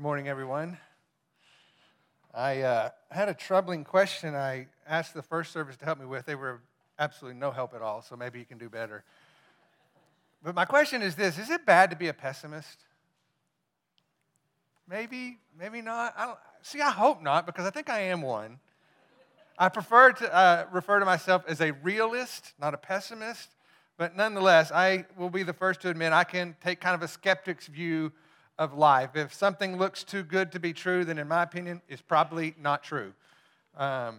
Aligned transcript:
Good 0.00 0.04
morning, 0.04 0.28
everyone. 0.28 0.78
I 2.32 2.62
uh, 2.62 2.88
had 3.10 3.28
a 3.28 3.34
troubling 3.34 3.84
question 3.84 4.34
I 4.34 4.68
asked 4.88 5.12
the 5.12 5.20
first 5.20 5.52
service 5.52 5.76
to 5.76 5.84
help 5.84 6.00
me 6.00 6.06
with. 6.06 6.24
They 6.24 6.36
were 6.36 6.62
absolutely 6.98 7.38
no 7.38 7.50
help 7.50 7.74
at 7.74 7.82
all, 7.82 8.00
so 8.00 8.16
maybe 8.16 8.38
you 8.38 8.46
can 8.46 8.56
do 8.56 8.70
better. 8.70 9.04
But 10.42 10.54
my 10.54 10.64
question 10.64 11.02
is 11.02 11.16
this 11.16 11.36
Is 11.36 11.50
it 11.50 11.66
bad 11.66 11.90
to 11.90 11.96
be 11.96 12.08
a 12.08 12.14
pessimist? 12.14 12.78
Maybe, 14.88 15.36
maybe 15.58 15.82
not. 15.82 16.14
I 16.16 16.32
see, 16.62 16.80
I 16.80 16.92
hope 16.92 17.20
not, 17.20 17.44
because 17.44 17.66
I 17.66 17.70
think 17.70 17.90
I 17.90 18.00
am 18.00 18.22
one. 18.22 18.58
I 19.58 19.68
prefer 19.68 20.12
to 20.12 20.34
uh, 20.34 20.64
refer 20.72 20.98
to 20.98 21.04
myself 21.04 21.44
as 21.46 21.60
a 21.60 21.72
realist, 21.72 22.54
not 22.58 22.72
a 22.72 22.78
pessimist. 22.78 23.50
But 23.98 24.16
nonetheless, 24.16 24.72
I 24.72 25.04
will 25.18 25.28
be 25.28 25.42
the 25.42 25.52
first 25.52 25.82
to 25.82 25.90
admit 25.90 26.14
I 26.14 26.24
can 26.24 26.56
take 26.64 26.80
kind 26.80 26.94
of 26.94 27.02
a 27.02 27.08
skeptic's 27.08 27.66
view 27.66 28.12
of 28.60 28.74
life. 28.74 29.16
If 29.16 29.32
something 29.32 29.78
looks 29.78 30.04
too 30.04 30.22
good 30.22 30.52
to 30.52 30.60
be 30.60 30.74
true, 30.74 31.04
then 31.06 31.18
in 31.18 31.26
my 31.26 31.42
opinion, 31.42 31.80
it's 31.88 32.02
probably 32.02 32.54
not 32.60 32.84
true. 32.84 33.14
Um, 33.74 34.18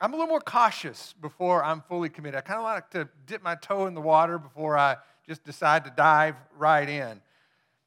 I'm 0.00 0.12
a 0.12 0.16
little 0.16 0.26
more 0.26 0.40
cautious 0.40 1.14
before 1.20 1.64
I'm 1.64 1.80
fully 1.82 2.08
committed. 2.08 2.36
I 2.36 2.40
kind 2.40 2.58
of 2.58 2.64
like 2.64 2.90
to 2.90 3.08
dip 3.26 3.40
my 3.40 3.54
toe 3.54 3.86
in 3.86 3.94
the 3.94 4.00
water 4.00 4.38
before 4.38 4.76
I 4.76 4.96
just 5.24 5.44
decide 5.44 5.84
to 5.84 5.92
dive 5.96 6.34
right 6.56 6.88
in. 6.88 7.20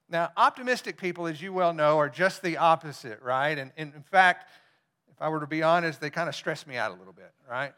Now, 0.10 0.32
optimistic 0.38 0.98
people, 0.98 1.28
as 1.28 1.42
you 1.42 1.52
well 1.52 1.74
know, 1.74 1.98
are 1.98 2.10
just 2.10 2.42
the 2.42 2.56
opposite, 2.56 3.22
right? 3.22 3.58
And, 3.58 3.74
and 3.76 3.94
in 3.94 4.04
fact, 4.04 4.50
if 5.12 5.22
I 5.22 5.28
were 5.28 5.42
to 5.42 5.48
be 5.48 5.64
honest, 5.64 6.00
they 6.00 6.10
kind 6.10 6.30
of 6.30 6.36
stress 6.36 6.66
me 6.66 6.78
out 6.78 6.92
a 6.92 6.96
little 6.96 7.14
bit, 7.14 7.32
right? 7.50 7.74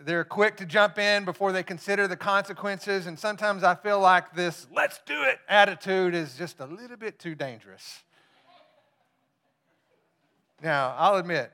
They're 0.00 0.24
quick 0.24 0.56
to 0.56 0.66
jump 0.66 0.98
in 0.98 1.24
before 1.24 1.52
they 1.52 1.62
consider 1.62 2.08
the 2.08 2.16
consequences. 2.16 3.06
And 3.06 3.18
sometimes 3.18 3.62
I 3.62 3.74
feel 3.74 4.00
like 4.00 4.34
this 4.34 4.66
let's 4.74 5.00
do 5.06 5.22
it 5.22 5.38
attitude 5.48 6.14
is 6.14 6.36
just 6.36 6.60
a 6.60 6.66
little 6.66 6.96
bit 6.96 7.18
too 7.18 7.34
dangerous. 7.34 8.02
Now, 10.62 10.94
I'll 10.96 11.16
admit, 11.16 11.52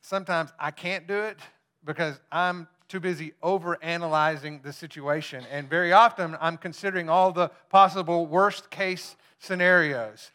sometimes 0.00 0.50
I 0.58 0.70
can't 0.70 1.06
do 1.06 1.20
it 1.22 1.38
because 1.84 2.18
I'm 2.32 2.68
too 2.88 3.00
busy 3.00 3.32
over 3.42 3.82
analyzing 3.82 4.60
the 4.62 4.72
situation. 4.72 5.44
And 5.50 5.68
very 5.68 5.92
often 5.92 6.36
I'm 6.40 6.56
considering 6.56 7.08
all 7.08 7.32
the 7.32 7.50
possible 7.68 8.26
worst 8.26 8.70
case 8.70 9.16
scenarios. 9.38 10.30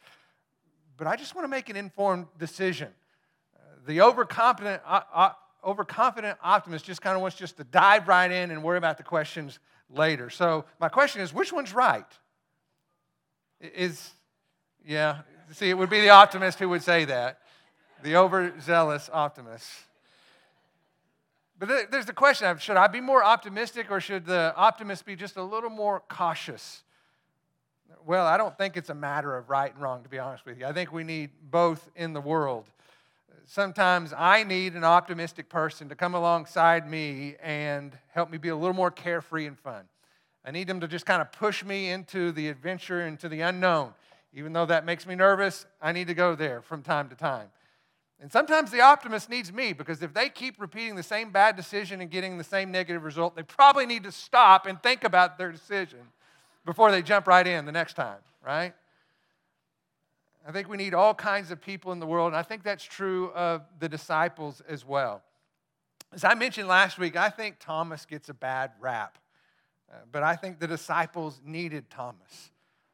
But 0.97 1.07
I 1.07 1.15
just 1.15 1.35
want 1.35 1.45
to 1.45 1.49
make 1.49 1.69
an 1.69 1.75
informed 1.75 2.27
decision. 2.37 2.89
The 3.87 4.01
overconfident 4.01 4.81
overconfident 5.63 6.37
optimist 6.43 6.85
just 6.85 7.01
kind 7.01 7.15
of 7.15 7.21
wants 7.21 7.37
just 7.37 7.57
to 7.57 7.63
dive 7.63 8.07
right 8.07 8.31
in 8.31 8.51
and 8.51 8.63
worry 8.63 8.77
about 8.77 8.97
the 8.97 9.03
questions 9.03 9.59
later. 9.89 10.29
So 10.29 10.65
my 10.79 10.89
question 10.89 11.21
is, 11.21 11.33
which 11.33 11.51
one's 11.51 11.73
right? 11.73 12.05
Is 13.61 14.11
yeah, 14.85 15.19
see, 15.51 15.69
it 15.69 15.77
would 15.77 15.89
be 15.89 16.01
the 16.01 16.09
optimist 16.09 16.59
who 16.59 16.69
would 16.69 16.83
say 16.83 17.05
that, 17.05 17.39
the 18.03 18.15
overzealous 18.15 19.09
optimist. 19.11 19.67
But 21.57 21.91
there's 21.91 22.05
the 22.05 22.13
question 22.13 22.47
of 22.47 22.61
should 22.61 22.77
I 22.77 22.87
be 22.87 23.01
more 23.01 23.23
optimistic 23.23 23.91
or 23.91 23.99
should 23.99 24.25
the 24.25 24.53
optimist 24.55 25.05
be 25.05 25.15
just 25.15 25.35
a 25.35 25.43
little 25.43 25.69
more 25.69 26.01
cautious? 26.07 26.83
Well, 28.05 28.25
I 28.25 28.37
don't 28.37 28.57
think 28.57 28.77
it's 28.77 28.89
a 28.89 28.95
matter 28.95 29.35
of 29.35 29.49
right 29.49 29.73
and 29.73 29.83
wrong, 29.83 30.03
to 30.03 30.09
be 30.09 30.19
honest 30.19 30.45
with 30.45 30.57
you. 30.57 30.65
I 30.65 30.71
think 30.71 30.93
we 30.93 31.03
need 31.03 31.31
both 31.51 31.89
in 31.95 32.13
the 32.13 32.21
world 32.21 32.65
sometimes 33.49 34.13
I 34.15 34.43
need 34.43 34.75
an 34.75 34.83
optimistic 34.83 35.49
person 35.49 35.89
to 35.89 35.95
come 35.95 36.13
alongside 36.13 36.89
me 36.89 37.35
and 37.41 37.97
help 38.13 38.29
me 38.29 38.37
be 38.37 38.49
a 38.49 38.55
little 38.55 38.75
more 38.75 38.91
carefree 38.91 39.47
and 39.47 39.57
fun. 39.57 39.85
I 40.45 40.51
need 40.51 40.67
them 40.67 40.79
to 40.81 40.87
just 40.87 41.05
kind 41.05 41.19
of 41.19 41.31
push 41.31 41.65
me 41.65 41.89
into 41.89 42.31
the 42.31 42.47
adventure, 42.47 43.05
into 43.07 43.27
the 43.27 43.41
unknown. 43.41 43.93
Even 44.33 44.53
though 44.53 44.67
that 44.67 44.85
makes 44.85 45.07
me 45.07 45.15
nervous, 45.15 45.65
I 45.81 45.91
need 45.91 46.07
to 46.07 46.13
go 46.13 46.35
there 46.35 46.61
from 46.61 46.83
time 46.83 47.09
to 47.09 47.15
time. 47.15 47.47
And 48.21 48.31
sometimes 48.31 48.69
the 48.69 48.81
optimist 48.81 49.29
needs 49.29 49.51
me 49.51 49.73
because 49.73 50.03
if 50.03 50.13
they 50.13 50.29
keep 50.29 50.59
repeating 50.59 50.95
the 50.95 51.03
same 51.03 51.31
bad 51.31 51.55
decision 51.55 52.01
and 52.01 52.11
getting 52.11 52.37
the 52.37 52.43
same 52.43 52.71
negative 52.71 53.03
result, 53.03 53.35
they 53.35 53.43
probably 53.43 53.87
need 53.87 54.03
to 54.03 54.11
stop 54.11 54.67
and 54.67 54.81
think 54.83 55.03
about 55.03 55.37
their 55.39 55.51
decision 55.51 55.99
before 56.65 56.91
they 56.91 57.01
jump 57.01 57.25
right 57.27 57.47
in 57.47 57.65
the 57.65 57.71
next 57.71 57.95
time, 57.95 58.19
right? 58.45 58.73
I 60.47 60.51
think 60.51 60.69
we 60.69 60.77
need 60.77 60.93
all 60.93 61.13
kinds 61.13 61.51
of 61.51 61.61
people 61.61 61.91
in 61.91 61.99
the 61.99 62.05
world, 62.05 62.27
and 62.27 62.35
I 62.35 62.43
think 62.43 62.63
that's 62.63 62.83
true 62.83 63.31
of 63.31 63.61
the 63.79 63.89
disciples 63.89 64.61
as 64.67 64.85
well. 64.85 65.21
As 66.11 66.23
I 66.23 66.33
mentioned 66.33 66.67
last 66.67 66.97
week, 66.97 67.15
I 67.15 67.29
think 67.29 67.57
Thomas 67.59 68.05
gets 68.05 68.29
a 68.29 68.33
bad 68.33 68.71
rap, 68.79 69.17
uh, 69.91 69.97
but 70.11 70.23
I 70.23 70.35
think 70.35 70.59
the 70.59 70.67
disciples 70.67 71.39
needed 71.43 71.89
Thomas. 71.89 72.51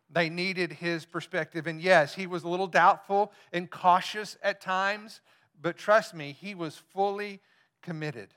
They 0.10 0.30
needed 0.30 0.72
his 0.74 1.06
perspective. 1.06 1.68
And 1.68 1.82
yes, 1.82 2.14
he 2.14 2.28
was 2.28 2.44
a 2.44 2.48
little 2.48 2.68
doubtful 2.68 3.32
and 3.52 3.70
cautious 3.70 4.38
at 4.44 4.62
times, 4.62 5.22
but 5.62 5.78
trust 5.78 6.14
me, 6.14 6.36
he 6.40 6.56
was 6.56 6.82
fully 6.94 7.42
committed. 7.82 8.30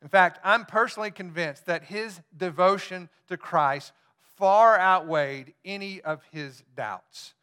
In 0.00 0.08
fact, 0.08 0.40
I'm 0.42 0.64
personally 0.64 1.10
convinced 1.10 1.66
that 1.66 1.84
his 1.84 2.20
devotion 2.36 3.08
to 3.28 3.36
Christ 3.36 3.92
far 4.36 4.78
outweighed 4.78 5.54
any 5.64 6.00
of 6.00 6.22
his 6.32 6.64
doubts. 6.74 7.34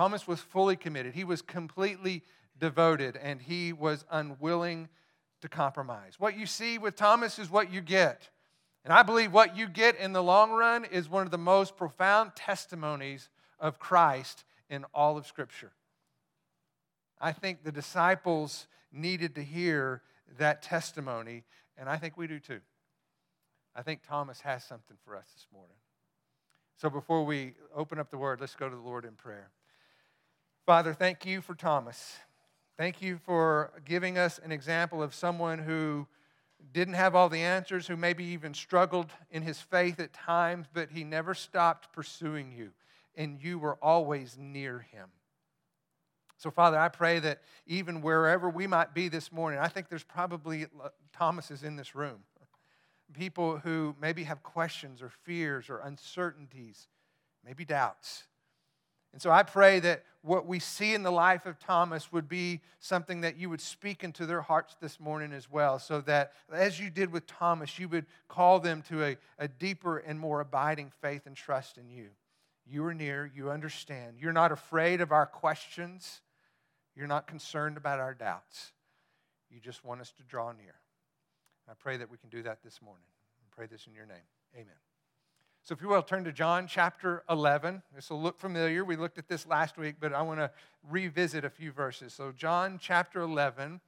Thomas 0.00 0.26
was 0.26 0.40
fully 0.40 0.76
committed, 0.76 1.12
he 1.12 1.24
was 1.24 1.42
completely 1.42 2.22
devoted, 2.58 3.18
and 3.18 3.38
he 3.38 3.74
was 3.74 4.06
unwilling 4.10 4.88
to 5.42 5.48
compromise. 5.50 6.14
What 6.18 6.38
you 6.38 6.46
see 6.46 6.78
with 6.78 6.96
Thomas 6.96 7.38
is 7.38 7.50
what 7.50 7.70
you 7.70 7.82
get. 7.82 8.30
And 8.82 8.94
I 8.94 9.02
believe 9.02 9.30
what 9.30 9.58
you 9.58 9.68
get 9.68 9.96
in 9.96 10.14
the 10.14 10.22
long 10.22 10.52
run 10.52 10.86
is 10.86 11.10
one 11.10 11.26
of 11.26 11.30
the 11.30 11.36
most 11.36 11.76
profound 11.76 12.34
testimonies 12.34 13.28
of 13.58 13.78
Christ 13.78 14.44
in 14.70 14.86
all 14.94 15.18
of 15.18 15.26
Scripture. 15.26 15.72
I 17.20 17.32
think 17.32 17.62
the 17.62 17.70
disciples 17.70 18.68
needed 18.90 19.34
to 19.34 19.42
hear 19.42 20.00
that 20.38 20.62
testimony, 20.62 21.44
and 21.76 21.90
I 21.90 21.98
think 21.98 22.16
we 22.16 22.26
do 22.26 22.38
too. 22.38 22.60
I 23.76 23.82
think 23.82 24.00
Thomas 24.08 24.40
has 24.40 24.64
something 24.64 24.96
for 25.04 25.14
us 25.14 25.26
this 25.34 25.46
morning. 25.52 25.76
So 26.78 26.88
before 26.88 27.22
we 27.26 27.52
open 27.76 27.98
up 27.98 28.08
the 28.08 28.16
word, 28.16 28.40
let's 28.40 28.54
go 28.54 28.66
to 28.66 28.74
the 28.74 28.80
Lord 28.80 29.04
in 29.04 29.12
prayer. 29.12 29.50
Father, 30.66 30.92
thank 30.92 31.26
you 31.26 31.40
for 31.40 31.54
Thomas. 31.54 32.16
Thank 32.76 33.02
you 33.02 33.18
for 33.18 33.72
giving 33.84 34.18
us 34.18 34.38
an 34.42 34.52
example 34.52 35.02
of 35.02 35.14
someone 35.14 35.58
who 35.58 36.06
didn't 36.72 36.94
have 36.94 37.14
all 37.14 37.28
the 37.28 37.40
answers, 37.40 37.86
who 37.86 37.96
maybe 37.96 38.24
even 38.24 38.54
struggled 38.54 39.10
in 39.30 39.42
his 39.42 39.60
faith 39.60 39.98
at 39.98 40.12
times, 40.12 40.66
but 40.72 40.90
he 40.90 41.02
never 41.02 41.34
stopped 41.34 41.92
pursuing 41.92 42.52
you, 42.52 42.70
and 43.16 43.42
you 43.42 43.58
were 43.58 43.76
always 43.82 44.36
near 44.38 44.80
him. 44.80 45.08
So, 46.36 46.50
Father, 46.50 46.78
I 46.78 46.88
pray 46.88 47.18
that 47.18 47.42
even 47.66 48.00
wherever 48.00 48.48
we 48.48 48.66
might 48.66 48.94
be 48.94 49.08
this 49.08 49.32
morning, 49.32 49.58
I 49.58 49.68
think 49.68 49.88
there's 49.88 50.04
probably 50.04 50.66
Thomases 51.12 51.64
in 51.64 51.76
this 51.76 51.94
room. 51.94 52.20
People 53.12 53.58
who 53.58 53.96
maybe 54.00 54.24
have 54.24 54.42
questions 54.42 55.02
or 55.02 55.10
fears 55.24 55.68
or 55.68 55.80
uncertainties, 55.80 56.88
maybe 57.44 57.64
doubts. 57.64 58.24
And 59.12 59.20
so 59.20 59.30
I 59.30 59.42
pray 59.42 59.80
that 59.80 60.04
what 60.22 60.46
we 60.46 60.58
see 60.58 60.94
in 60.94 61.02
the 61.02 61.10
life 61.10 61.46
of 61.46 61.58
Thomas 61.58 62.12
would 62.12 62.28
be 62.28 62.60
something 62.78 63.22
that 63.22 63.36
you 63.36 63.48
would 63.50 63.60
speak 63.60 64.04
into 64.04 64.26
their 64.26 64.42
hearts 64.42 64.76
this 64.80 65.00
morning 65.00 65.32
as 65.32 65.50
well, 65.50 65.78
so 65.78 66.00
that 66.02 66.32
as 66.52 66.78
you 66.78 66.90
did 66.90 67.10
with 67.10 67.26
Thomas, 67.26 67.78
you 67.78 67.88
would 67.88 68.06
call 68.28 68.60
them 68.60 68.82
to 68.82 69.04
a, 69.04 69.16
a 69.38 69.48
deeper 69.48 69.98
and 69.98 70.20
more 70.20 70.40
abiding 70.40 70.92
faith 71.00 71.26
and 71.26 71.34
trust 71.34 71.78
in 71.78 71.88
you. 71.88 72.10
You 72.66 72.84
are 72.84 72.94
near, 72.94 73.30
you 73.34 73.50
understand. 73.50 74.16
You're 74.20 74.32
not 74.32 74.52
afraid 74.52 75.00
of 75.00 75.10
our 75.10 75.26
questions, 75.26 76.20
you're 76.94 77.08
not 77.08 77.26
concerned 77.26 77.76
about 77.76 77.98
our 77.98 78.14
doubts. 78.14 78.72
You 79.50 79.58
just 79.58 79.84
want 79.84 80.00
us 80.00 80.12
to 80.12 80.22
draw 80.22 80.52
near. 80.52 80.74
I 81.68 81.72
pray 81.74 81.96
that 81.96 82.10
we 82.10 82.18
can 82.18 82.28
do 82.28 82.42
that 82.42 82.62
this 82.62 82.80
morning. 82.80 83.06
I 83.40 83.46
pray 83.56 83.66
this 83.66 83.86
in 83.86 83.94
your 83.94 84.06
name. 84.06 84.16
Amen. 84.54 84.89
So, 85.62 85.74
if 85.74 85.82
you 85.82 85.88
will, 85.88 86.02
turn 86.02 86.24
to 86.24 86.32
John 86.32 86.66
chapter 86.66 87.22
11. 87.28 87.82
This 87.94 88.10
will 88.10 88.22
look 88.22 88.38
familiar. 88.38 88.84
We 88.84 88.96
looked 88.96 89.18
at 89.18 89.28
this 89.28 89.46
last 89.46 89.76
week, 89.76 89.96
but 90.00 90.12
I 90.12 90.22
want 90.22 90.40
to 90.40 90.50
revisit 90.88 91.44
a 91.44 91.50
few 91.50 91.70
verses. 91.70 92.14
So, 92.14 92.32
John 92.32 92.78
chapter 92.80 93.20
11, 93.20 93.80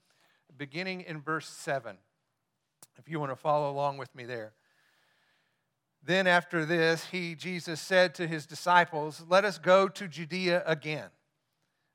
beginning 0.58 1.00
in 1.02 1.20
verse 1.20 1.48
7, 1.48 1.96
if 2.98 3.08
you 3.08 3.18
want 3.18 3.32
to 3.32 3.36
follow 3.36 3.70
along 3.70 3.96
with 3.96 4.14
me 4.14 4.24
there. 4.24 4.52
Then, 6.04 6.26
after 6.26 6.66
this, 6.66 7.06
he, 7.06 7.34
Jesus, 7.34 7.80
said 7.80 8.14
to 8.16 8.26
his 8.26 8.44
disciples, 8.44 9.24
Let 9.28 9.44
us 9.44 9.58
go 9.58 9.88
to 9.88 10.08
Judea 10.08 10.62
again. 10.66 11.08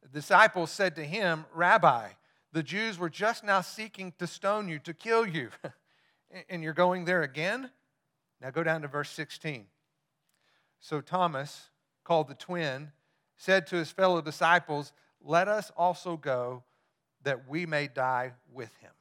The 0.01 0.09
disciples 0.09 0.71
said 0.71 0.95
to 0.95 1.03
him, 1.03 1.45
Rabbi, 1.53 2.09
the 2.51 2.63
Jews 2.63 2.97
were 2.97 3.09
just 3.09 3.43
now 3.43 3.61
seeking 3.61 4.13
to 4.17 4.25
stone 4.25 4.69
you, 4.69 4.79
to 4.79 4.93
kill 4.93 5.27
you, 5.27 5.49
and 6.49 6.63
you're 6.63 6.73
going 6.73 7.05
there 7.05 7.21
again? 7.21 7.69
Now 8.41 8.51
go 8.51 8.63
down 8.63 8.81
to 8.81 8.87
verse 8.87 9.09
16. 9.09 9.65
So 10.79 11.01
Thomas, 11.01 11.69
called 12.03 12.27
the 12.27 12.35
twin, 12.35 12.91
said 13.35 13.67
to 13.67 13.75
his 13.75 13.91
fellow 13.91 14.21
disciples, 14.21 14.93
Let 15.21 15.47
us 15.47 15.71
also 15.75 16.17
go 16.17 16.63
that 17.23 17.49
we 17.49 17.65
may 17.65 17.87
die 17.87 18.33
with 18.51 18.75
him. 18.77 18.91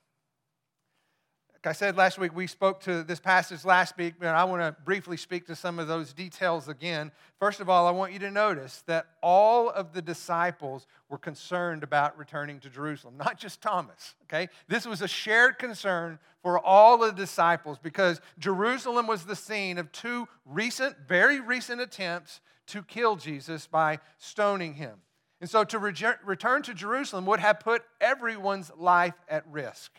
Like 1.67 1.75
I 1.75 1.79
said 1.79 1.97
last 1.97 2.17
week, 2.17 2.33
we 2.33 2.47
spoke 2.47 2.79
to 2.83 3.03
this 3.03 3.19
passage 3.19 3.65
last 3.65 3.99
week, 3.99 4.15
but 4.21 4.29
I 4.29 4.45
want 4.45 4.63
to 4.63 4.81
briefly 4.85 5.17
speak 5.17 5.49
to 5.49 5.57
some 5.57 5.81
of 5.81 5.89
those 5.89 6.13
details 6.13 6.69
again. 6.69 7.11
First 7.41 7.59
of 7.59 7.69
all, 7.69 7.89
I 7.89 7.91
want 7.91 8.13
you 8.13 8.21
to 8.21 8.31
notice 8.31 8.85
that 8.87 9.07
all 9.21 9.71
of 9.71 9.93
the 9.93 10.01
disciples 10.01 10.87
were 11.09 11.19
concerned 11.19 11.83
about 11.83 12.17
returning 12.17 12.61
to 12.61 12.71
Jerusalem, 12.71 13.17
not 13.17 13.37
just 13.37 13.61
Thomas, 13.61 14.15
okay? 14.23 14.49
This 14.69 14.87
was 14.87 15.03
a 15.03 15.09
shared 15.09 15.59
concern 15.59 16.21
for 16.41 16.65
all 16.65 16.99
the 16.99 17.11
disciples 17.11 17.81
because 17.83 18.21
Jerusalem 18.39 19.09
was 19.09 19.25
the 19.25 19.35
scene 19.35 19.77
of 19.77 19.91
two 19.91 20.29
recent, 20.45 20.95
very 21.09 21.41
recent 21.41 21.81
attempts 21.81 22.41
to 22.69 22.85
kill 22.85 23.17
Jesus 23.17 23.67
by 23.67 23.99
stoning 24.19 24.75
him. 24.75 25.01
And 25.41 25.51
so 25.51 25.65
to 25.65 25.81
re- 25.81 25.95
return 26.25 26.63
to 26.63 26.75
Jerusalem 26.75 27.27
would 27.27 27.41
have 27.41 27.59
put 27.59 27.83
everyone's 28.01 28.71
life 28.77 29.15
at 29.29 29.45
risk. 29.51 29.91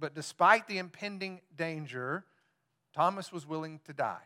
But 0.00 0.14
despite 0.14 0.66
the 0.66 0.78
impending 0.78 1.42
danger, 1.56 2.24
Thomas 2.94 3.30
was 3.30 3.46
willing 3.46 3.80
to 3.84 3.92
die. 3.92 4.22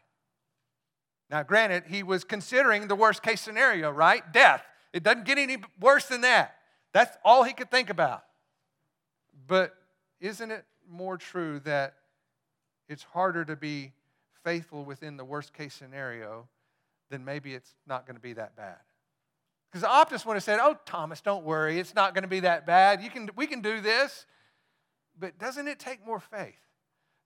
Now, 1.31 1.43
granted, 1.43 1.85
he 1.88 2.03
was 2.03 2.23
considering 2.23 2.87
the 2.87 2.94
worst 2.94 3.23
case 3.23 3.41
scenario, 3.41 3.91
right? 3.91 4.23
Death. 4.32 4.62
It 4.93 5.03
doesn't 5.03 5.25
get 5.25 5.37
any 5.37 5.59
worse 5.81 6.06
than 6.06 6.21
that. 6.21 6.55
That's 6.93 7.17
all 7.25 7.43
he 7.43 7.53
could 7.53 7.71
think 7.71 7.91
about. 7.91 8.23
But 9.49 9.75
isn't 10.21 10.50
it 10.50 10.65
more 10.88 11.19
true 11.19 11.59
that 11.61 11.94
it's 12.88 13.03
harder 13.03 13.44
to 13.44 13.56
be 13.56 13.93
faithful 14.44 14.85
within 14.85 15.17
the 15.17 15.25
worst 15.25 15.53
case 15.53 15.75
scenario 15.75 16.47
than 17.11 17.25
maybe 17.25 17.55
it's 17.55 17.75
not 17.87 18.06
going 18.06 18.15
to 18.15 18.23
be 18.23 18.35
that 18.35 18.55
bad? 18.55 18.76
Because 19.71 19.82
the 19.82 19.91
optimists 19.91 20.25
would 20.25 20.35
have 20.35 20.44
said, 20.44 20.61
Oh, 20.62 20.79
Thomas, 20.87 21.21
don't 21.21 21.44
worry. 21.44 21.81
It's 21.81 21.97
not 21.97 22.15
going 22.15 22.23
to 22.23 22.29
be 22.29 22.41
that 22.41 22.65
bad. 22.65 23.03
You 23.03 23.11
can, 23.11 23.29
we 23.35 23.49
can 23.49 23.61
do 23.61 23.81
this. 23.81 24.25
But 25.19 25.38
doesn't 25.38 25.69
it 25.69 25.78
take 25.78 26.05
more 26.05 26.20
faith 26.20 26.61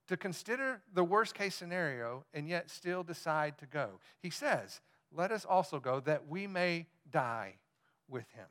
to 0.08 0.16
consider 0.16 0.82
the 0.92 1.04
worst 1.04 1.34
case 1.34 1.54
scenario 1.54 2.24
and 2.34 2.48
yet 2.48 2.70
still 2.70 3.02
decide 3.02 3.58
to 3.58 3.66
go? 3.66 4.00
He 4.20 4.30
says, 4.30 4.80
Let 5.12 5.32
us 5.32 5.44
also 5.44 5.80
go 5.80 6.00
that 6.00 6.28
we 6.28 6.46
may 6.46 6.86
die 7.10 7.54
with 8.08 8.28
him. 8.30 8.46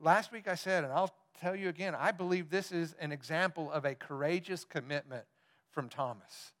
Last 0.00 0.32
week 0.32 0.48
I 0.48 0.56
said, 0.56 0.82
and 0.84 0.92
I'll 0.92 1.14
tell 1.40 1.54
you 1.54 1.68
again, 1.68 1.94
I 1.94 2.10
believe 2.10 2.50
this 2.50 2.72
is 2.72 2.94
an 2.98 3.12
example 3.12 3.70
of 3.70 3.84
a 3.84 3.94
courageous 3.94 4.64
commitment 4.64 5.24
from 5.70 5.88
Thomas. 5.88 6.52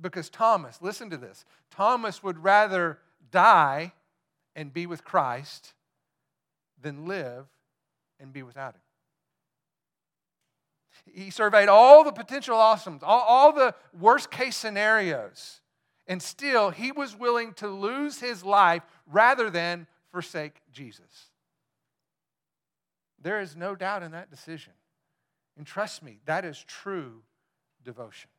Because 0.00 0.28
Thomas, 0.28 0.82
listen 0.82 1.10
to 1.10 1.16
this 1.16 1.44
Thomas 1.70 2.22
would 2.22 2.42
rather 2.42 2.98
die 3.30 3.92
and 4.56 4.72
be 4.72 4.86
with 4.86 5.04
Christ 5.04 5.74
than 6.80 7.06
live 7.06 7.46
and 8.20 8.32
be 8.32 8.42
without 8.42 8.74
him. 8.74 8.80
He 11.06 11.30
surveyed 11.30 11.68
all 11.68 12.02
the 12.04 12.12
potential 12.12 12.56
awesomes, 12.56 13.02
all, 13.02 13.20
all 13.20 13.52
the 13.52 13.74
worst 13.98 14.30
case 14.30 14.56
scenarios, 14.56 15.60
and 16.06 16.22
still 16.22 16.70
he 16.70 16.92
was 16.92 17.16
willing 17.16 17.52
to 17.54 17.68
lose 17.68 18.20
his 18.20 18.44
life 18.44 18.82
rather 19.06 19.50
than 19.50 19.86
forsake 20.10 20.60
Jesus. 20.72 21.30
There 23.20 23.40
is 23.40 23.56
no 23.56 23.74
doubt 23.74 24.02
in 24.02 24.12
that 24.12 24.30
decision. 24.30 24.72
And 25.56 25.66
trust 25.66 26.02
me, 26.02 26.18
that 26.26 26.44
is 26.44 26.62
true 26.66 27.22
devotion. 27.84 28.30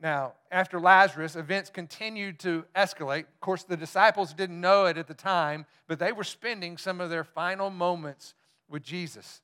Now, 0.00 0.32
after 0.50 0.80
Lazarus, 0.80 1.36
events 1.36 1.68
continued 1.68 2.38
to 2.40 2.64
escalate. 2.74 3.20
Of 3.20 3.40
course, 3.40 3.64
the 3.64 3.76
disciples 3.76 4.32
didn't 4.32 4.60
know 4.60 4.86
it 4.86 4.96
at 4.96 5.06
the 5.06 5.14
time, 5.14 5.66
but 5.86 5.98
they 5.98 6.12
were 6.12 6.24
spending 6.24 6.78
some 6.78 7.00
of 7.00 7.10
their 7.10 7.24
final 7.24 7.68
moments 7.68 8.34
with 8.68 8.82
Jesus. 8.82 9.42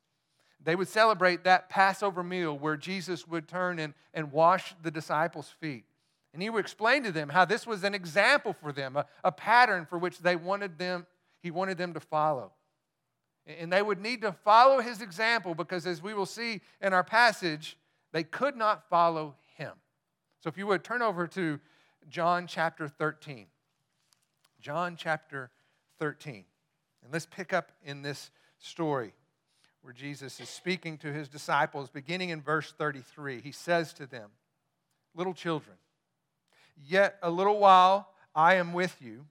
They 0.63 0.75
would 0.75 0.89
celebrate 0.89 1.45
that 1.45 1.69
Passover 1.69 2.23
meal 2.23 2.57
where 2.57 2.77
Jesus 2.77 3.27
would 3.29 3.47
turn 3.47 3.79
and, 3.79 3.95
and 4.13 4.33
wash 4.33 4.75
the 4.83 4.91
disciples' 4.91 5.55
feet. 5.61 5.85
And 6.33 6.43
he 6.43 6.51
would 6.51 6.61
explain 6.61 7.03
to 7.05 7.13
them 7.13 7.29
how 7.29 7.45
this 7.45 7.67
was 7.67 7.85
an 7.85 7.95
example 7.95 8.53
for 8.53 8.73
them, 8.73 8.97
a, 8.97 9.07
a 9.23 9.33
pattern 9.33 9.87
for 9.87 9.99
which 9.99 10.19
they 10.19 10.37
wanted 10.37 10.79
them, 10.79 11.07
he 11.43 11.51
wanted 11.51 11.79
them 11.79 11.95
to 11.95 12.01
follow. 12.01 12.53
And 13.47 13.73
they 13.73 13.81
would 13.81 14.01
need 14.01 14.23
to 14.23 14.33
follow 14.33 14.81
his 14.81 15.01
example 15.01 15.55
because, 15.55 15.87
as 15.87 16.03
we 16.03 16.15
will 16.15 16.27
see 16.27 16.61
in 16.81 16.93
our 16.93 17.05
passage, 17.05 17.79
they 18.13 18.25
could 18.25 18.57
not 18.57 18.89
follow 18.89 19.37
him. 19.57 19.73
So, 20.43 20.49
if 20.49 20.59
you 20.59 20.67
would 20.67 20.83
turn 20.83 21.01
over 21.01 21.29
to 21.29 21.61
John 22.09 22.47
chapter 22.47 22.89
13. 22.89 23.47
John 24.61 24.97
chapter 24.97 25.51
13. 25.99 26.45
And 27.05 27.13
let's 27.13 27.27
pick 27.27 27.53
up 27.53 27.73
in 27.85 28.03
this 28.03 28.31
story 28.59 29.13
where 29.87 29.93
Jesus 29.93 30.41
is 30.41 30.49
speaking 30.49 30.99
to 30.99 31.13
his 31.13 31.29
disciples, 31.29 31.89
beginning 31.91 32.31
in 32.31 32.43
verse 32.43 32.75
33. 32.77 33.41
He 33.41 33.53
says 33.53 33.93
to 33.93 34.07
them, 34.07 34.31
Little 35.15 35.33
children, 35.33 35.77
yet 36.89 37.19
a 37.23 37.31
little 37.31 37.61
while 37.61 38.09
I 38.35 38.55
am 38.55 38.73
with 38.73 38.97
you. 39.01 39.27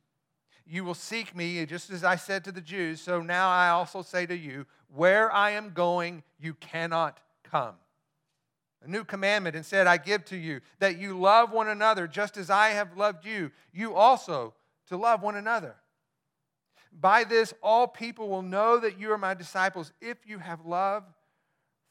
You 0.66 0.86
will 0.86 0.94
seek 0.94 1.36
me, 1.36 1.66
just 1.66 1.90
as 1.90 2.06
I 2.06 2.16
said 2.16 2.46
to 2.46 2.54
the 2.54 2.62
Jews. 2.62 3.02
So 3.02 3.22
now 3.22 3.50
I 3.50 3.68
also 3.68 4.02
say 4.02 4.26
to 4.28 4.38
you, 4.38 4.66
Where 4.88 5.30
I 5.30 5.50
am 5.50 5.72
going, 5.74 6.24
you 6.40 6.54
cannot 6.54 7.20
come. 7.44 7.76
A 8.82 8.88
new 8.88 9.04
commandment 9.04 9.58
instead 9.58 9.88
I 9.88 9.98
give 9.98 10.24
to 10.26 10.38
you, 10.38 10.62
that 10.80 10.98
you 10.98 11.20
love 11.20 11.52
one 11.52 11.68
another 11.68 12.08
just 12.08 12.38
as 12.38 12.50
I 12.50 12.70
have 12.70 12.96
loved 12.96 13.26
you. 13.26 13.52
You 13.74 13.94
also 13.94 14.54
to 14.88 14.96
love 14.96 15.22
one 15.22 15.36
another. 15.36 15.76
By 17.00 17.26
this, 17.26 17.54
all 17.62 17.88
people 17.88 18.30
will 18.30 18.42
know 18.42 18.80
that 18.80 18.98
you 18.98 19.12
are 19.12 19.18
my 19.18 19.34
disciples 19.34 19.92
if 20.02 20.18
you 20.26 20.40
have 20.40 20.66
love 20.66 21.04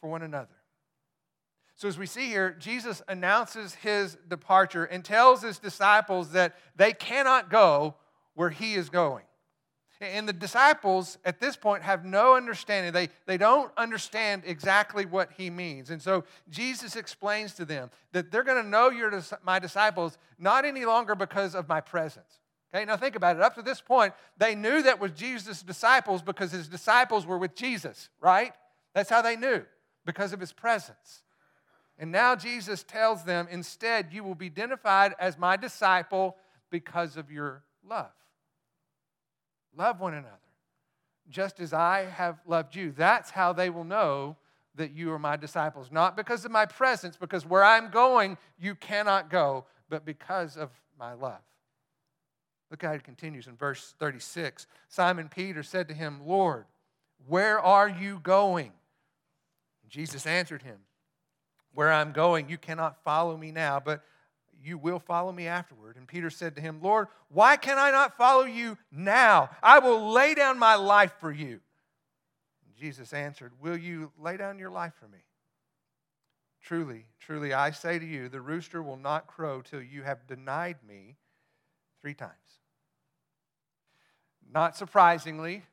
for 0.00 0.08
one 0.08 0.22
another. 0.22 0.48
So, 1.76 1.88
as 1.88 1.98
we 1.98 2.06
see 2.06 2.28
here, 2.28 2.56
Jesus 2.58 3.02
announces 3.08 3.74
his 3.74 4.16
departure 4.28 4.84
and 4.84 5.04
tells 5.04 5.42
his 5.42 5.58
disciples 5.58 6.30
that 6.32 6.54
they 6.76 6.92
cannot 6.92 7.50
go 7.50 7.96
where 8.34 8.50
he 8.50 8.74
is 8.74 8.88
going. 8.88 9.24
And 10.00 10.28
the 10.28 10.32
disciples 10.32 11.18
at 11.24 11.40
this 11.40 11.56
point 11.56 11.82
have 11.82 12.04
no 12.04 12.34
understanding. 12.34 12.92
They, 12.92 13.08
they 13.26 13.36
don't 13.36 13.72
understand 13.76 14.42
exactly 14.44 15.06
what 15.06 15.30
he 15.36 15.50
means. 15.50 15.90
And 15.90 16.00
so 16.02 16.24
Jesus 16.50 16.96
explains 16.96 17.54
to 17.54 17.64
them 17.64 17.90
that 18.12 18.30
they're 18.30 18.42
going 18.42 18.62
to 18.62 18.68
know 18.68 18.90
you're 18.90 19.22
my 19.44 19.58
disciples 19.58 20.18
not 20.38 20.64
any 20.64 20.84
longer 20.84 21.14
because 21.14 21.54
of 21.54 21.68
my 21.68 21.80
presence. 21.80 22.40
Okay, 22.74 22.84
now 22.84 22.96
think 22.96 23.14
about 23.14 23.36
it. 23.36 23.42
Up 23.42 23.54
to 23.54 23.62
this 23.62 23.80
point, 23.80 24.14
they 24.36 24.56
knew 24.56 24.82
that 24.82 24.98
was 24.98 25.12
Jesus' 25.12 25.62
disciples 25.62 26.22
because 26.22 26.50
his 26.50 26.66
disciples 26.66 27.24
were 27.24 27.38
with 27.38 27.54
Jesus, 27.54 28.08
right? 28.20 28.52
That's 28.94 29.10
how 29.10 29.22
they 29.22 29.36
knew, 29.36 29.64
because 30.04 30.32
of 30.32 30.40
his 30.40 30.52
presence. 30.52 31.22
And 31.98 32.10
now 32.10 32.34
Jesus 32.34 32.82
tells 32.82 33.22
them, 33.22 33.46
instead, 33.48 34.08
you 34.10 34.24
will 34.24 34.34
be 34.34 34.46
identified 34.46 35.14
as 35.20 35.38
my 35.38 35.56
disciple 35.56 36.36
because 36.70 37.16
of 37.16 37.30
your 37.30 37.62
love. 37.88 38.10
Love 39.76 40.00
one 40.00 40.14
another, 40.14 40.30
just 41.28 41.60
as 41.60 41.72
I 41.72 42.06
have 42.06 42.40
loved 42.44 42.74
you. 42.74 42.90
That's 42.90 43.30
how 43.30 43.52
they 43.52 43.70
will 43.70 43.84
know 43.84 44.36
that 44.74 44.90
you 44.90 45.12
are 45.12 45.18
my 45.20 45.36
disciples. 45.36 45.92
Not 45.92 46.16
because 46.16 46.44
of 46.44 46.50
my 46.50 46.66
presence, 46.66 47.16
because 47.16 47.46
where 47.46 47.62
I'm 47.62 47.90
going, 47.92 48.36
you 48.58 48.74
cannot 48.74 49.30
go, 49.30 49.66
but 49.88 50.04
because 50.04 50.56
of 50.56 50.70
my 50.98 51.12
love. 51.12 51.38
Look 52.74 52.82
how 52.82 52.90
it 52.90 53.04
continues 53.04 53.46
in 53.46 53.54
verse 53.54 53.94
36. 54.00 54.66
Simon 54.88 55.28
Peter 55.28 55.62
said 55.62 55.86
to 55.86 55.94
him, 55.94 56.26
Lord, 56.26 56.64
where 57.28 57.60
are 57.60 57.88
you 57.88 58.18
going? 58.20 58.72
Jesus 59.88 60.26
answered 60.26 60.62
him, 60.62 60.78
Where 61.72 61.92
I'm 61.92 62.10
going, 62.10 62.48
you 62.48 62.58
cannot 62.58 63.04
follow 63.04 63.36
me 63.36 63.52
now, 63.52 63.78
but 63.78 64.02
you 64.60 64.76
will 64.76 64.98
follow 64.98 65.30
me 65.30 65.46
afterward. 65.46 65.94
And 65.94 66.08
Peter 66.08 66.30
said 66.30 66.56
to 66.56 66.60
him, 66.60 66.80
Lord, 66.82 67.06
why 67.28 67.56
can 67.56 67.78
I 67.78 67.92
not 67.92 68.16
follow 68.16 68.42
you 68.42 68.76
now? 68.90 69.50
I 69.62 69.78
will 69.78 70.10
lay 70.10 70.34
down 70.34 70.58
my 70.58 70.74
life 70.74 71.12
for 71.20 71.30
you. 71.30 71.60
And 72.66 72.74
Jesus 72.76 73.12
answered, 73.12 73.52
Will 73.60 73.76
you 73.76 74.10
lay 74.20 74.36
down 74.36 74.58
your 74.58 74.72
life 74.72 74.94
for 74.98 75.06
me? 75.06 75.22
Truly, 76.60 77.06
truly, 77.20 77.54
I 77.54 77.70
say 77.70 78.00
to 78.00 78.04
you, 78.04 78.28
the 78.28 78.40
rooster 78.40 78.82
will 78.82 78.96
not 78.96 79.28
crow 79.28 79.62
till 79.62 79.80
you 79.80 80.02
have 80.02 80.26
denied 80.26 80.78
me 80.84 81.18
three 82.02 82.14
times. 82.14 82.32
Not 84.54 84.76
surprisingly, 84.76 85.64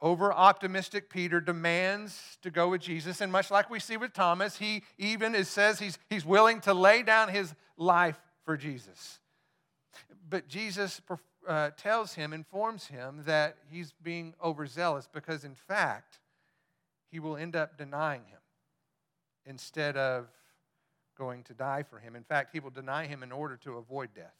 over 0.00 0.32
optimistic 0.32 1.10
Peter 1.10 1.40
demands 1.40 2.38
to 2.42 2.52
go 2.52 2.68
with 2.68 2.80
Jesus. 2.80 3.20
And 3.20 3.32
much 3.32 3.50
like 3.50 3.68
we 3.68 3.80
see 3.80 3.96
with 3.96 4.12
Thomas, 4.12 4.56
he 4.58 4.84
even 4.96 5.34
is, 5.34 5.48
says 5.48 5.80
he's, 5.80 5.98
he's 6.08 6.24
willing 6.24 6.60
to 6.60 6.72
lay 6.72 7.02
down 7.02 7.30
his 7.30 7.52
life 7.76 8.16
for 8.44 8.56
Jesus. 8.56 9.18
But 10.30 10.46
Jesus 10.46 11.00
uh, 11.48 11.70
tells 11.76 12.14
him, 12.14 12.32
informs 12.32 12.86
him 12.86 13.24
that 13.26 13.56
he's 13.70 13.92
being 14.02 14.34
overzealous 14.42 15.08
because, 15.12 15.42
in 15.42 15.56
fact, 15.56 16.20
he 17.10 17.18
will 17.18 17.36
end 17.36 17.56
up 17.56 17.76
denying 17.76 18.22
him 18.26 18.38
instead 19.46 19.96
of 19.96 20.28
going 21.16 21.42
to 21.42 21.54
die 21.54 21.82
for 21.82 21.98
him. 21.98 22.14
In 22.14 22.22
fact, 22.22 22.50
he 22.52 22.60
will 22.60 22.70
deny 22.70 23.06
him 23.06 23.24
in 23.24 23.32
order 23.32 23.56
to 23.64 23.78
avoid 23.78 24.10
death. 24.14 24.36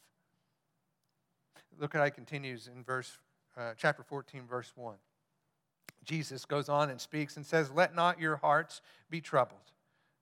Look 1.80 1.96
at 1.96 1.98
how 1.98 2.04
he 2.04 2.10
continues 2.12 2.68
in 2.68 2.84
verse 2.84 3.18
uh, 3.58 3.74
chapter 3.76 4.02
14, 4.02 4.46
verse 4.46 4.72
1. 4.76 4.94
Jesus 6.04 6.44
goes 6.44 6.68
on 6.68 6.90
and 6.90 7.00
speaks 7.00 7.36
and 7.36 7.44
says, 7.44 7.70
Let 7.70 7.94
not 7.94 8.20
your 8.20 8.36
hearts 8.36 8.80
be 9.10 9.20
troubled. 9.20 9.58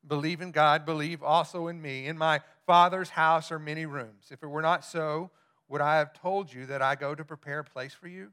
Believe 0.06 0.40
in 0.40 0.52
God, 0.52 0.86
believe 0.86 1.22
also 1.22 1.68
in 1.68 1.80
me. 1.82 2.06
In 2.06 2.16
my 2.16 2.40
Father's 2.66 3.10
house 3.10 3.52
are 3.52 3.58
many 3.58 3.86
rooms. 3.86 4.28
If 4.30 4.42
it 4.42 4.46
were 4.46 4.62
not 4.62 4.84
so, 4.84 5.30
would 5.68 5.80
I 5.80 5.98
have 5.98 6.12
told 6.12 6.52
you 6.52 6.66
that 6.66 6.82
I 6.82 6.94
go 6.94 7.14
to 7.14 7.24
prepare 7.24 7.60
a 7.60 7.64
place 7.64 7.92
for 7.92 8.08
you? 8.08 8.32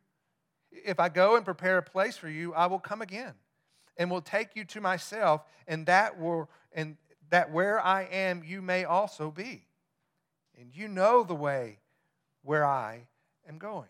If 0.71 0.99
I 0.99 1.09
go 1.09 1.35
and 1.35 1.45
prepare 1.45 1.77
a 1.77 1.83
place 1.83 2.17
for 2.17 2.29
you, 2.29 2.53
I 2.53 2.67
will 2.67 2.79
come 2.79 3.01
again 3.01 3.33
and 3.97 4.09
will 4.09 4.21
take 4.21 4.55
you 4.55 4.65
to 4.65 4.81
myself, 4.81 5.43
and 5.67 5.85
that 5.85 6.19
will 6.19 6.49
and 6.71 6.97
that 7.29 7.51
where 7.51 7.79
I 7.79 8.03
am 8.03 8.43
you 8.43 8.61
may 8.61 8.83
also 8.85 9.31
be. 9.31 9.65
And 10.59 10.75
you 10.75 10.87
know 10.87 11.23
the 11.23 11.35
way 11.35 11.79
where 12.43 12.65
I 12.65 13.07
am 13.47 13.57
going. 13.57 13.89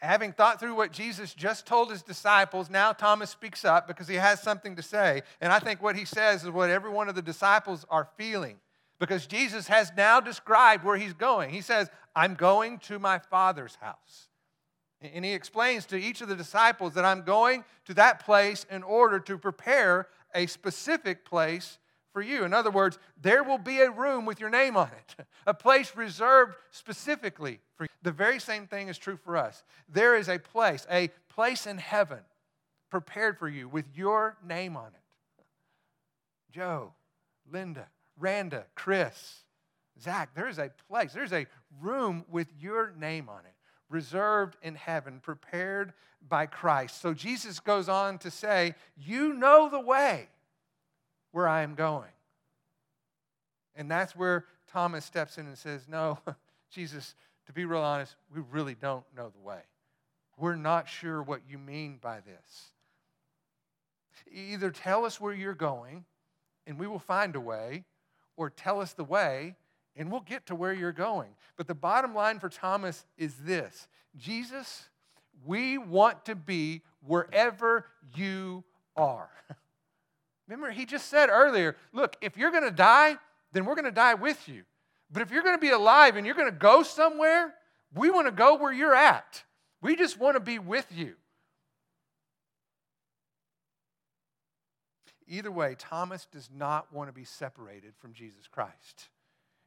Having 0.00 0.32
thought 0.32 0.60
through 0.60 0.74
what 0.74 0.92
Jesus 0.92 1.34
just 1.34 1.66
told 1.66 1.90
his 1.90 2.02
disciples, 2.02 2.70
now 2.70 2.92
Thomas 2.92 3.30
speaks 3.30 3.64
up 3.64 3.86
because 3.86 4.08
he 4.08 4.16
has 4.16 4.42
something 4.42 4.76
to 4.76 4.82
say. 4.82 5.22
And 5.40 5.52
I 5.52 5.58
think 5.58 5.82
what 5.82 5.96
he 5.96 6.04
says 6.04 6.44
is 6.44 6.50
what 6.50 6.70
every 6.70 6.90
one 6.90 7.08
of 7.08 7.14
the 7.14 7.22
disciples 7.22 7.84
are 7.90 8.08
feeling 8.16 8.58
because 8.98 9.26
Jesus 9.26 9.66
has 9.66 9.92
now 9.96 10.20
described 10.20 10.84
where 10.84 10.96
he's 10.96 11.12
going. 11.12 11.50
He 11.50 11.60
says, 11.60 11.90
I'm 12.14 12.34
going 12.34 12.78
to 12.80 12.98
my 12.98 13.18
Father's 13.18 13.76
house. 13.80 14.28
And 15.00 15.24
he 15.24 15.32
explains 15.32 15.86
to 15.86 16.00
each 16.00 16.20
of 16.20 16.28
the 16.28 16.36
disciples 16.36 16.94
that 16.94 17.04
I'm 17.04 17.22
going 17.22 17.64
to 17.86 17.94
that 17.94 18.24
place 18.24 18.64
in 18.70 18.84
order 18.84 19.18
to 19.18 19.36
prepare 19.36 20.06
a 20.34 20.46
specific 20.46 21.24
place 21.24 21.78
for 22.12 22.22
you. 22.22 22.44
In 22.44 22.52
other 22.52 22.70
words, 22.70 22.98
there 23.20 23.42
will 23.42 23.58
be 23.58 23.80
a 23.80 23.90
room 23.90 24.24
with 24.24 24.40
your 24.40 24.50
name 24.50 24.76
on 24.76 24.88
it, 24.88 25.26
a 25.46 25.54
place 25.54 25.96
reserved 25.96 26.54
specifically 26.70 27.60
for 27.76 27.84
you. 27.84 27.88
The 28.02 28.12
very 28.12 28.38
same 28.40 28.66
thing 28.66 28.88
is 28.88 28.98
true 28.98 29.16
for 29.16 29.36
us. 29.36 29.62
There 29.88 30.16
is 30.16 30.28
a 30.28 30.38
place, 30.38 30.86
a 30.90 31.10
place 31.28 31.66
in 31.66 31.78
heaven 31.78 32.20
prepared 32.90 33.38
for 33.38 33.48
you 33.48 33.68
with 33.68 33.86
your 33.94 34.36
name 34.46 34.76
on 34.76 34.88
it. 34.88 35.44
Joe, 36.50 36.92
Linda, 37.50 37.86
Randa, 38.18 38.66
Chris, 38.74 39.44
Zach, 40.00 40.34
there 40.34 40.48
is 40.48 40.58
a 40.58 40.70
place, 40.88 41.12
there's 41.12 41.32
a 41.32 41.46
room 41.80 42.24
with 42.30 42.48
your 42.60 42.92
name 42.98 43.28
on 43.28 43.40
it, 43.40 43.54
reserved 43.88 44.56
in 44.62 44.74
heaven, 44.74 45.20
prepared 45.22 45.92
by 46.28 46.46
Christ. 46.46 47.00
So 47.00 47.14
Jesus 47.14 47.60
goes 47.60 47.88
on 47.88 48.18
to 48.18 48.30
say, 48.30 48.74
You 48.96 49.32
know 49.32 49.68
the 49.70 49.80
way 49.80 50.28
where 51.32 51.48
I 51.48 51.62
am 51.62 51.74
going. 51.74 52.10
And 53.74 53.90
that's 53.90 54.14
where 54.14 54.44
Thomas 54.70 55.04
steps 55.04 55.38
in 55.38 55.46
and 55.46 55.58
says, 55.58 55.86
No, 55.88 56.18
Jesus, 56.70 57.14
to 57.46 57.52
be 57.52 57.64
real 57.64 57.80
honest, 57.80 58.14
we 58.34 58.42
really 58.50 58.74
don't 58.74 59.04
know 59.16 59.30
the 59.30 59.46
way. 59.46 59.60
We're 60.38 60.56
not 60.56 60.88
sure 60.88 61.22
what 61.22 61.40
you 61.48 61.58
mean 61.58 61.98
by 62.00 62.20
this. 62.20 62.68
Either 64.30 64.70
tell 64.70 65.04
us 65.04 65.20
where 65.20 65.34
you're 65.34 65.54
going 65.54 66.04
and 66.66 66.78
we 66.78 66.86
will 66.86 66.98
find 66.98 67.34
a 67.34 67.40
way, 67.40 67.84
or 68.36 68.48
tell 68.48 68.80
us 68.80 68.92
the 68.92 69.04
way 69.04 69.56
and 69.96 70.10
we'll 70.10 70.20
get 70.20 70.46
to 70.46 70.54
where 70.54 70.72
you're 70.72 70.92
going. 70.92 71.30
But 71.56 71.66
the 71.66 71.74
bottom 71.74 72.14
line 72.14 72.38
for 72.38 72.48
Thomas 72.48 73.04
is 73.18 73.34
this 73.44 73.88
Jesus, 74.16 74.88
we 75.44 75.78
want 75.78 76.24
to 76.26 76.34
be 76.34 76.82
wherever 77.06 77.86
you 78.14 78.64
are. 78.96 79.30
Remember, 80.52 80.70
he 80.70 80.84
just 80.84 81.08
said 81.08 81.30
earlier 81.30 81.76
look, 81.94 82.16
if 82.20 82.36
you're 82.36 82.50
going 82.50 82.64
to 82.64 82.70
die, 82.70 83.16
then 83.52 83.64
we're 83.64 83.74
going 83.74 83.86
to 83.86 83.90
die 83.90 84.14
with 84.14 84.48
you. 84.48 84.64
But 85.10 85.22
if 85.22 85.30
you're 85.30 85.42
going 85.42 85.56
to 85.56 85.60
be 85.60 85.70
alive 85.70 86.16
and 86.16 86.26
you're 86.26 86.34
going 86.34 86.50
to 86.50 86.56
go 86.56 86.82
somewhere, 86.82 87.54
we 87.94 88.10
want 88.10 88.26
to 88.26 88.32
go 88.32 88.56
where 88.56 88.72
you're 88.72 88.94
at. 88.94 89.44
We 89.80 89.96
just 89.96 90.20
want 90.20 90.36
to 90.36 90.40
be 90.40 90.58
with 90.58 90.86
you. 90.94 91.14
Either 95.26 95.50
way, 95.50 95.74
Thomas 95.78 96.26
does 96.30 96.50
not 96.54 96.92
want 96.92 97.08
to 97.08 97.14
be 97.14 97.24
separated 97.24 97.94
from 97.98 98.12
Jesus 98.12 98.46
Christ. 98.46 99.08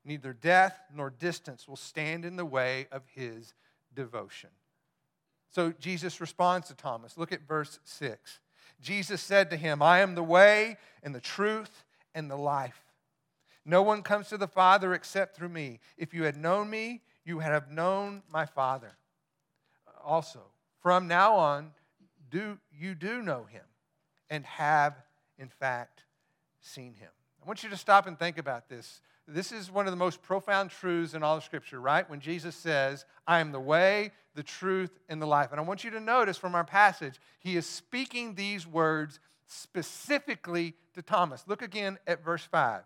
Neither 0.03 0.33
death 0.33 0.77
nor 0.93 1.09
distance 1.09 1.67
will 1.67 1.75
stand 1.75 2.25
in 2.25 2.35
the 2.35 2.45
way 2.45 2.85
of 2.91 3.01
his 3.15 3.55
devotion. 3.95 4.51
So 5.49 5.73
Jesus 5.79 6.21
responds 6.21 6.67
to 6.67 6.75
Thomas. 6.75 7.17
Look 7.17 7.31
at 7.31 7.47
verse 7.47 7.79
6. 7.85 8.39
Jesus 8.85 9.19
said 9.19 9.49
to 9.49 9.57
him, 9.57 9.81
I 9.81 9.99
am 9.99 10.13
the 10.13 10.23
way 10.23 10.77
and 11.01 11.13
the 11.13 11.19
truth 11.19 11.83
and 12.13 12.29
the 12.29 12.37
life. 12.37 12.79
No 13.65 13.81
one 13.81 14.03
comes 14.03 14.29
to 14.29 14.37
the 14.37 14.47
Father 14.47 14.93
except 14.93 15.35
through 15.35 15.49
me. 15.49 15.79
If 15.97 16.13
you 16.13 16.23
had 16.23 16.37
known 16.37 16.69
me, 16.69 17.01
you 17.25 17.37
would 17.37 17.45
have 17.45 17.71
known 17.71 18.21
my 18.31 18.45
Father. 18.45 18.91
Also, 20.03 20.41
from 20.83 21.07
now 21.07 21.33
on, 21.33 21.71
do 22.29 22.59
you 22.71 22.93
do 22.93 23.23
know 23.23 23.45
him 23.45 23.63
and 24.29 24.45
have 24.45 24.95
in 25.39 25.49
fact 25.49 26.03
seen 26.61 26.93
him. 26.93 27.09
I 27.43 27.47
want 27.47 27.63
you 27.63 27.69
to 27.69 27.77
stop 27.77 28.05
and 28.05 28.19
think 28.19 28.37
about 28.37 28.69
this. 28.69 29.01
This 29.27 29.51
is 29.51 29.71
one 29.71 29.87
of 29.87 29.91
the 29.91 29.97
most 29.97 30.21
profound 30.21 30.69
truths 30.69 31.13
in 31.13 31.23
all 31.23 31.37
of 31.37 31.43
Scripture, 31.43 31.81
right? 31.81 32.07
When 32.09 32.19
Jesus 32.19 32.55
says, 32.55 33.05
I 33.25 33.39
am 33.39 33.51
the 33.51 33.59
way, 33.59 34.11
the 34.35 34.43
truth, 34.43 34.99
and 35.09 35.21
the 35.21 35.25
life. 35.25 35.51
And 35.51 35.59
I 35.59 35.63
want 35.63 35.83
you 35.83 35.89
to 35.91 35.99
notice 35.99 36.37
from 36.37 36.53
our 36.53 36.63
passage, 36.63 37.19
he 37.39 37.55
is 37.57 37.65
speaking 37.65 38.35
these 38.35 38.67
words 38.67 39.19
specifically 39.47 40.75
to 40.93 41.01
Thomas. 41.01 41.43
Look 41.47 41.61
again 41.61 41.97
at 42.05 42.23
verse 42.23 42.43
5. 42.43 42.83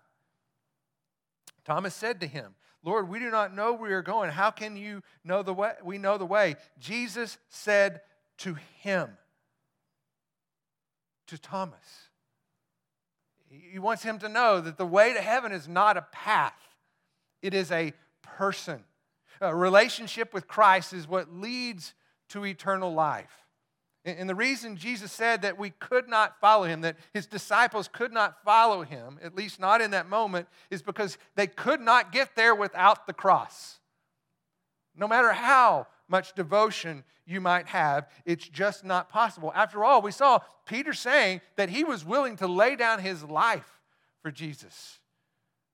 Thomas 1.65 1.93
said 1.93 2.21
to 2.21 2.27
him, 2.27 2.55
Lord, 2.83 3.09
we 3.09 3.19
do 3.19 3.29
not 3.29 3.53
know 3.53 3.73
where 3.73 3.89
you're 3.89 4.01
going. 4.01 4.31
How 4.31 4.51
can 4.51 4.77
you 4.77 5.03
know 5.25 5.43
the 5.43 5.53
way? 5.53 5.73
We 5.83 5.97
know 5.97 6.17
the 6.17 6.25
way. 6.25 6.55
Jesus 6.79 7.37
said 7.49 8.01
to 8.37 8.55
him, 8.79 9.17
to 11.27 11.37
Thomas, 11.37 12.08
he 13.49 13.79
wants 13.79 14.03
him 14.03 14.19
to 14.19 14.29
know 14.29 14.61
that 14.61 14.77
the 14.77 14.85
way 14.85 15.13
to 15.13 15.21
heaven 15.21 15.51
is 15.51 15.67
not 15.67 15.97
a 15.97 16.05
path, 16.11 16.53
it 17.41 17.53
is 17.53 17.71
a 17.71 17.93
person. 18.21 18.83
A 19.41 19.55
relationship 19.55 20.33
with 20.33 20.47
Christ 20.47 20.93
is 20.93 21.07
what 21.07 21.33
leads 21.33 21.93
to 22.29 22.45
eternal 22.45 22.93
life. 22.93 23.45
And 24.05 24.29
the 24.29 24.35
reason 24.35 24.77
Jesus 24.77 25.11
said 25.11 25.41
that 25.41 25.57
we 25.57 25.71
could 25.71 26.07
not 26.07 26.39
follow 26.39 26.63
him, 26.63 26.81
that 26.81 26.97
his 27.13 27.25
disciples 27.25 27.87
could 27.87 28.13
not 28.13 28.43
follow 28.43 28.83
him, 28.83 29.19
at 29.21 29.35
least 29.35 29.59
not 29.59 29.81
in 29.81 29.91
that 29.91 30.09
moment, 30.09 30.47
is 30.69 30.81
because 30.81 31.17
they 31.35 31.47
could 31.47 31.81
not 31.81 32.11
get 32.11 32.35
there 32.35 32.55
without 32.55 33.07
the 33.07 33.13
cross. 33.13 33.79
No 34.95 35.07
matter 35.07 35.31
how 35.33 35.87
much 36.09 36.33
devotion 36.33 37.03
you 37.25 37.39
might 37.39 37.67
have, 37.67 38.09
it's 38.25 38.47
just 38.47 38.83
not 38.83 39.09
possible. 39.09 39.51
After 39.55 39.85
all, 39.85 40.01
we 40.01 40.11
saw 40.11 40.39
Peter 40.65 40.93
saying 40.93 41.41
that 41.55 41.69
he 41.69 41.83
was 41.83 42.03
willing 42.03 42.35
to 42.37 42.47
lay 42.47 42.75
down 42.75 42.99
his 42.99 43.23
life 43.23 43.79
for 44.21 44.31
Jesus. 44.31 44.99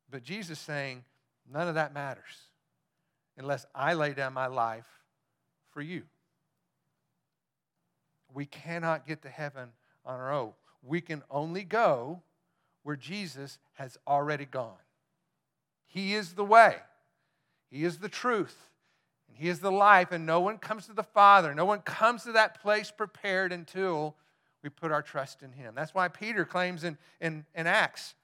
But 0.10 0.24
Jesus 0.24 0.60
saying, 0.60 1.04
none 1.52 1.68
of 1.68 1.76
that 1.76 1.94
matters 1.94 2.50
unless 3.38 3.66
I 3.74 3.94
lay 3.94 4.14
down 4.14 4.34
my 4.34 4.48
life 4.48 4.86
for 5.72 5.82
you. 5.82 6.04
We 8.34 8.46
cannot 8.46 9.08
get 9.08 9.22
to 9.22 9.30
heaven 9.30 9.70
on 10.06 10.20
our 10.20 10.34
own. 10.34 10.54
We 10.84 11.02
can 11.02 11.24
only 11.32 11.64
go 11.64 12.22
where 12.84 12.96
Jesus 12.96 13.58
has 13.74 13.98
already 14.08 14.46
gone. 14.46 14.78
He 15.88 16.14
is 16.14 16.34
the 16.34 16.46
way, 16.46 16.76
He 17.72 17.86
is 17.86 18.00
the 18.00 18.10
truth, 18.10 18.58
He 19.38 19.50
is 19.50 19.60
the 19.60 19.72
life, 19.72 20.12
and 20.12 20.26
no 20.26 20.40
one 20.40 20.58
comes 20.58 20.88
to 20.88 20.94
the 20.94 21.04
Father. 21.04 21.54
No 21.54 21.66
one 21.66 21.80
comes 21.82 22.24
to 22.24 22.32
that 22.34 22.62
place 22.62 22.90
prepared 22.90 23.52
until 23.52 24.16
we 24.64 24.70
put 24.70 24.92
our 24.92 25.02
trust 25.02 25.44
in 25.44 25.52
Him. 25.52 25.74
That's 25.76 25.94
why 25.94 26.08
Peter 26.08 26.46
claims 26.46 26.84
in, 26.84 26.98
in, 27.20 27.46
in 27.54 27.68
Acts, 27.68 28.16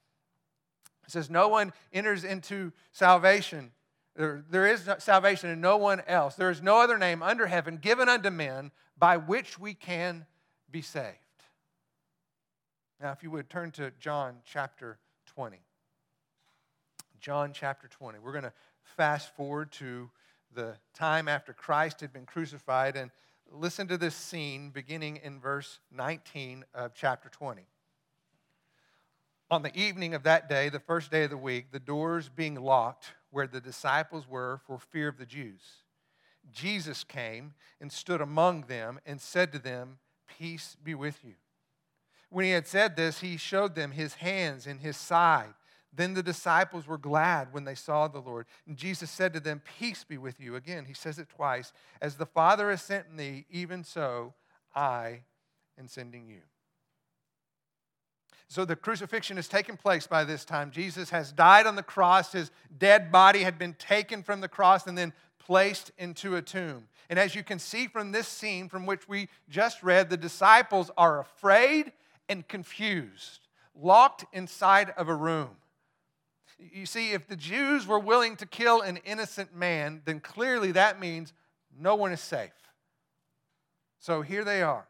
he 1.04 1.10
says, 1.10 1.28
No 1.28 1.48
one 1.48 1.72
enters 1.92 2.24
into 2.24 2.72
salvation. 2.92 3.72
There, 4.16 4.44
there 4.50 4.66
is 4.66 4.88
salvation 4.98 5.50
in 5.50 5.60
no 5.60 5.76
one 5.76 6.02
else. 6.06 6.34
There 6.34 6.50
is 6.50 6.62
no 6.62 6.80
other 6.80 6.98
name 6.98 7.22
under 7.22 7.46
heaven 7.46 7.76
given 7.76 8.08
unto 8.08 8.30
men 8.30 8.70
by 8.98 9.16
which 9.16 9.58
we 9.58 9.74
can 9.74 10.26
be 10.70 10.82
saved. 10.82 11.16
Now, 13.00 13.12
if 13.12 13.22
you 13.22 13.30
would 13.30 13.50
turn 13.50 13.70
to 13.72 13.90
John 13.98 14.36
chapter 14.44 14.98
20. 15.34 15.58
John 17.20 17.52
chapter 17.54 17.88
20. 17.88 18.18
We're 18.18 18.32
going 18.32 18.44
to 18.44 18.52
fast 18.96 19.34
forward 19.34 19.72
to 19.72 20.10
the 20.54 20.76
time 20.94 21.28
after 21.28 21.52
Christ 21.52 22.00
had 22.00 22.12
been 22.12 22.26
crucified 22.26 22.96
and 22.96 23.10
listen 23.50 23.86
to 23.88 23.98
this 23.98 24.14
scene 24.14 24.70
beginning 24.70 25.18
in 25.22 25.40
verse 25.40 25.80
19 25.90 26.64
of 26.74 26.94
chapter 26.94 27.28
20. 27.28 27.62
On 29.50 29.62
the 29.62 29.76
evening 29.76 30.14
of 30.14 30.22
that 30.22 30.48
day, 30.48 30.68
the 30.68 30.80
first 30.80 31.10
day 31.10 31.24
of 31.24 31.30
the 31.30 31.36
week, 31.36 31.72
the 31.72 31.78
doors 31.78 32.28
being 32.28 32.54
locked 32.54 33.12
where 33.30 33.46
the 33.46 33.60
disciples 33.60 34.26
were 34.28 34.60
for 34.66 34.78
fear 34.78 35.08
of 35.08 35.18
the 35.18 35.26
Jews, 35.26 35.60
Jesus 36.50 37.04
came 37.04 37.54
and 37.80 37.92
stood 37.92 38.20
among 38.20 38.62
them 38.62 38.98
and 39.06 39.20
said 39.20 39.52
to 39.52 39.58
them, 39.58 39.98
Peace 40.38 40.76
be 40.82 40.94
with 40.94 41.24
you. 41.24 41.34
When 42.30 42.44
he 42.46 42.52
had 42.52 42.66
said 42.66 42.96
this, 42.96 43.20
he 43.20 43.36
showed 43.36 43.74
them 43.74 43.90
his 43.90 44.14
hands 44.14 44.66
and 44.66 44.80
his 44.80 44.96
side. 44.96 45.52
Then 45.94 46.14
the 46.14 46.22
disciples 46.22 46.86
were 46.86 46.98
glad 46.98 47.52
when 47.52 47.64
they 47.64 47.74
saw 47.74 48.08
the 48.08 48.20
Lord. 48.20 48.46
And 48.66 48.76
Jesus 48.76 49.10
said 49.10 49.34
to 49.34 49.40
them, 49.40 49.60
Peace 49.78 50.04
be 50.04 50.16
with 50.16 50.40
you. 50.40 50.56
Again, 50.56 50.86
he 50.86 50.94
says 50.94 51.18
it 51.18 51.28
twice. 51.28 51.72
As 52.00 52.16
the 52.16 52.26
Father 52.26 52.70
has 52.70 52.80
sent 52.80 53.14
me, 53.14 53.44
even 53.50 53.84
so 53.84 54.32
I 54.74 55.20
am 55.78 55.88
sending 55.88 56.26
you. 56.26 56.40
So 58.48 58.64
the 58.64 58.76
crucifixion 58.76 59.36
has 59.36 59.48
taken 59.48 59.76
place 59.76 60.06
by 60.06 60.24
this 60.24 60.44
time. 60.44 60.70
Jesus 60.70 61.10
has 61.10 61.32
died 61.32 61.66
on 61.66 61.76
the 61.76 61.82
cross. 61.82 62.32
His 62.32 62.50
dead 62.78 63.10
body 63.10 63.42
had 63.42 63.58
been 63.58 63.74
taken 63.74 64.22
from 64.22 64.40
the 64.40 64.48
cross 64.48 64.86
and 64.86 64.96
then 64.96 65.12
placed 65.38 65.90
into 65.98 66.36
a 66.36 66.42
tomb. 66.42 66.88
And 67.08 67.18
as 67.18 67.34
you 67.34 67.42
can 67.42 67.58
see 67.58 67.86
from 67.86 68.12
this 68.12 68.28
scene 68.28 68.68
from 68.68 68.86
which 68.86 69.08
we 69.08 69.28
just 69.48 69.82
read, 69.82 70.08
the 70.08 70.16
disciples 70.16 70.90
are 70.96 71.20
afraid 71.20 71.92
and 72.28 72.46
confused, 72.46 73.48
locked 73.74 74.24
inside 74.32 74.90
of 74.96 75.08
a 75.08 75.14
room. 75.14 75.56
You 76.72 76.86
see, 76.86 77.12
if 77.12 77.26
the 77.26 77.36
Jews 77.36 77.86
were 77.86 77.98
willing 77.98 78.36
to 78.36 78.46
kill 78.46 78.80
an 78.80 78.98
innocent 78.98 79.54
man, 79.54 80.02
then 80.04 80.20
clearly 80.20 80.72
that 80.72 81.00
means 81.00 81.32
no 81.78 81.94
one 81.94 82.12
is 82.12 82.20
safe. 82.20 82.52
So 83.98 84.22
here 84.22 84.44
they 84.44 84.62
are, 84.62 84.86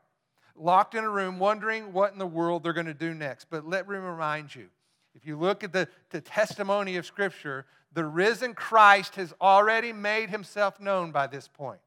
locked 0.57 0.95
in 0.95 1.05
a 1.05 1.11
room, 1.11 1.39
wondering 1.39 1.93
what 1.93 2.13
in 2.13 2.19
the 2.19 2.27
world 2.27 2.63
they're 2.63 2.73
going 2.73 2.87
to 2.87 2.95
do 2.95 3.15
next. 3.15 3.47
But 3.51 3.67
let 3.67 3.89
me 3.89 3.97
remind 3.97 4.55
you 4.55 4.69
if 5.15 5.27
you 5.27 5.39
look 5.39 5.63
at 5.63 5.73
the, 5.73 5.89
the 6.11 6.21
testimony 6.21 6.97
of 6.97 7.07
Scripture, 7.07 7.67
the 7.93 8.05
risen 8.05 8.55
Christ 8.55 9.17
has 9.17 9.35
already 9.41 9.93
made 9.93 10.31
himself 10.31 10.81
known 10.81 11.13
by 11.13 11.27
this 11.27 11.47
point. 11.47 11.81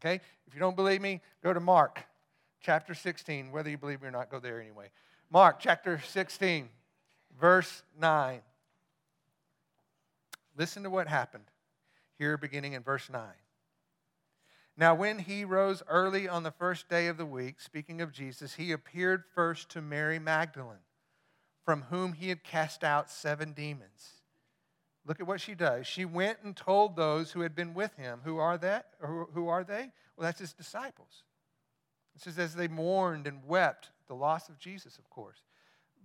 Okay? 0.00 0.20
If 0.46 0.54
you 0.54 0.60
don't 0.60 0.76
believe 0.76 1.00
me, 1.00 1.20
go 1.42 1.52
to 1.52 1.60
Mark 1.60 2.04
chapter 2.60 2.94
16. 2.94 3.50
Whether 3.50 3.70
you 3.70 3.78
believe 3.78 4.02
me 4.02 4.08
or 4.08 4.12
not, 4.12 4.30
go 4.30 4.38
there 4.38 4.60
anyway. 4.60 4.90
Mark 5.30 5.60
chapter 5.60 6.00
16, 6.10 6.68
verse 7.40 7.82
9. 7.98 8.40
Listen 10.60 10.82
to 10.82 10.90
what 10.90 11.08
happened 11.08 11.46
here, 12.18 12.36
beginning 12.36 12.74
in 12.74 12.82
verse 12.82 13.08
9. 13.08 13.22
Now, 14.76 14.94
when 14.94 15.20
he 15.20 15.42
rose 15.42 15.82
early 15.88 16.28
on 16.28 16.42
the 16.42 16.50
first 16.50 16.86
day 16.86 17.06
of 17.06 17.16
the 17.16 17.24
week, 17.24 17.62
speaking 17.62 18.02
of 18.02 18.12
Jesus, 18.12 18.56
he 18.56 18.70
appeared 18.70 19.24
first 19.34 19.70
to 19.70 19.80
Mary 19.80 20.18
Magdalene, 20.18 20.84
from 21.64 21.84
whom 21.88 22.12
he 22.12 22.28
had 22.28 22.44
cast 22.44 22.84
out 22.84 23.10
seven 23.10 23.54
demons. 23.54 24.20
Look 25.06 25.18
at 25.18 25.26
what 25.26 25.40
she 25.40 25.54
does. 25.54 25.86
She 25.86 26.04
went 26.04 26.40
and 26.44 26.54
told 26.54 26.94
those 26.94 27.32
who 27.32 27.40
had 27.40 27.54
been 27.54 27.72
with 27.72 27.96
him. 27.96 28.20
Who 28.24 28.36
are 28.36 28.58
that? 28.58 28.90
Who 29.32 29.48
are 29.48 29.64
they? 29.64 29.90
Well, 30.14 30.26
that's 30.26 30.40
his 30.40 30.52
disciples. 30.52 31.22
It 32.14 32.20
says, 32.20 32.38
as 32.38 32.54
they 32.54 32.68
mourned 32.68 33.26
and 33.26 33.46
wept 33.46 33.92
the 34.08 34.14
loss 34.14 34.50
of 34.50 34.58
Jesus, 34.58 34.98
of 34.98 35.08
course. 35.08 35.42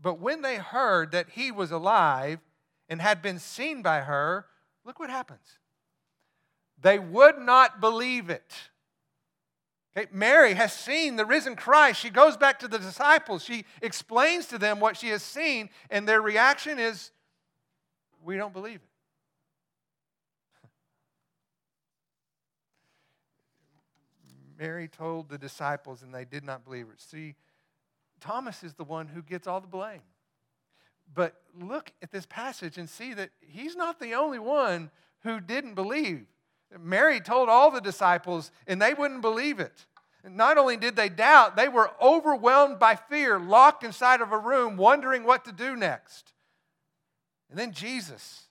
But 0.02 0.22
when 0.22 0.44
they 0.44 0.56
heard 0.56 1.12
that 1.12 1.32
he 1.32 1.52
was 1.52 1.72
alive 1.72 2.40
and 2.90 3.02
had 3.02 3.22
been 3.22 3.40
seen 3.40 3.82
by 3.82 4.02
her, 4.02 4.46
look 4.86 5.00
what 5.00 5.10
happens. 5.10 5.60
They 6.82 7.00
would 7.00 7.40
not 7.40 7.82
believe 7.82 8.30
it. 8.30 8.54
Okay, 9.98 10.10
Mary 10.12 10.56
has 10.56 10.74
seen 10.74 11.16
the 11.16 11.26
risen 11.26 11.56
Christ. 11.56 12.02
She 12.02 12.10
goes 12.10 12.36
back 12.36 12.60
to 12.60 12.68
the 12.68 12.78
disciples. 12.78 13.42
She 13.44 13.64
explains 13.82 14.46
to 14.48 14.58
them 14.58 14.82
what 14.82 14.98
she 14.98 15.08
has 15.10 15.24
seen, 15.24 15.70
and 15.90 16.06
their 16.08 16.22
reaction 16.22 16.80
is, 16.80 17.12
We 18.24 18.36
don't 18.36 18.54
believe 18.54 18.82
it. 18.82 18.90
Mary 24.60 24.90
told 24.90 25.30
the 25.30 25.38
disciples, 25.38 26.04
and 26.04 26.14
they 26.14 26.26
did 26.26 26.44
not 26.44 26.66
believe 26.66 26.88
it. 26.92 27.00
See, 27.00 27.36
Thomas 28.20 28.64
is 28.64 28.74
the 28.74 28.84
one 28.84 29.08
who 29.08 29.22
gets 29.22 29.48
all 29.48 29.62
the 29.62 29.68
blame. 29.68 30.02
But 31.14 31.36
look 31.60 31.92
at 32.02 32.12
this 32.12 32.26
passage 32.26 32.78
and 32.78 32.90
see 32.90 33.14
that 33.14 33.30
he's 33.40 33.76
not 33.76 34.00
the 34.00 34.14
only 34.14 34.40
one 34.40 34.92
who 35.22 35.40
didn't 35.40 35.76
believe. 35.76 36.26
Mary 36.78 37.20
told 37.20 37.48
all 37.48 37.72
the 37.72 37.82
disciples, 37.82 38.52
and 38.68 38.82
they 38.82 38.94
wouldn't 38.94 39.22
believe 39.22 39.60
it. 39.60 39.86
Not 40.28 40.58
only 40.58 40.76
did 40.76 40.96
they 40.96 41.10
doubt, 41.10 41.56
they 41.56 41.68
were 41.68 41.92
overwhelmed 42.02 42.80
by 42.80 42.96
fear, 42.96 43.40
locked 43.40 43.84
inside 43.84 44.22
of 44.22 44.32
a 44.32 44.38
room, 44.38 44.76
wondering 44.76 45.24
what 45.24 45.46
to 45.46 45.52
do 45.52 45.76
next. 45.76 46.34
And 47.50 47.60
then 47.60 47.72
Jesus 47.72 48.48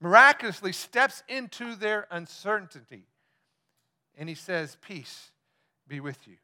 miraculously 0.00 0.72
steps 0.72 1.22
into 1.28 1.76
their 1.76 2.08
uncertainty 2.10 3.06
and 4.16 4.28
he 4.28 4.34
says, 4.34 4.76
Peace 4.80 5.30
be 5.88 6.00
with 6.00 6.26
you. 6.26 6.36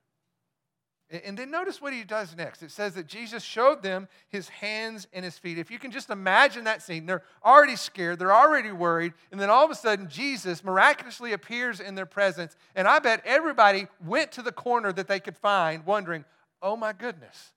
And 1.11 1.39
then 1.39 1.51
notice 1.51 1.81
what 1.81 1.95
he 1.95 2.05
does 2.05 2.37
next. 2.37 2.63
It 2.63 2.71
says 2.71 2.93
that 2.95 3.07
Jesus 3.07 3.43
showed 3.43 3.83
them 3.83 4.09
his 4.29 4.51
hands 4.51 5.07
and 5.15 5.25
his 5.25 5.39
feet. 5.39 5.57
If 5.57 5.71
you 5.71 5.79
can 5.79 5.91
just 5.91 6.11
imagine 6.11 6.65
that 6.65 6.83
scene, 6.83 7.07
they're 7.07 7.23
already 7.43 7.77
scared, 7.77 8.19
they're 8.19 8.35
already 8.35 8.73
worried, 8.73 9.15
and 9.33 9.41
then 9.41 9.49
all 9.49 9.65
of 9.65 9.71
a 9.71 9.75
sudden 9.75 10.11
Jesus 10.11 10.63
miraculously 10.63 11.33
appears 11.33 11.81
in 11.81 11.95
their 11.95 12.05
presence. 12.05 12.57
And 12.75 12.87
I 12.87 12.99
bet 12.99 13.23
everybody 13.25 13.87
went 14.05 14.33
to 14.33 14.43
the 14.43 14.53
corner 14.53 14.93
that 14.93 15.09
they 15.09 15.19
could 15.19 15.39
find, 15.39 15.87
wondering, 15.87 16.27
oh 16.61 16.77
my 16.77 16.93
goodness, 16.93 17.55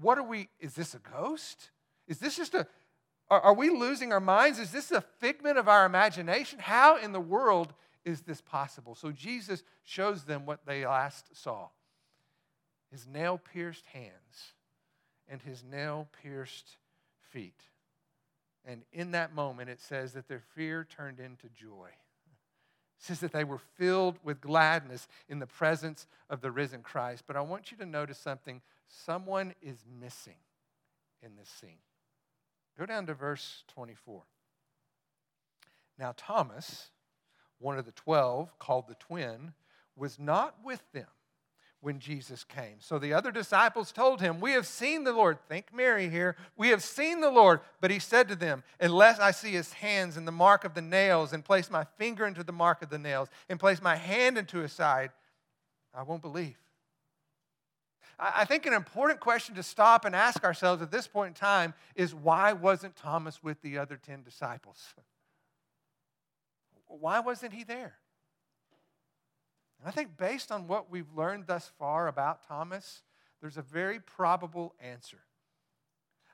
what 0.00 0.18
are 0.18 0.22
we? 0.22 0.50
Is 0.60 0.74
this 0.74 0.94
a 0.94 0.98
ghost? 0.98 1.70
Is 2.08 2.18
this 2.18 2.36
just 2.36 2.52
a, 2.52 2.66
are 3.30 3.54
we 3.54 3.70
losing 3.70 4.12
our 4.12 4.20
minds? 4.20 4.58
Is 4.58 4.70
this 4.70 4.90
a 4.90 5.00
figment 5.00 5.56
of 5.56 5.66
our 5.66 5.86
imagination? 5.86 6.58
How 6.58 6.98
in 6.98 7.12
the 7.12 7.20
world 7.20 7.72
is 8.04 8.20
this 8.20 8.42
possible? 8.42 8.94
So 8.94 9.12
Jesus 9.12 9.62
shows 9.82 10.24
them 10.24 10.44
what 10.44 10.66
they 10.66 10.86
last 10.86 11.34
saw 11.34 11.68
his 12.90 13.06
nail 13.06 13.38
pierced 13.38 13.84
hands 13.92 14.54
and 15.28 15.42
his 15.42 15.62
nail 15.62 16.08
pierced 16.22 16.76
feet. 17.30 17.62
And 18.64 18.82
in 18.92 19.12
that 19.12 19.34
moment, 19.34 19.70
it 19.70 19.80
says 19.80 20.12
that 20.12 20.28
their 20.28 20.42
fear 20.54 20.84
turned 20.84 21.20
into 21.20 21.48
joy. 21.48 21.88
It 21.88 23.04
says 23.04 23.20
that 23.20 23.32
they 23.32 23.44
were 23.44 23.60
filled 23.76 24.18
with 24.24 24.40
gladness 24.40 25.06
in 25.28 25.38
the 25.38 25.46
presence 25.46 26.06
of 26.28 26.40
the 26.40 26.50
risen 26.50 26.82
Christ. 26.82 27.24
But 27.26 27.36
I 27.36 27.40
want 27.40 27.70
you 27.70 27.76
to 27.78 27.86
notice 27.86 28.18
something. 28.18 28.60
Someone 28.88 29.54
is 29.62 29.84
missing 30.00 30.38
in 31.22 31.36
this 31.36 31.48
scene. 31.48 31.78
Go 32.78 32.86
down 32.86 33.06
to 33.06 33.14
verse 33.14 33.64
24. 33.68 34.22
Now, 35.98 36.14
Thomas, 36.16 36.90
one 37.58 37.78
of 37.78 37.84
the 37.84 37.92
twelve, 37.92 38.56
called 38.58 38.86
the 38.88 38.94
twin, 38.94 39.52
was 39.96 40.18
not 40.18 40.56
with 40.64 40.80
them 40.92 41.08
when 41.80 42.00
Jesus 42.00 42.44
came. 42.44 42.76
So 42.80 42.98
the 42.98 43.12
other 43.12 43.30
disciples 43.30 43.92
told 43.92 44.20
him, 44.20 44.40
We 44.40 44.52
have 44.52 44.66
seen 44.66 45.04
the 45.04 45.12
Lord. 45.12 45.38
Think 45.48 45.72
Mary 45.72 46.08
here. 46.08 46.36
We 46.56 46.68
have 46.68 46.82
seen 46.82 47.20
the 47.20 47.30
Lord. 47.30 47.60
But 47.80 47.90
he 47.90 47.98
said 47.98 48.28
to 48.28 48.36
them, 48.36 48.64
Unless 48.80 49.20
I 49.20 49.30
see 49.30 49.52
his 49.52 49.72
hands 49.72 50.16
and 50.16 50.26
the 50.26 50.32
mark 50.32 50.64
of 50.64 50.74
the 50.74 50.82
nails, 50.82 51.32
and 51.32 51.44
place 51.44 51.70
my 51.70 51.84
finger 51.96 52.26
into 52.26 52.42
the 52.42 52.52
mark 52.52 52.82
of 52.82 52.90
the 52.90 52.98
nails, 52.98 53.28
and 53.48 53.60
place 53.60 53.80
my 53.80 53.96
hand 53.96 54.38
into 54.38 54.58
his 54.58 54.72
side, 54.72 55.10
I 55.94 56.02
won't 56.02 56.22
believe. 56.22 56.56
I 58.20 58.44
think 58.44 58.66
an 58.66 58.72
important 58.72 59.20
question 59.20 59.54
to 59.54 59.62
stop 59.62 60.04
and 60.04 60.14
ask 60.14 60.42
ourselves 60.42 60.82
at 60.82 60.90
this 60.90 61.06
point 61.06 61.28
in 61.28 61.34
time 61.34 61.72
is 61.94 62.12
why 62.12 62.52
wasn't 62.52 62.96
Thomas 62.96 63.44
with 63.44 63.62
the 63.62 63.78
other 63.78 63.96
10 63.96 64.24
disciples? 64.24 64.82
Why 66.90 67.20
wasn't 67.20 67.52
he 67.52 67.64
there? 67.64 67.98
And 69.78 69.88
I 69.88 69.90
think 69.90 70.16
based 70.16 70.50
on 70.50 70.66
what 70.66 70.90
we've 70.90 71.12
learned 71.14 71.46
thus 71.46 71.70
far 71.78 72.08
about 72.08 72.46
Thomas, 72.46 73.02
there's 73.40 73.56
a 73.56 73.62
very 73.62 74.00
probable 74.00 74.74
answer. 74.80 75.18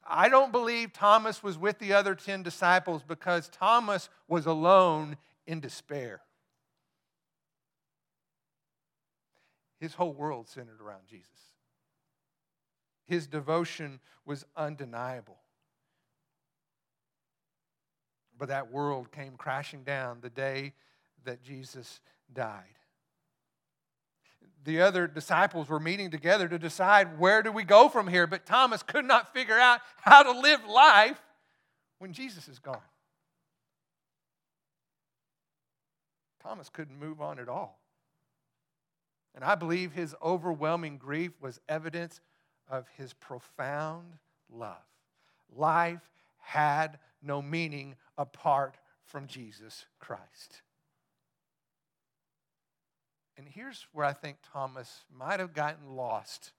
I 0.07 0.29
don't 0.29 0.53
believe 0.53 0.93
Thomas 0.93 1.43
was 1.43 1.57
with 1.57 1.79
the 1.79 1.95
other 1.95 2.15
10 2.15 2.43
disciples 2.43 3.03
because 3.07 3.49
Thomas 3.49 4.09
was 4.29 4.47
alone 4.47 5.17
in 5.47 5.61
despair. 5.61 6.21
His 9.81 9.95
whole 9.95 10.13
world 10.13 10.49
centered 10.49 10.81
around 10.81 11.07
Jesus. 11.09 11.29
His 13.07 13.27
devotion 13.27 14.01
was 14.25 14.45
undeniable. 14.57 15.39
But 18.39 18.49
that 18.49 18.73
world 18.73 19.13
came 19.13 19.37
crashing 19.37 19.85
down 19.85 20.19
the 20.21 20.31
day 20.31 20.73
that 21.25 21.43
Jesus 21.43 22.01
died 22.33 22.79
the 24.65 24.81
other 24.81 25.07
disciples 25.07 25.69
were 25.69 25.81
meeting 25.81 26.11
together 26.11 26.49
to 26.49 26.59
decide 26.59 27.19
where 27.19 27.43
do 27.43 27.53
we 27.53 27.65
go 27.65 27.89
from 27.89 28.09
here. 28.09 28.27
But 28.27 28.47
Thomas 28.47 28.83
could 28.83 29.05
not 29.05 29.33
figure 29.33 29.59
out 29.59 29.81
how 30.01 30.23
to 30.23 30.41
live 30.41 30.65
life 30.65 31.21
when 31.99 32.13
Jesus 32.13 32.49
is 32.49 32.59
gone. 32.59 32.79
Thomas 36.43 36.69
couldn't 36.69 36.99
move 36.99 37.21
on 37.21 37.39
at 37.39 37.49
all. 37.49 37.79
And 39.35 39.45
I 39.45 39.55
believe 39.55 39.93
his 39.93 40.15
overwhelming 40.23 40.99
grief 40.99 41.33
was 41.41 41.61
evidence 41.69 42.21
of 42.69 42.87
his 42.97 43.13
profound 43.15 44.19
love. 44.51 44.77
Life 45.55 46.03
had 46.39 46.99
no 47.23 47.43
meaning 47.43 47.97
apart 48.17 48.77
from 49.05 49.27
Jesus 49.27 49.87
Christ. 49.99 50.63
And 53.37 53.47
here's 53.49 53.87
where 53.93 54.07
I 54.07 54.13
think 54.13 54.37
Thomas 54.53 55.05
might 55.13 55.41
have 55.41 55.53
gotten 55.53 55.97
lost 55.97 56.53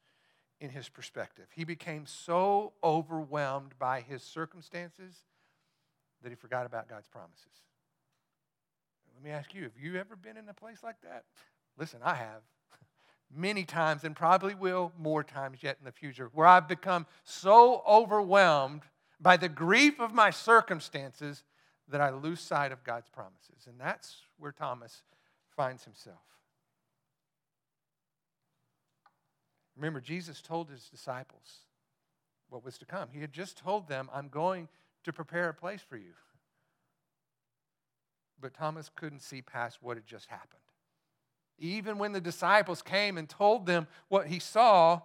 in 0.59 0.69
his 0.69 0.89
perspective. 0.89 1.45
He 1.53 1.63
became 1.63 2.05
so 2.05 2.73
overwhelmed 2.83 3.73
by 3.79 4.01
his 4.01 4.23
circumstances 4.23 5.15
that 6.21 6.29
he 6.29 6.35
forgot 6.35 6.65
about 6.65 6.89
God's 6.89 7.07
promises. 7.07 7.45
Let 9.13 9.23
me 9.23 9.31
ask 9.31 9.53
you 9.53 9.63
have 9.63 9.77
you 9.79 9.97
ever 9.97 10.15
been 10.15 10.37
in 10.37 10.49
a 10.49 10.53
place 10.53 10.83
like 10.83 11.01
that? 11.01 11.23
Listen, 11.77 11.99
I 12.03 12.15
have. 12.15 12.41
many 13.33 13.63
times 13.63 14.03
and 14.03 14.15
probably 14.15 14.55
will 14.55 14.91
more 14.97 15.23
times 15.23 15.59
yet 15.61 15.77
in 15.79 15.85
the 15.85 15.91
future, 15.91 16.29
where 16.33 16.47
I've 16.47 16.67
become 16.67 17.05
so 17.23 17.81
overwhelmed 17.87 18.81
by 19.19 19.37
the 19.37 19.49
grief 19.49 19.99
of 19.99 20.13
my 20.13 20.29
circumstances 20.29 21.43
that 21.87 22.01
I 22.01 22.09
lose 22.09 22.41
sight 22.41 22.71
of 22.71 22.83
God's 22.83 23.09
promises. 23.09 23.67
And 23.67 23.79
that's 23.79 24.21
where 24.37 24.51
Thomas 24.51 25.03
finds 25.55 25.83
himself. 25.83 26.17
Remember, 29.75 29.99
Jesus 29.99 30.41
told 30.41 30.69
his 30.69 30.89
disciples 30.89 31.59
what 32.49 32.63
was 32.63 32.77
to 32.77 32.85
come. 32.85 33.09
He 33.11 33.21
had 33.21 33.33
just 33.33 33.57
told 33.57 33.87
them, 33.87 34.09
I'm 34.13 34.29
going 34.29 34.69
to 35.03 35.13
prepare 35.13 35.49
a 35.49 35.53
place 35.53 35.81
for 35.81 35.97
you. 35.97 36.13
But 38.39 38.53
Thomas 38.53 38.89
couldn't 38.95 39.21
see 39.21 39.41
past 39.41 39.79
what 39.81 39.97
had 39.97 40.05
just 40.05 40.27
happened. 40.27 40.61
Even 41.57 41.97
when 41.97 42.11
the 42.11 42.21
disciples 42.21 42.81
came 42.81 43.17
and 43.17 43.29
told 43.29 43.65
them 43.65 43.87
what 44.09 44.27
he 44.27 44.39
saw, 44.39 45.01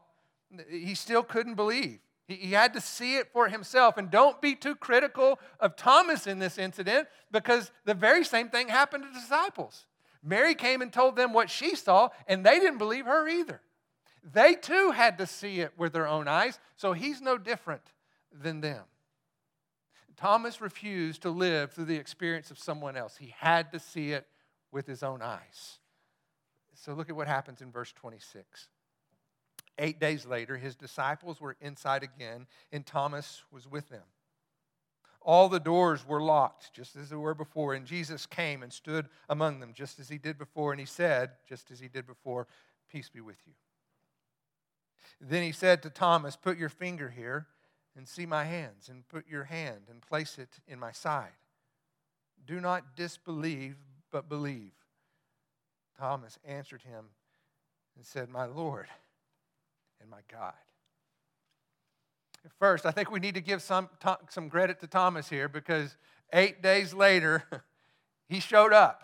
he 0.69 0.95
still 0.95 1.23
couldn't 1.23 1.55
believe. 1.55 2.01
He 2.27 2.53
had 2.53 2.75
to 2.75 2.81
see 2.81 3.17
it 3.17 3.33
for 3.33 3.49
himself. 3.49 3.97
And 3.97 4.11
don't 4.11 4.41
be 4.41 4.55
too 4.55 4.77
critical 4.77 5.39
of 5.59 5.77
Thomas 5.77 6.27
in 6.27 6.39
this 6.39 6.59
incident 6.59 7.09
because 7.31 7.71
the 7.85 7.95
very 7.95 8.25
same 8.25 8.49
thing 8.49 8.69
happened 8.69 9.05
to 9.05 9.09
the 9.09 9.21
disciples. 9.21 9.87
Mary 10.23 10.55
came 10.55 10.83
and 10.83 10.93
told 10.93 11.17
them 11.17 11.33
what 11.33 11.51
she 11.51 11.75
saw, 11.75 12.11
and 12.27 12.45
they 12.45 12.59
didn't 12.61 12.79
believe 12.79 13.07
her 13.07 13.27
either. 13.29 13.61
They 14.23 14.55
too 14.55 14.91
had 14.91 15.19
to 15.19 15.27
see 15.27 15.61
it 15.61 15.73
with 15.77 15.93
their 15.93 16.07
own 16.07 16.29
eyes, 16.29 16.59
so 16.77 16.93
he's 16.93 17.21
no 17.21 17.39
different 17.39 17.83
than 18.33 18.61
them. 18.61 18.85
Thomas 20.17 20.61
refused 20.61 21.23
to 21.23 21.31
live 21.31 21.73
through 21.73 21.87
the 21.87 21.97
experience 21.97 22.51
of 22.51 22.59
someone 22.59 22.97
else. 22.97 23.17
He 23.17 23.35
had 23.39 23.73
to 23.73 23.79
see 23.79 24.13
it 24.13 24.27
with 24.71 24.87
his 24.87 25.03
own 25.03 25.23
eyes. 25.23 25.79
So 26.75 26.93
look 26.93 27.09
at 27.09 27.17
what 27.17 27.27
happens 27.27 27.63
in 27.63 27.73
verse 27.73 27.93
26. 27.93 28.69
Eight 29.79 29.99
days 29.99 30.27
later, 30.27 30.59
his 30.59 30.77
disciples 30.77 31.41
were 31.41 31.57
inside 31.61 32.03
again, 32.03 32.47
and 32.71 32.85
Thomas 32.85 33.43
was 33.51 33.67
with 33.67 33.89
them. 33.89 34.03
All 35.23 35.49
the 35.49 35.61
doors 35.61 36.07
were 36.07 36.23
locked, 36.23 36.73
just 36.75 36.97
as 36.97 37.11
they 37.11 37.17
were 37.17 37.35
before, 37.35 37.75
and 37.75 37.87
Jesus 37.87 38.27
came 38.27 38.63
and 38.63 38.73
stood 38.73 39.09
among 39.29 39.61
them, 39.61 39.73
just 39.75 39.99
as 39.99 40.09
he 40.09 40.19
did 40.19 40.39
before, 40.39 40.73
and 40.73 40.81
he 40.81 40.87
said, 40.87 41.31
just 41.49 41.71
as 41.71 41.81
he 41.81 41.89
did 41.89 42.07
before, 42.07 42.47
Peace 42.91 43.09
be 43.09 43.21
with 43.21 43.37
you. 43.47 43.53
Then 45.21 45.43
he 45.43 45.53
said 45.53 45.83
to 45.83 45.91
Thomas, 45.91 46.37
Put 46.37 46.59
your 46.59 46.69
finger 46.69 47.11
here 47.11 47.47
and 47.97 48.09
see 48.09 48.27
my 48.27 48.45
hands, 48.45 48.89
and 48.89 49.07
put 49.09 49.27
your 49.29 49.45
hand 49.45 49.83
and 49.91 50.01
place 50.01 50.39
it 50.39 50.61
in 50.67 50.79
my 50.79 50.93
side. 50.93 51.33
Do 52.47 52.61
not 52.61 52.97
disbelieve, 52.97 53.77
but 54.11 54.29
believe. 54.29 54.73
Thomas 55.99 56.39
answered 56.47 56.83
him 56.83 57.07
and 57.97 58.07
said, 58.07 58.29
My 58.29 58.47
Lord 58.47 58.87
and 60.01 60.09
my 60.09 60.21
God. 60.31 60.55
First, 62.59 62.87
I 62.87 62.91
think 62.91 63.11
we 63.11 63.21
need 63.21 63.35
to 63.35 63.43
give 63.43 63.61
some, 63.61 63.91
some 64.31 64.49
credit 64.49 64.81
to 64.81 64.87
Thomas 64.87 65.29
here 65.29 65.49
because 65.49 65.97
eight 66.33 66.63
days 66.63 66.95
later, 66.95 67.45
he 68.29 68.41
showed 68.41 68.73
up. 68.73 69.03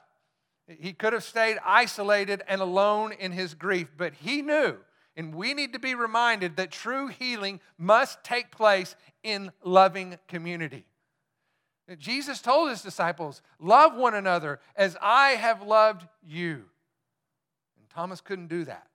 He 0.66 0.92
could 0.92 1.12
have 1.12 1.22
stayed 1.22 1.58
isolated 1.64 2.42
and 2.48 2.60
alone 2.60 3.12
in 3.12 3.32
his 3.32 3.54
grief, 3.54 3.92
but 3.96 4.14
he 4.14 4.42
knew 4.42 4.78
and 5.16 5.34
we 5.34 5.54
need 5.54 5.72
to 5.72 5.78
be 5.78 5.94
reminded 5.94 6.56
that 6.56 6.70
true 6.70 7.08
healing 7.08 7.60
must 7.78 8.22
take 8.22 8.50
place 8.50 8.94
in 9.22 9.50
loving 9.64 10.18
community. 10.28 10.84
Jesus 11.98 12.42
told 12.42 12.68
his 12.68 12.82
disciples, 12.82 13.42
Love 13.60 13.94
one 13.94 14.14
another 14.14 14.60
as 14.74 14.96
I 15.00 15.30
have 15.30 15.62
loved 15.62 16.06
you. 16.26 16.64
And 17.78 17.88
Thomas 17.88 18.20
couldn't 18.20 18.48
do 18.48 18.64
that 18.64 18.88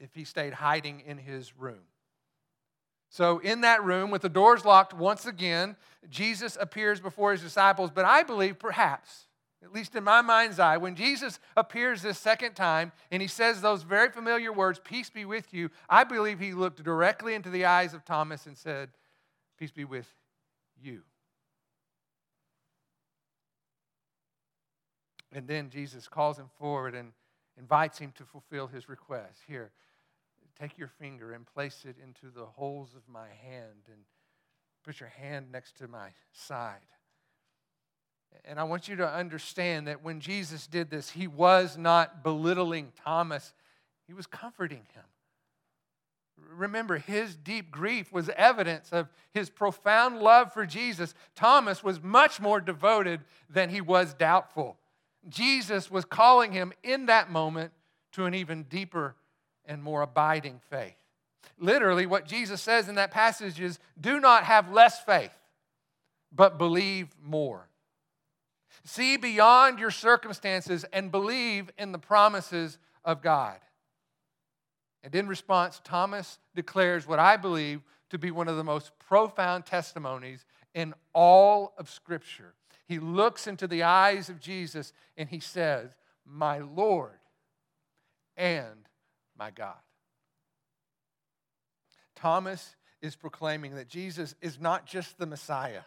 if 0.00 0.14
he 0.14 0.24
stayed 0.24 0.54
hiding 0.54 1.02
in 1.06 1.18
his 1.18 1.56
room. 1.56 1.82
So, 3.10 3.38
in 3.40 3.60
that 3.60 3.84
room, 3.84 4.10
with 4.10 4.22
the 4.22 4.30
doors 4.30 4.64
locked 4.64 4.94
once 4.94 5.26
again, 5.26 5.76
Jesus 6.08 6.56
appears 6.58 6.98
before 6.98 7.32
his 7.32 7.42
disciples. 7.42 7.90
But 7.94 8.06
I 8.06 8.22
believe 8.22 8.58
perhaps 8.58 9.26
at 9.62 9.72
least 9.72 9.94
in 9.94 10.02
my 10.02 10.22
mind's 10.22 10.58
eye, 10.58 10.76
when 10.76 10.96
Jesus 10.96 11.38
appears 11.56 12.02
this 12.02 12.18
second 12.18 12.54
time 12.54 12.92
and 13.10 13.22
he 13.22 13.28
says 13.28 13.60
those 13.60 13.82
very 13.82 14.10
familiar 14.10 14.52
words, 14.52 14.80
Peace 14.82 15.08
be 15.08 15.24
with 15.24 15.54
you, 15.54 15.70
I 15.88 16.04
believe 16.04 16.40
he 16.40 16.52
looked 16.52 16.82
directly 16.82 17.34
into 17.34 17.50
the 17.50 17.64
eyes 17.64 17.94
of 17.94 18.04
Thomas 18.04 18.46
and 18.46 18.58
said, 18.58 18.90
Peace 19.58 19.70
be 19.70 19.84
with 19.84 20.12
you. 20.82 21.02
And 25.32 25.46
then 25.46 25.70
Jesus 25.70 26.08
calls 26.08 26.38
him 26.38 26.50
forward 26.58 26.94
and 26.94 27.12
invites 27.56 27.98
him 27.98 28.12
to 28.16 28.24
fulfill 28.24 28.66
his 28.66 28.88
request. 28.88 29.38
Here, 29.46 29.70
take 30.60 30.76
your 30.76 30.88
finger 30.88 31.32
and 31.32 31.46
place 31.46 31.84
it 31.84 31.96
into 32.02 32.34
the 32.34 32.44
holes 32.44 32.90
of 32.94 33.02
my 33.08 33.28
hand 33.28 33.86
and 33.86 34.02
put 34.84 35.00
your 35.00 35.08
hand 35.08 35.50
next 35.50 35.76
to 35.78 35.88
my 35.88 36.10
side. 36.32 36.80
And 38.44 38.58
I 38.58 38.64
want 38.64 38.88
you 38.88 38.96
to 38.96 39.08
understand 39.08 39.86
that 39.86 40.02
when 40.02 40.20
Jesus 40.20 40.66
did 40.66 40.90
this, 40.90 41.10
he 41.10 41.26
was 41.26 41.76
not 41.76 42.22
belittling 42.22 42.92
Thomas, 43.04 43.54
he 44.06 44.14
was 44.14 44.26
comforting 44.26 44.82
him. 44.94 45.04
Remember, 46.56 46.98
his 46.98 47.36
deep 47.36 47.70
grief 47.70 48.12
was 48.12 48.28
evidence 48.30 48.92
of 48.92 49.08
his 49.32 49.48
profound 49.48 50.18
love 50.18 50.52
for 50.52 50.66
Jesus. 50.66 51.14
Thomas 51.34 51.84
was 51.84 52.02
much 52.02 52.40
more 52.40 52.60
devoted 52.60 53.20
than 53.48 53.70
he 53.70 53.80
was 53.80 54.12
doubtful. 54.12 54.76
Jesus 55.28 55.90
was 55.90 56.04
calling 56.04 56.52
him 56.52 56.72
in 56.82 57.06
that 57.06 57.30
moment 57.30 57.72
to 58.12 58.26
an 58.26 58.34
even 58.34 58.64
deeper 58.64 59.14
and 59.64 59.82
more 59.82 60.02
abiding 60.02 60.60
faith. 60.68 60.96
Literally, 61.58 62.06
what 62.06 62.26
Jesus 62.26 62.60
says 62.60 62.88
in 62.88 62.96
that 62.96 63.12
passage 63.12 63.60
is 63.60 63.78
do 64.00 64.18
not 64.18 64.44
have 64.44 64.72
less 64.72 65.00
faith, 65.00 65.32
but 66.32 66.58
believe 66.58 67.08
more. 67.22 67.68
See 68.84 69.16
beyond 69.16 69.78
your 69.78 69.90
circumstances 69.90 70.84
and 70.92 71.10
believe 71.10 71.70
in 71.78 71.92
the 71.92 71.98
promises 71.98 72.78
of 73.04 73.22
God. 73.22 73.58
And 75.02 75.14
in 75.14 75.26
response, 75.26 75.80
Thomas 75.84 76.38
declares 76.54 77.06
what 77.06 77.18
I 77.18 77.36
believe 77.36 77.82
to 78.10 78.18
be 78.18 78.30
one 78.30 78.48
of 78.48 78.56
the 78.56 78.64
most 78.64 78.92
profound 78.98 79.66
testimonies 79.66 80.44
in 80.74 80.94
all 81.12 81.74
of 81.78 81.90
Scripture. 81.90 82.54
He 82.86 82.98
looks 82.98 83.46
into 83.46 83.66
the 83.66 83.82
eyes 83.84 84.28
of 84.28 84.40
Jesus 84.40 84.92
and 85.16 85.28
he 85.28 85.40
says, 85.40 85.90
My 86.24 86.58
Lord 86.58 87.18
and 88.36 88.88
my 89.38 89.50
God. 89.50 89.76
Thomas 92.14 92.76
is 93.00 93.16
proclaiming 93.16 93.74
that 93.74 93.88
Jesus 93.88 94.34
is 94.40 94.60
not 94.60 94.86
just 94.86 95.18
the 95.18 95.26
Messiah. 95.26 95.82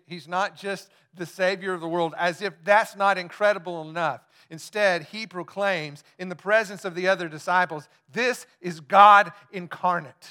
He's 0.06 0.28
not 0.28 0.56
just 0.56 0.90
the 1.14 1.26
Savior 1.26 1.72
of 1.72 1.80
the 1.80 1.88
world, 1.88 2.14
as 2.18 2.42
if 2.42 2.54
that's 2.64 2.96
not 2.96 3.18
incredible 3.18 3.88
enough. 3.88 4.22
Instead, 4.50 5.04
he 5.04 5.26
proclaims 5.26 6.04
in 6.18 6.28
the 6.28 6.36
presence 6.36 6.84
of 6.84 6.94
the 6.94 7.08
other 7.08 7.28
disciples, 7.28 7.88
This 8.12 8.46
is 8.60 8.80
God 8.80 9.32
incarnate. 9.50 10.28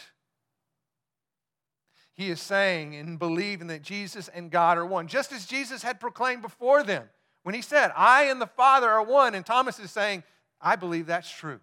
He 2.13 2.29
is 2.29 2.41
saying 2.41 2.95
and 2.95 3.17
believing 3.17 3.67
that 3.67 3.81
Jesus 3.81 4.27
and 4.27 4.51
God 4.51 4.77
are 4.77 4.85
one, 4.85 5.07
just 5.07 5.31
as 5.31 5.45
Jesus 5.45 5.81
had 5.81 5.99
proclaimed 5.99 6.41
before 6.41 6.83
them 6.83 7.09
when 7.43 7.55
he 7.55 7.61
said, 7.61 7.91
I 7.95 8.25
and 8.25 8.39
the 8.39 8.47
Father 8.47 8.89
are 8.89 9.03
one. 9.03 9.33
And 9.33 9.45
Thomas 9.45 9.79
is 9.79 9.91
saying, 9.91 10.23
I 10.59 10.75
believe 10.75 11.07
that's 11.07 11.31
true. 11.31 11.59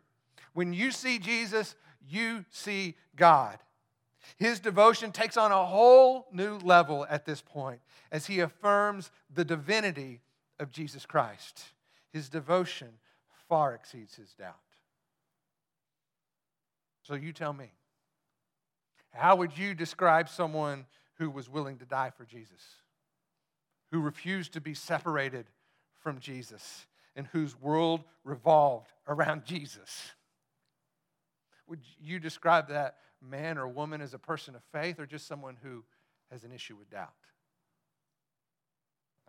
When 0.55 0.73
you 0.73 0.91
see 0.91 1.19
Jesus, 1.19 1.77
you 2.09 2.45
see 2.51 2.97
God. 3.15 3.59
His 4.37 4.61
devotion 4.61 5.13
takes 5.13 5.37
on 5.37 5.53
a 5.53 5.65
whole 5.65 6.27
new 6.33 6.59
level 6.59 7.07
at 7.09 7.25
this 7.25 7.41
point 7.41 7.81
as 8.13 8.27
he 8.27 8.41
affirms 8.41 9.11
the 9.35 9.45
divinity 9.45 10.21
of 10.59 10.71
Jesus 10.71 11.07
Christ. 11.07 11.63
His 12.13 12.29
devotion 12.29 12.89
far 13.49 13.75
exceeds 13.75 14.15
his 14.15 14.33
doubt. 14.35 14.55
So 17.03 17.15
you 17.15 17.33
tell 17.33 17.53
me, 17.53 17.73
how 19.11 19.37
would 19.37 19.57
you 19.57 19.75
describe 19.75 20.29
someone 20.29 20.87
who 21.15 21.31
was 21.31 21.49
willing 21.49 21.79
to 21.79 21.87
die 21.87 22.11
for 22.17 22.25
Jesus, 22.25 22.63
who 23.91 24.01
refused 24.01 24.53
to 24.53 24.61
be 24.61 24.75
separated 24.75 25.47
from 25.99 26.21
Jesus, 26.21 26.87
and 27.17 27.27
whose 27.29 27.59
world 27.61 28.05
revolved 28.25 28.93
around 29.09 29.45
Jesus? 29.45 30.13
Would 31.67 31.81
you 32.01 32.19
describe 32.19 32.69
that 32.69 32.97
man 33.23 33.59
or 33.59 33.67
woman 33.69 34.01
as 34.01 34.15
a 34.15 34.19
person 34.19 34.55
of 34.55 34.63
faith 34.73 34.99
or 34.99 35.07
just 35.07 35.27
someone 35.27 35.57
who 35.63 35.85
has 36.31 36.45
an 36.45 36.53
issue 36.53 36.77
with 36.77 36.91
doubt? 36.91 37.13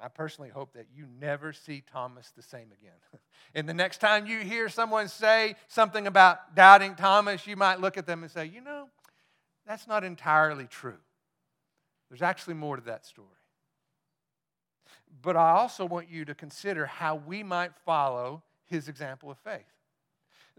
I 0.01 0.07
personally 0.07 0.49
hope 0.49 0.73
that 0.73 0.87
you 0.95 1.05
never 1.19 1.51
see 1.51 1.83
Thomas 1.91 2.31
the 2.35 2.41
same 2.41 2.71
again. 2.71 2.95
and 3.55 3.67
the 3.67 3.73
next 3.73 3.99
time 3.99 4.25
you 4.25 4.39
hear 4.39 4.69
someone 4.69 5.09
say 5.09 5.55
something 5.67 6.07
about 6.07 6.55
doubting 6.55 6.95
Thomas, 6.95 7.45
you 7.45 7.57
might 7.57 7.81
look 7.81 7.97
at 7.97 8.05
them 8.05 8.23
and 8.23 8.31
say, 8.31 8.45
you 8.45 8.61
know, 8.61 8.87
that's 9.67 9.87
not 9.87 10.03
entirely 10.03 10.67
true. 10.67 10.97
There's 12.09 12.21
actually 12.21 12.55
more 12.55 12.77
to 12.77 12.81
that 12.83 13.05
story. 13.05 13.27
But 15.21 15.35
I 15.35 15.51
also 15.51 15.85
want 15.85 16.09
you 16.09 16.25
to 16.25 16.35
consider 16.35 16.85
how 16.85 17.15
we 17.15 17.43
might 17.43 17.71
follow 17.85 18.43
his 18.65 18.87
example 18.87 19.29
of 19.29 19.37
faith. 19.39 19.65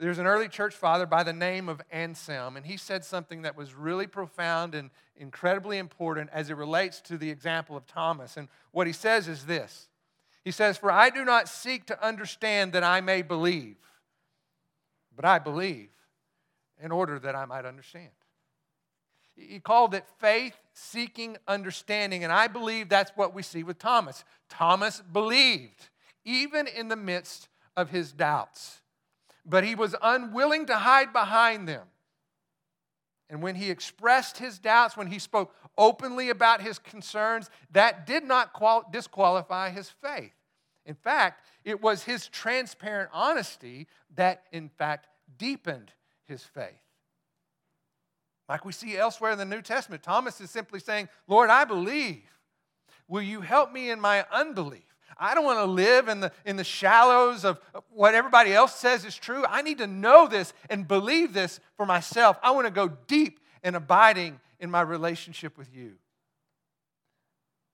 There's 0.01 0.19
an 0.19 0.27
early 0.27 0.49
church 0.49 0.75
father 0.75 1.05
by 1.05 1.25
the 1.25 1.35
name 1.35 1.69
of 1.69 1.83
Anselm, 1.91 2.57
and 2.57 2.65
he 2.65 2.79
said 2.79 3.05
something 3.05 3.43
that 3.43 3.55
was 3.55 3.75
really 3.75 4.07
profound 4.07 4.75
and 4.75 4.89
incredibly 5.15 5.77
important 5.77 6.31
as 6.33 6.49
it 6.49 6.57
relates 6.57 7.03
to 7.03 7.19
the 7.19 7.29
example 7.29 7.77
of 7.77 7.87
Thomas. 7.87 8.39
And 8.39 8.49
what 8.71 8.87
he 8.87 8.95
says 8.95 9.29
is 9.29 9.45
this 9.45 9.89
He 10.43 10.53
says, 10.53 10.79
For 10.79 10.91
I 10.91 11.11
do 11.11 11.23
not 11.23 11.51
seek 11.51 11.85
to 11.87 12.03
understand 12.03 12.73
that 12.73 12.83
I 12.83 13.03
may 13.03 13.21
believe, 13.21 13.77
but 15.15 15.27
I 15.27 15.39
believe 15.39 15.91
in 16.83 16.93
order 16.93 17.19
that 17.19 17.37
I 17.37 17.45
might 17.45 17.67
understand. 17.67 18.09
He 19.37 19.61
called 19.61 19.93
it 19.93 20.07
faith 20.19 20.57
seeking 20.73 21.37
understanding, 21.47 22.25
and 22.25 22.33
I 22.33 22.49
believe 22.49 22.89
that's 22.89 23.13
what 23.17 23.35
we 23.35 23.43
see 23.43 23.63
with 23.63 23.79
Thomas. 23.79 24.25
Thomas 24.49 25.03
believed, 25.13 25.91
even 26.25 26.67
in 26.67 26.89
the 26.89 26.97
midst 26.97 27.49
of 27.77 27.91
his 27.91 28.13
doubts 28.13 28.80
but 29.45 29.65
he 29.65 29.75
was 29.75 29.95
unwilling 30.03 30.67
to 30.67 30.77
hide 30.77 31.13
behind 31.13 31.69
them. 31.69 31.87
And 33.29 33.43
when 33.43 33.55
he 33.55 33.71
expressed 33.71 34.39
his 34.39 34.59
doubts, 34.59 34.97
when 34.97 35.07
he 35.07 35.19
spoke 35.19 35.55
openly 35.79 36.31
about 36.31 36.61
his 36.61 36.79
concerns, 36.79 37.49
that 37.71 38.07
did 38.07 38.25
not 38.25 38.53
qual- 38.53 38.89
disqualify 38.91 39.71
his 39.71 39.89
faith. 39.89 40.33
In 40.85 40.95
fact, 40.95 41.47
it 41.65 41.81
was 41.81 42.03
his 42.03 42.27
transparent 42.27 43.11
honesty 43.13 43.87
that, 44.17 44.45
in 44.51 44.69
fact, 44.69 45.07
deepened 45.39 45.93
his 46.27 46.43
faith. 46.43 46.83
Like 48.49 48.65
we 48.65 48.73
see 48.73 48.97
elsewhere 48.97 49.31
in 49.31 49.39
the 49.39 49.45
New 49.45 49.63
Testament, 49.63 50.03
Thomas 50.03 50.41
is 50.41 50.51
simply 50.51 50.81
saying, 50.81 51.09
Lord, 51.29 51.51
I 51.51 51.65
believe. 51.65 52.25
Will 53.07 53.23
you 53.23 53.41
help 53.41 53.73
me 53.73 53.91
in 53.91 54.01
my 54.01 54.27
unbelief? 54.33 54.90
I 55.19 55.35
don't 55.35 55.45
want 55.45 55.59
to 55.59 55.65
live 55.65 56.09
in 56.09 56.21
the, 56.21 56.33
in 56.45 56.57
the 56.57 56.65
shallows 56.65 57.45
of 57.45 57.61
what 57.91 58.15
everybody 58.15 58.53
else 58.53 58.75
says 58.75 59.05
is 59.05 59.17
true. 59.17 59.45
I 59.47 59.63
need 59.63 59.79
to 59.79 59.87
know 59.87 60.27
this 60.27 60.53
and 60.69 60.87
believe 60.87 61.33
this 61.33 61.61
for 61.77 61.87
myself. 61.87 62.39
I 62.43 62.53
want 62.53 62.67
to 62.67 62.73
go 62.73 62.89
deep 63.07 63.41
and 63.63 63.77
abiding 63.77 64.41
in 64.59 64.71
my 64.71 64.81
relationship 64.81 65.59
with 65.59 65.75
you. 65.75 65.95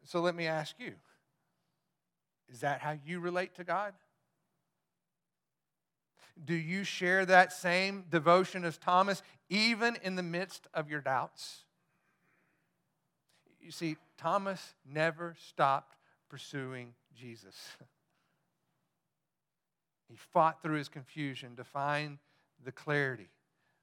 So 0.04 0.20
let 0.20 0.34
me 0.34 0.46
ask 0.46 0.76
you 0.78 0.92
is 2.48 2.60
that 2.60 2.80
how 2.80 2.96
you 3.04 3.18
relate 3.20 3.56
to 3.56 3.64
God? 3.64 3.92
Do 6.42 6.54
you 6.54 6.84
share 6.84 7.26
that 7.26 7.52
same 7.52 8.04
devotion 8.10 8.64
as 8.64 8.76
Thomas, 8.78 9.22
even 9.48 9.96
in 10.02 10.16
the 10.16 10.22
midst 10.22 10.68
of 10.74 10.88
your 10.88 11.00
doubts? 11.00 11.64
You 13.60 13.72
see, 13.72 13.96
Thomas 14.16 14.74
never 14.88 15.34
stopped 15.48 15.96
pursuing 16.28 16.94
Jesus. 17.16 17.54
He 20.08 20.16
fought 20.32 20.62
through 20.62 20.76
his 20.78 20.88
confusion 20.88 21.56
to 21.56 21.64
find 21.64 22.18
the 22.64 22.70
clarity 22.70 23.28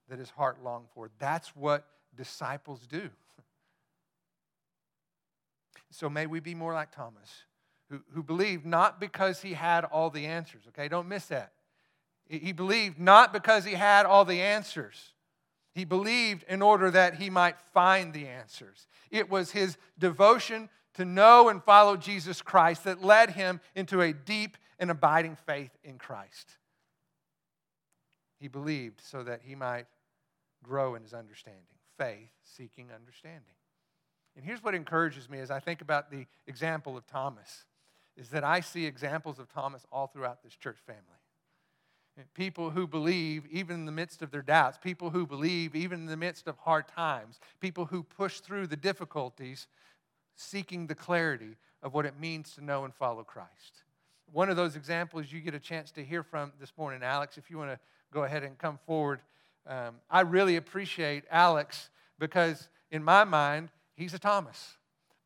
that 0.10 0.20
his 0.20 0.30
heart 0.30 0.64
longed 0.64 0.88
for. 0.94 1.10
That's 1.20 1.50
what 1.56 1.86
disciples 2.16 2.88
do. 2.88 3.10
So 5.92 6.10
may 6.10 6.26
we 6.26 6.40
be 6.40 6.56
more 6.56 6.74
like 6.74 6.90
Thomas, 6.90 7.44
who, 7.92 8.00
who 8.16 8.24
believed 8.24 8.66
not 8.66 9.00
because 9.00 9.44
he 9.44 9.54
had 9.54 9.86
all 9.86 10.10
the 10.10 10.26
answers, 10.26 10.64
okay? 10.70 10.88
Don't 10.88 11.08
miss 11.08 11.28
that. 11.28 11.52
He 12.28 12.52
believed 12.52 13.00
not 13.00 13.32
because 13.32 13.64
he 13.64 13.74
had 13.74 14.08
all 14.08 14.26
the 14.26 14.42
answers. 14.42 15.12
He 15.76 15.86
believed 15.86 16.46
in 16.50 16.64
order 16.64 16.90
that 16.90 17.18
he 17.18 17.30
might 17.30 17.60
find 17.60 18.12
the 18.12 18.28
answers. 18.28 18.88
It 19.12 19.30
was 19.30 19.52
his 19.52 19.78
devotion 20.00 20.70
to 20.96 21.06
know 21.06 21.50
and 21.50 21.64
follow 21.64 21.98
Jesus 21.98 22.42
Christ 22.42 22.84
that 22.84 23.04
led 23.04 23.32
him 23.32 23.60
into 23.76 24.02
a 24.02 24.14
deep 24.14 24.58
and 24.80 24.92
abiding 24.92 25.38
faith 25.46 25.72
in 25.84 25.98
Christ. 25.98 26.58
He 28.40 28.48
believed 28.48 29.02
so 29.02 29.24
that 29.24 29.42
he 29.44 29.56
might 29.56 29.86
grow 30.64 30.96
in 30.96 31.04
his 31.04 31.14
understanding, 31.14 31.62
faith 31.98 32.30
seeking 32.44 32.90
understanding. 32.94 33.42
And 34.36 34.44
here's 34.44 34.64
what 34.64 34.76
encourages 34.76 35.30
me 35.30 35.40
as 35.40 35.52
I 35.52 35.60
think 35.60 35.82
about 35.82 36.10
the 36.12 36.26
example 36.48 36.98
of 36.98 37.06
Thomas 37.06 37.66
is 38.18 38.30
that 38.30 38.44
I 38.44 38.60
see 38.60 38.86
examples 38.86 39.40
of 39.40 39.50
Thomas 39.50 39.86
all 39.92 40.08
throughout 40.08 40.44
this 40.44 40.56
church 40.56 40.78
family. 40.86 41.02
People 42.36 42.70
who 42.70 42.86
believe 42.86 43.48
even 43.50 43.76
in 43.76 43.86
the 43.86 43.92
midst 43.92 44.22
of 44.22 44.30
their 44.30 44.44
doubts, 44.44 44.78
people 44.78 45.10
who 45.10 45.26
believe 45.26 45.76
even 45.76 46.02
in 46.02 46.06
the 46.06 46.18
midst 46.18 46.48
of 46.48 46.58
hard 46.60 46.88
times, 46.88 47.40
people 47.60 47.86
who 47.86 48.04
push 48.04 48.40
through 48.40 48.68
the 48.68 48.78
difficulties 48.78 49.68
seeking 50.36 50.88
the 50.88 50.96
clarity 50.96 51.56
of 51.82 51.94
what 51.94 52.06
it 52.06 52.20
means 52.20 52.54
to 52.56 52.64
know 52.64 52.86
and 52.86 52.94
follow 52.94 53.24
Christ. 53.24 53.84
One 54.32 54.50
of 54.50 54.56
those 54.56 54.76
examples 54.76 55.32
you 55.32 55.42
get 55.42 55.54
a 55.54 55.60
chance 55.60 55.92
to 55.92 56.04
hear 56.04 56.24
from 56.24 56.54
this 56.60 56.72
morning, 56.78 57.04
Alex, 57.04 57.38
if 57.38 57.50
you 57.52 57.58
want 57.58 57.72
to 57.72 57.80
go 58.12 58.24
ahead 58.24 58.44
and 58.44 58.58
come 58.58 58.80
forward. 58.86 59.20
Um, 59.68 59.96
I 60.10 60.22
really 60.22 60.56
appreciate 60.56 61.24
Alex 61.30 61.90
because, 62.20 62.70
in 62.92 63.04
my 63.04 63.24
mind, 63.24 63.70
he's 63.96 64.14
a 64.14 64.20
Thomas. 64.20 64.78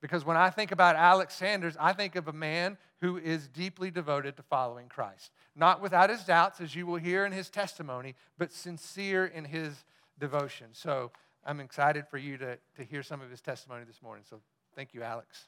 Because 0.01 0.25
when 0.25 0.37
I 0.37 0.49
think 0.49 0.71
about 0.71 0.95
Alex 0.95 1.35
Sanders, 1.35 1.75
I 1.79 1.93
think 1.93 2.15
of 2.15 2.27
a 2.27 2.33
man 2.33 2.77
who 3.01 3.17
is 3.17 3.47
deeply 3.47 3.91
devoted 3.91 4.37
to 4.37 4.43
following 4.43 4.87
Christ. 4.87 5.31
Not 5.55 5.81
without 5.81 6.09
his 6.09 6.23
doubts, 6.23 6.61
as 6.61 6.75
you 6.75 6.85
will 6.85 6.97
hear 6.97 7.25
in 7.25 7.31
his 7.31 7.49
testimony, 7.49 8.15
but 8.37 8.51
sincere 8.51 9.25
in 9.25 9.45
his 9.45 9.85
devotion. 10.19 10.67
So 10.71 11.11
I'm 11.45 11.59
excited 11.59 12.07
for 12.09 12.17
you 12.17 12.37
to, 12.37 12.57
to 12.75 12.83
hear 12.83 13.03
some 13.03 13.21
of 13.21 13.29
his 13.29 13.41
testimony 13.41 13.85
this 13.85 14.01
morning. 14.01 14.23
So 14.29 14.39
Thank 14.77 14.93
you, 14.93 15.01
Alex. 15.01 15.47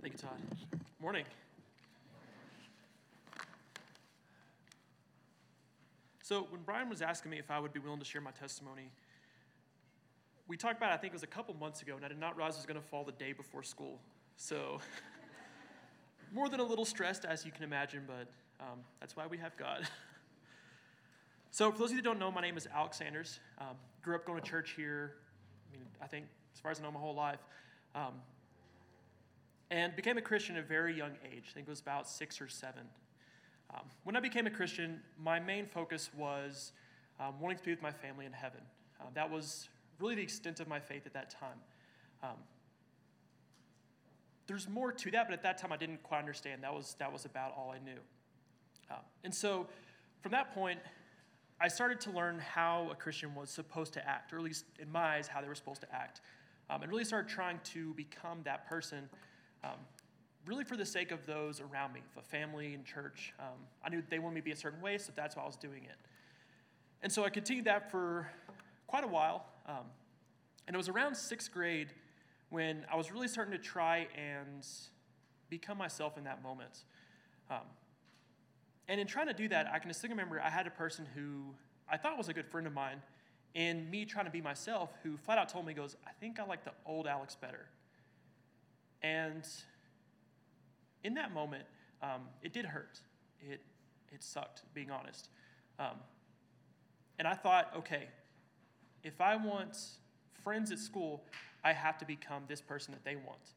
Thank 0.00 0.12
you, 0.12 0.18
Todd. 0.20 0.38
Morning. 1.00 1.24
So, 6.22 6.46
when 6.50 6.62
Brian 6.62 6.88
was 6.88 7.02
asking 7.02 7.32
me 7.32 7.40
if 7.40 7.50
I 7.50 7.58
would 7.58 7.72
be 7.72 7.80
willing 7.80 7.98
to 7.98 8.04
share 8.04 8.20
my 8.20 8.30
testimony, 8.30 8.92
we 10.46 10.56
talked 10.56 10.76
about 10.76 10.92
I 10.92 10.98
think 10.98 11.12
it 11.12 11.14
was 11.14 11.24
a 11.24 11.26
couple 11.26 11.52
months 11.54 11.82
ago, 11.82 11.96
and 11.96 12.04
I 12.04 12.08
did 12.08 12.20
not 12.20 12.36
realize 12.36 12.54
it 12.54 12.58
was 12.58 12.66
going 12.66 12.80
to 12.80 12.86
fall 12.86 13.02
the 13.02 13.10
day 13.10 13.32
before 13.32 13.64
school. 13.64 13.98
So, 14.36 14.78
more 16.32 16.48
than 16.48 16.60
a 16.60 16.64
little 16.64 16.84
stressed, 16.84 17.24
as 17.24 17.44
you 17.44 17.50
can 17.50 17.64
imagine, 17.64 18.04
but 18.06 18.28
um, 18.64 18.78
that's 19.00 19.16
why 19.16 19.26
we 19.26 19.36
have 19.38 19.56
God. 19.56 19.88
So, 21.52 21.72
for 21.72 21.78
those 21.78 21.90
of 21.90 21.96
you 21.96 22.02
that 22.02 22.08
don't 22.08 22.20
know, 22.20 22.30
my 22.30 22.40
name 22.40 22.56
is 22.56 22.68
Alex 22.72 22.98
Sanders. 22.98 23.40
Um, 23.58 23.76
grew 24.02 24.14
up 24.14 24.24
going 24.24 24.40
to 24.40 24.48
church 24.48 24.74
here, 24.76 25.14
I 25.68 25.76
mean, 25.76 25.84
I 26.00 26.06
think, 26.06 26.26
as 26.54 26.60
far 26.60 26.70
as 26.70 26.78
I 26.78 26.84
know, 26.84 26.92
my 26.92 27.00
whole 27.00 27.14
life. 27.14 27.40
Um, 27.96 28.14
and 29.68 29.94
became 29.96 30.16
a 30.16 30.22
Christian 30.22 30.56
at 30.56 30.62
a 30.62 30.66
very 30.66 30.96
young 30.96 31.10
age. 31.24 31.46
I 31.50 31.54
think 31.54 31.66
it 31.66 31.70
was 31.70 31.80
about 31.80 32.08
six 32.08 32.40
or 32.40 32.46
seven. 32.46 32.82
Um, 33.74 33.82
when 34.04 34.16
I 34.16 34.20
became 34.20 34.46
a 34.46 34.50
Christian, 34.50 35.00
my 35.20 35.40
main 35.40 35.66
focus 35.66 36.10
was 36.16 36.70
um, 37.18 37.40
wanting 37.40 37.58
to 37.58 37.64
be 37.64 37.72
with 37.72 37.82
my 37.82 37.92
family 37.92 38.26
in 38.26 38.32
heaven. 38.32 38.60
Uh, 39.00 39.06
that 39.14 39.28
was 39.28 39.68
really 39.98 40.14
the 40.14 40.22
extent 40.22 40.60
of 40.60 40.68
my 40.68 40.78
faith 40.78 41.04
at 41.04 41.14
that 41.14 41.30
time. 41.30 41.58
Um, 42.22 42.38
there's 44.46 44.68
more 44.68 44.92
to 44.92 45.10
that, 45.10 45.26
but 45.26 45.34
at 45.34 45.42
that 45.42 45.58
time 45.58 45.72
I 45.72 45.76
didn't 45.76 46.02
quite 46.04 46.20
understand. 46.20 46.62
That 46.62 46.74
was, 46.74 46.94
that 47.00 47.12
was 47.12 47.24
about 47.24 47.54
all 47.56 47.74
I 47.74 47.84
knew. 47.84 47.98
Uh, 48.88 48.94
and 49.24 49.34
so 49.34 49.66
from 50.22 50.30
that 50.32 50.54
point, 50.54 50.78
I 51.62 51.68
started 51.68 52.00
to 52.02 52.10
learn 52.10 52.38
how 52.38 52.88
a 52.90 52.94
Christian 52.94 53.34
was 53.34 53.50
supposed 53.50 53.92
to 53.92 54.08
act, 54.08 54.32
or 54.32 54.38
at 54.38 54.42
least 54.42 54.64
in 54.78 54.90
my 54.90 55.16
eyes, 55.16 55.28
how 55.28 55.42
they 55.42 55.48
were 55.48 55.54
supposed 55.54 55.82
to 55.82 55.94
act. 55.94 56.22
Um, 56.70 56.82
and 56.82 56.90
really 56.90 57.04
started 57.04 57.28
trying 57.28 57.60
to 57.64 57.92
become 57.94 58.38
that 58.44 58.66
person, 58.66 59.10
um, 59.62 59.76
really 60.46 60.64
for 60.64 60.76
the 60.76 60.86
sake 60.86 61.10
of 61.10 61.26
those 61.26 61.60
around 61.60 61.92
me, 61.92 62.00
the 62.16 62.22
family 62.22 62.72
and 62.74 62.84
church. 62.84 63.34
Um, 63.38 63.58
I 63.84 63.90
knew 63.90 64.02
they 64.08 64.18
wanted 64.18 64.36
me 64.36 64.40
to 64.40 64.44
be 64.44 64.52
a 64.52 64.56
certain 64.56 64.80
way, 64.80 64.96
so 64.96 65.12
that's 65.14 65.36
why 65.36 65.42
I 65.42 65.46
was 65.46 65.56
doing 65.56 65.84
it. 65.84 65.96
And 67.02 67.12
so 67.12 67.24
I 67.24 67.28
continued 67.28 67.66
that 67.66 67.90
for 67.90 68.30
quite 68.86 69.04
a 69.04 69.08
while. 69.08 69.44
Um, 69.66 69.84
and 70.66 70.74
it 70.74 70.78
was 70.78 70.88
around 70.88 71.14
sixth 71.14 71.52
grade 71.52 71.88
when 72.48 72.86
I 72.90 72.96
was 72.96 73.12
really 73.12 73.28
starting 73.28 73.52
to 73.52 73.58
try 73.58 74.06
and 74.16 74.66
become 75.50 75.76
myself 75.76 76.16
in 76.16 76.24
that 76.24 76.42
moment. 76.42 76.84
And 78.88 79.00
in 79.00 79.06
trying 79.06 79.28
to 79.28 79.32
do 79.32 79.48
that, 79.48 79.68
I 79.72 79.78
can 79.78 79.88
distinctly 79.88 80.16
remember 80.18 80.40
I 80.40 80.50
had 80.50 80.66
a 80.66 80.70
person 80.70 81.06
who 81.14 81.54
I 81.88 81.96
thought 81.96 82.18
was 82.18 82.28
a 82.28 82.34
good 82.34 82.46
friend 82.46 82.66
of 82.66 82.72
mine, 82.72 83.02
and 83.54 83.90
me 83.90 84.04
trying 84.04 84.26
to 84.26 84.30
be 84.30 84.40
myself, 84.40 84.90
who 85.02 85.16
flat 85.16 85.38
out 85.38 85.48
told 85.48 85.66
me, 85.66 85.74
goes, 85.74 85.96
I 86.06 86.10
think 86.20 86.38
I 86.38 86.44
like 86.44 86.64
the 86.64 86.72
old 86.86 87.06
Alex 87.06 87.36
better. 87.36 87.66
And 89.02 89.46
in 91.02 91.14
that 91.14 91.32
moment, 91.32 91.64
um, 92.02 92.22
it 92.42 92.52
did 92.52 92.64
hurt. 92.64 93.00
It, 93.40 93.60
it 94.12 94.22
sucked, 94.22 94.62
being 94.74 94.90
honest. 94.90 95.28
Um, 95.78 95.96
and 97.18 97.26
I 97.26 97.34
thought, 97.34 97.72
okay, 97.76 98.08
if 99.02 99.20
I 99.20 99.36
want 99.36 99.76
friends 100.44 100.70
at 100.70 100.78
school, 100.78 101.22
I 101.64 101.72
have 101.72 101.98
to 101.98 102.04
become 102.04 102.44
this 102.48 102.60
person 102.60 102.92
that 102.92 103.04
they 103.04 103.16
want. 103.16 103.54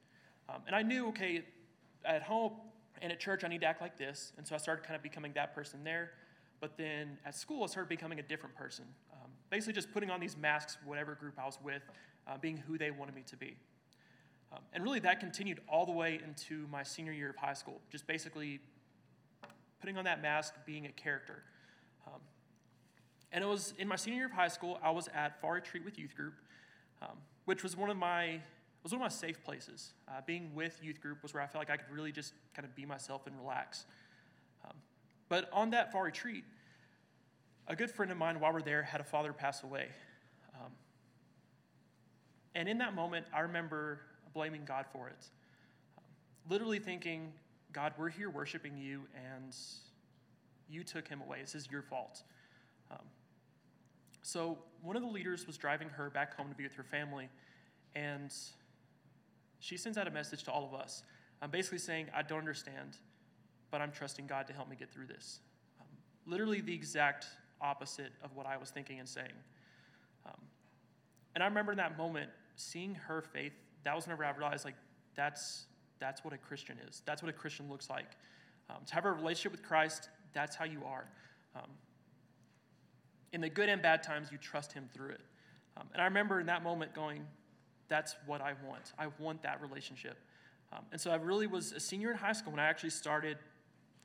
Um, 0.49 0.61
and 0.67 0.75
I 0.75 0.81
knew, 0.81 1.07
okay, 1.09 1.43
at 2.03 2.23
home, 2.23 2.53
and 3.03 3.11
at 3.11 3.19
church, 3.19 3.43
I 3.43 3.49
need 3.49 3.61
to 3.61 3.67
act 3.67 3.81
like 3.81 3.97
this. 3.97 4.31
And 4.37 4.47
so 4.47 4.55
I 4.55 4.57
started 4.57 4.83
kind 4.83 4.95
of 4.95 5.03
becoming 5.03 5.33
that 5.33 5.53
person 5.53 5.83
there. 5.83 6.11
But 6.61 6.77
then 6.77 7.17
at 7.25 7.35
school, 7.35 7.63
I 7.63 7.67
started 7.67 7.89
becoming 7.89 8.19
a 8.19 8.23
different 8.23 8.55
person. 8.55 8.85
Um, 9.11 9.29
basically, 9.49 9.73
just 9.73 9.91
putting 9.91 10.09
on 10.09 10.21
these 10.21 10.37
masks, 10.37 10.77
whatever 10.85 11.13
group 11.13 11.33
I 11.37 11.45
was 11.45 11.59
with, 11.61 11.81
uh, 12.25 12.37
being 12.37 12.55
who 12.55 12.77
they 12.77 12.91
wanted 12.91 13.13
me 13.13 13.23
to 13.27 13.35
be. 13.35 13.57
Um, 14.53 14.61
and 14.71 14.83
really, 14.85 15.01
that 15.01 15.19
continued 15.19 15.59
all 15.67 15.85
the 15.85 15.91
way 15.91 16.21
into 16.25 16.65
my 16.71 16.81
senior 16.81 17.11
year 17.11 17.29
of 17.29 17.35
high 17.35 17.53
school, 17.53 17.81
just 17.91 18.07
basically 18.07 18.61
putting 19.81 19.97
on 19.97 20.05
that 20.05 20.21
mask, 20.21 20.53
being 20.65 20.85
a 20.85 20.91
character. 20.91 21.43
Um, 22.07 22.21
and 23.33 23.43
it 23.43 23.47
was 23.47 23.73
in 23.77 23.89
my 23.89 23.97
senior 23.97 24.19
year 24.19 24.25
of 24.27 24.31
high 24.31 24.47
school, 24.47 24.79
I 24.81 24.91
was 24.91 25.09
at 25.13 25.41
Far 25.41 25.55
Retreat 25.55 25.83
with 25.83 25.99
Youth 25.99 26.15
Group, 26.15 26.35
um, 27.01 27.17
which 27.43 27.63
was 27.63 27.75
one 27.75 27.89
of 27.89 27.97
my 27.97 28.39
was 28.83 28.91
one 28.91 29.01
of 29.01 29.05
my 29.05 29.09
safe 29.09 29.41
places. 29.43 29.93
Uh, 30.07 30.19
being 30.25 30.53
with 30.53 30.79
youth 30.83 31.01
group 31.01 31.23
was 31.23 31.33
where 31.33 31.41
I 31.41 31.47
felt 31.47 31.61
like 31.61 31.69
I 31.69 31.77
could 31.77 31.93
really 31.93 32.11
just 32.11 32.33
kind 32.53 32.65
of 32.65 32.75
be 32.75 32.85
myself 32.85 33.25
and 33.27 33.35
relax. 33.37 33.85
Um, 34.65 34.75
but 35.29 35.49
on 35.53 35.69
that 35.69 35.91
fall 35.91 36.01
retreat, 36.01 36.43
a 37.67 37.75
good 37.75 37.89
friend 37.89 38.11
of 38.11 38.17
mine, 38.17 38.41
while 38.41 38.51
we're 38.51 38.61
there, 38.61 38.83
had 38.83 38.99
a 38.99 39.05
father 39.05 39.31
pass 39.31 39.63
away. 39.63 39.87
Um, 40.55 40.71
and 42.55 42.67
in 42.67 42.77
that 42.79 42.93
moment, 42.93 43.25
I 43.33 43.39
remember 43.41 44.01
blaming 44.33 44.65
God 44.65 44.85
for 44.91 45.07
it. 45.07 45.29
Um, 45.97 46.03
literally 46.49 46.79
thinking, 46.79 47.31
God, 47.71 47.93
we're 47.97 48.09
here 48.09 48.29
worshiping 48.29 48.77
you, 48.77 49.03
and 49.15 49.55
you 50.69 50.83
took 50.83 51.07
him 51.07 51.21
away. 51.21 51.39
This 51.39 51.55
is 51.55 51.69
your 51.71 51.81
fault. 51.81 52.21
Um, 52.91 53.05
so 54.21 54.57
one 54.81 54.97
of 54.97 55.01
the 55.01 55.07
leaders 55.07 55.47
was 55.47 55.57
driving 55.57 55.87
her 55.89 56.09
back 56.09 56.35
home 56.35 56.49
to 56.49 56.55
be 56.55 56.63
with 56.63 56.73
her 56.73 56.83
family, 56.83 57.29
and 57.95 58.33
she 59.63 59.77
sends 59.77 59.97
out 59.97 60.09
a 60.09 60.11
message 60.11 60.43
to 60.43 60.51
all 60.51 60.65
of 60.65 60.73
us. 60.73 61.03
I'm 61.41 61.49
basically 61.49 61.77
saying, 61.77 62.07
I 62.13 62.21
don't 62.21 62.39
understand, 62.39 62.97
but 63.71 63.79
I'm 63.79 63.93
trusting 63.93 64.27
God 64.27 64.45
to 64.47 64.53
help 64.53 64.69
me 64.69 64.75
get 64.75 64.91
through 64.91 65.07
this. 65.07 65.39
Um, 65.79 65.87
literally 66.25 66.59
the 66.59 66.73
exact 66.73 67.27
opposite 67.61 68.11
of 68.21 68.35
what 68.35 68.45
I 68.45 68.57
was 68.57 68.71
thinking 68.71 68.99
and 68.99 69.07
saying. 69.07 69.31
Um, 70.25 70.41
and 71.33 71.41
I 71.41 71.47
remember 71.47 71.71
in 71.71 71.77
that 71.77 71.97
moment 71.97 72.29
seeing 72.57 72.93
her 72.93 73.21
faith. 73.21 73.53
That 73.85 73.95
was 73.95 74.05
whenever 74.05 74.25
I 74.25 74.31
realized, 74.31 74.65
like, 74.65 74.75
that's 75.15 75.67
that's 75.97 76.25
what 76.25 76.33
a 76.33 76.37
Christian 76.37 76.77
is. 76.89 77.01
That's 77.05 77.23
what 77.23 77.29
a 77.29 77.33
Christian 77.33 77.69
looks 77.69 77.89
like. 77.89 78.17
Um, 78.69 78.79
to 78.85 78.93
have 78.95 79.05
a 79.05 79.11
relationship 79.13 79.53
with 79.53 79.63
Christ, 79.63 80.09
that's 80.33 80.57
how 80.57 80.65
you 80.65 80.81
are. 80.85 81.07
Um, 81.55 81.69
in 83.31 83.39
the 83.39 83.49
good 83.49 83.69
and 83.69 83.81
bad 83.81 84.03
times, 84.03 84.27
you 84.29 84.37
trust 84.37 84.73
Him 84.73 84.89
through 84.93 85.11
it. 85.11 85.21
Um, 85.77 85.87
and 85.93 86.01
I 86.01 86.05
remember 86.05 86.41
in 86.41 86.47
that 86.47 86.63
moment 86.63 86.93
going, 86.93 87.25
that's 87.93 88.15
what 88.25 88.41
I 88.41 88.53
want. 88.67 88.91
I 88.97 89.05
want 89.19 89.43
that 89.43 89.61
relationship. 89.61 90.17
Um, 90.71 90.79
and 90.91 90.99
so 90.99 91.11
I 91.11 91.15
really 91.17 91.45
was 91.45 91.73
a 91.73 91.79
senior 91.79 92.09
in 92.09 92.17
high 92.17 92.33
school 92.33 92.51
when 92.51 92.59
I 92.59 92.65
actually 92.65 92.89
started 92.89 93.37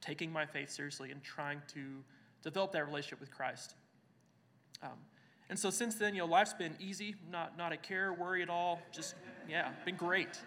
taking 0.02 0.30
my 0.30 0.44
faith 0.44 0.70
seriously 0.70 1.10
and 1.10 1.24
trying 1.24 1.62
to 1.68 2.04
develop 2.42 2.72
that 2.72 2.84
relationship 2.84 3.18
with 3.18 3.30
Christ. 3.30 3.76
Um, 4.82 4.98
and 5.48 5.58
so 5.58 5.70
since 5.70 5.94
then, 5.94 6.14
you 6.14 6.20
know, 6.20 6.26
life's 6.26 6.52
been 6.52 6.76
easy, 6.78 7.14
not, 7.32 7.56
not 7.56 7.72
a 7.72 7.78
care, 7.78 8.12
worry 8.12 8.42
at 8.42 8.50
all. 8.50 8.82
Just, 8.92 9.14
yeah, 9.48 9.70
been 9.86 9.96
great. 9.96 10.38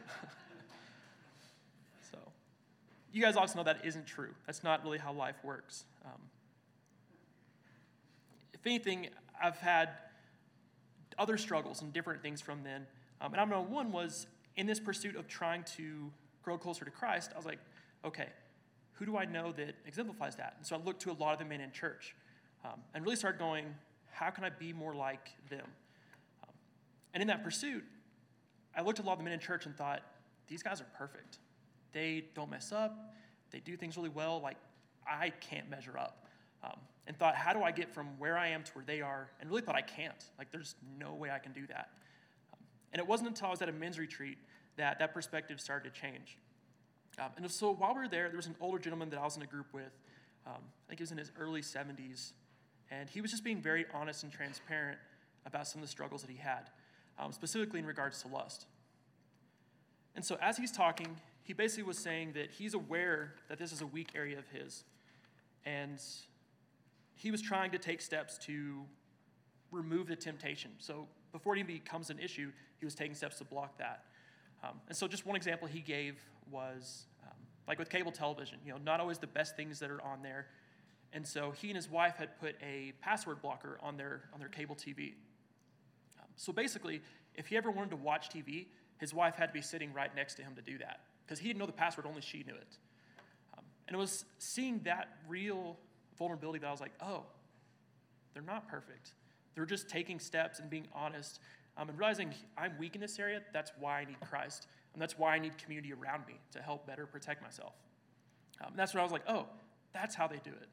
so 2.11 2.19
you 3.11 3.23
guys 3.23 3.35
also 3.35 3.57
know 3.57 3.63
that 3.63 3.83
isn't 3.83 4.05
true. 4.05 4.35
That's 4.45 4.63
not 4.63 4.83
really 4.83 4.99
how 4.99 5.13
life 5.13 5.37
works. 5.43 5.85
Um, 6.05 6.21
if 8.53 8.63
anything, 8.67 9.09
I've 9.43 9.57
had 9.57 9.89
other 11.17 11.39
struggles 11.39 11.81
and 11.81 11.91
different 11.91 12.21
things 12.21 12.39
from 12.39 12.61
then. 12.63 12.85
Um, 13.21 13.33
and 13.35 13.49
know 13.49 13.61
one 13.61 13.91
was 13.91 14.27
in 14.57 14.65
this 14.65 14.79
pursuit 14.79 15.15
of 15.15 15.27
trying 15.27 15.63
to 15.75 16.11
grow 16.41 16.57
closer 16.57 16.83
to 16.83 16.91
Christ, 16.91 17.31
I 17.33 17.37
was 17.37 17.45
like, 17.45 17.59
okay, 18.03 18.27
who 18.93 19.05
do 19.05 19.15
I 19.15 19.25
know 19.25 19.51
that 19.53 19.75
exemplifies 19.85 20.35
that? 20.37 20.55
And 20.57 20.65
so 20.65 20.75
I 20.75 20.79
looked 20.79 21.01
to 21.03 21.11
a 21.11 21.13
lot 21.13 21.33
of 21.33 21.39
the 21.39 21.45
men 21.45 21.61
in 21.61 21.71
church 21.71 22.15
um, 22.65 22.81
and 22.93 23.03
really 23.03 23.15
started 23.15 23.37
going, 23.37 23.65
how 24.11 24.29
can 24.31 24.43
I 24.43 24.49
be 24.49 24.73
more 24.73 24.93
like 24.93 25.29
them? 25.49 25.65
Um, 26.43 26.53
and 27.13 27.21
in 27.21 27.27
that 27.27 27.43
pursuit, 27.43 27.83
I 28.75 28.81
looked 28.81 28.99
at 28.99 29.05
a 29.05 29.07
lot 29.07 29.13
of 29.13 29.19
the 29.19 29.23
men 29.23 29.33
in 29.33 29.39
church 29.39 29.65
and 29.65 29.75
thought, 29.75 30.01
these 30.47 30.63
guys 30.63 30.81
are 30.81 30.87
perfect. 30.97 31.37
They 31.93 32.25
don't 32.35 32.49
mess 32.49 32.71
up, 32.71 33.13
they 33.51 33.59
do 33.59 33.77
things 33.77 33.97
really 33.97 34.09
well. 34.09 34.39
Like, 34.41 34.57
I 35.07 35.29
can't 35.29 35.69
measure 35.69 35.97
up. 35.97 36.27
Um, 36.63 36.79
and 37.07 37.17
thought, 37.17 37.35
how 37.35 37.53
do 37.53 37.63
I 37.63 37.71
get 37.71 37.89
from 37.89 38.07
where 38.19 38.37
I 38.37 38.49
am 38.49 38.63
to 38.63 38.71
where 38.73 38.85
they 38.85 39.01
are? 39.01 39.31
And 39.39 39.49
really 39.49 39.63
thought 39.63 39.75
I 39.75 39.81
can't. 39.81 40.23
Like, 40.37 40.51
there's 40.51 40.75
no 40.99 41.13
way 41.13 41.31
I 41.31 41.39
can 41.39 41.51
do 41.51 41.65
that. 41.67 41.89
And 42.93 42.99
it 42.99 43.07
wasn't 43.07 43.29
until 43.29 43.47
I 43.47 43.51
was 43.51 43.61
at 43.61 43.69
a 43.69 43.73
men's 43.73 43.97
retreat 43.97 44.37
that 44.77 44.99
that 44.99 45.13
perspective 45.13 45.59
started 45.59 45.93
to 45.93 46.01
change. 46.01 46.37
Um, 47.19 47.29
and 47.37 47.51
so 47.51 47.73
while 47.73 47.93
we 47.93 48.01
were 48.01 48.07
there, 48.07 48.27
there 48.27 48.37
was 48.37 48.47
an 48.47 48.55
older 48.59 48.79
gentleman 48.79 49.09
that 49.09 49.19
I 49.19 49.23
was 49.23 49.35
in 49.35 49.43
a 49.43 49.47
group 49.47 49.67
with. 49.73 49.91
Um, 50.45 50.53
I 50.55 50.89
think 50.89 50.99
he 50.99 51.03
was 51.03 51.11
in 51.11 51.17
his 51.17 51.31
early 51.37 51.61
70s. 51.61 52.31
And 52.89 53.09
he 53.09 53.21
was 53.21 53.31
just 53.31 53.43
being 53.43 53.61
very 53.61 53.85
honest 53.93 54.23
and 54.23 54.31
transparent 54.31 54.97
about 55.45 55.67
some 55.67 55.81
of 55.81 55.87
the 55.87 55.91
struggles 55.91 56.21
that 56.21 56.29
he 56.29 56.37
had, 56.37 56.69
um, 57.17 57.31
specifically 57.31 57.79
in 57.79 57.85
regards 57.85 58.21
to 58.21 58.27
lust. 58.27 58.65
And 60.15 60.25
so 60.25 60.37
as 60.41 60.57
he's 60.57 60.71
talking, 60.71 61.17
he 61.43 61.53
basically 61.53 61.83
was 61.83 61.97
saying 61.97 62.33
that 62.33 62.51
he's 62.51 62.73
aware 62.73 63.35
that 63.49 63.57
this 63.57 63.71
is 63.71 63.81
a 63.81 63.85
weak 63.85 64.09
area 64.13 64.37
of 64.37 64.47
his. 64.49 64.83
And 65.65 65.99
he 67.15 67.31
was 67.31 67.41
trying 67.41 67.71
to 67.71 67.77
take 67.77 68.01
steps 68.01 68.37
to 68.45 68.81
remove 69.71 70.07
the 70.07 70.15
temptation. 70.15 70.71
So 70.79 71.07
before 71.31 71.55
it 71.55 71.59
even 71.59 71.73
becomes 71.73 72.09
an 72.09 72.19
issue, 72.19 72.51
he 72.79 72.85
was 72.85 72.95
taking 72.95 73.15
steps 73.15 73.37
to 73.37 73.43
block 73.43 73.77
that. 73.77 74.05
Um, 74.63 74.79
and 74.87 74.95
so 74.95 75.07
just 75.07 75.25
one 75.25 75.35
example 75.35 75.67
he 75.67 75.79
gave 75.79 76.17
was 76.49 77.05
um, 77.23 77.35
like 77.67 77.79
with 77.79 77.89
cable 77.89 78.11
television, 78.11 78.59
you 78.65 78.71
know, 78.71 78.79
not 78.83 78.99
always 78.99 79.17
the 79.17 79.27
best 79.27 79.55
things 79.55 79.79
that 79.79 79.89
are 79.89 80.01
on 80.01 80.21
there. 80.21 80.47
And 81.13 81.25
so 81.25 81.51
he 81.51 81.67
and 81.67 81.75
his 81.75 81.89
wife 81.89 82.15
had 82.17 82.39
put 82.39 82.55
a 82.61 82.93
password 83.01 83.41
blocker 83.41 83.77
on 83.81 83.97
their, 83.97 84.23
on 84.33 84.39
their 84.39 84.49
cable 84.49 84.75
TV. 84.75 85.13
Um, 86.19 86.27
so 86.35 86.53
basically, 86.53 87.01
if 87.35 87.47
he 87.47 87.57
ever 87.57 87.71
wanted 87.71 87.91
to 87.91 87.97
watch 87.97 88.29
TV, 88.29 88.67
his 88.97 89.13
wife 89.13 89.35
had 89.35 89.47
to 89.47 89.53
be 89.53 89.61
sitting 89.61 89.93
right 89.93 90.15
next 90.15 90.35
to 90.35 90.43
him 90.43 90.55
to 90.55 90.61
do 90.61 90.77
that 90.77 91.01
because 91.25 91.39
he 91.39 91.47
didn't 91.47 91.59
know 91.59 91.65
the 91.65 91.71
password, 91.71 92.05
only 92.05 92.21
she 92.21 92.43
knew 92.45 92.53
it. 92.53 92.77
Um, 93.57 93.63
and 93.87 93.95
it 93.95 93.97
was 93.97 94.25
seeing 94.37 94.79
that 94.83 95.09
real 95.27 95.77
vulnerability 96.17 96.59
that 96.59 96.67
I 96.67 96.71
was 96.71 96.81
like, 96.81 96.93
oh, 97.01 97.23
they're 98.33 98.43
not 98.43 98.67
perfect. 98.67 99.11
They're 99.55 99.65
just 99.65 99.89
taking 99.89 100.19
steps 100.19 100.59
and 100.59 100.69
being 100.69 100.87
honest 100.93 101.39
um, 101.77 101.89
and 101.89 101.97
realizing 101.97 102.33
I'm 102.57 102.77
weak 102.77 102.95
in 102.95 103.01
this 103.01 103.19
area. 103.19 103.41
That's 103.53 103.71
why 103.79 104.01
I 104.01 104.05
need 104.05 104.19
Christ. 104.19 104.67
And 104.93 105.01
that's 105.01 105.17
why 105.17 105.35
I 105.35 105.39
need 105.39 105.57
community 105.57 105.93
around 105.93 106.25
me 106.27 106.35
to 106.51 106.61
help 106.61 106.85
better 106.85 107.05
protect 107.05 107.41
myself. 107.41 107.73
Um, 108.63 108.73
that's 108.75 108.93
when 108.93 109.01
I 109.01 109.03
was 109.03 109.11
like, 109.11 109.23
oh, 109.27 109.45
that's 109.93 110.15
how 110.15 110.27
they 110.27 110.39
do 110.43 110.51
it. 110.51 110.67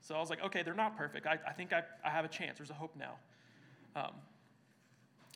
So 0.00 0.14
I 0.14 0.20
was 0.20 0.30
like, 0.30 0.42
okay, 0.44 0.62
they're 0.62 0.74
not 0.74 0.96
perfect. 0.96 1.26
I, 1.26 1.38
I 1.46 1.52
think 1.52 1.72
I, 1.72 1.82
I 2.04 2.10
have 2.10 2.24
a 2.24 2.28
chance. 2.28 2.58
There's 2.58 2.70
a 2.70 2.74
hope 2.74 2.96
now. 2.96 3.14
Um, 3.94 4.12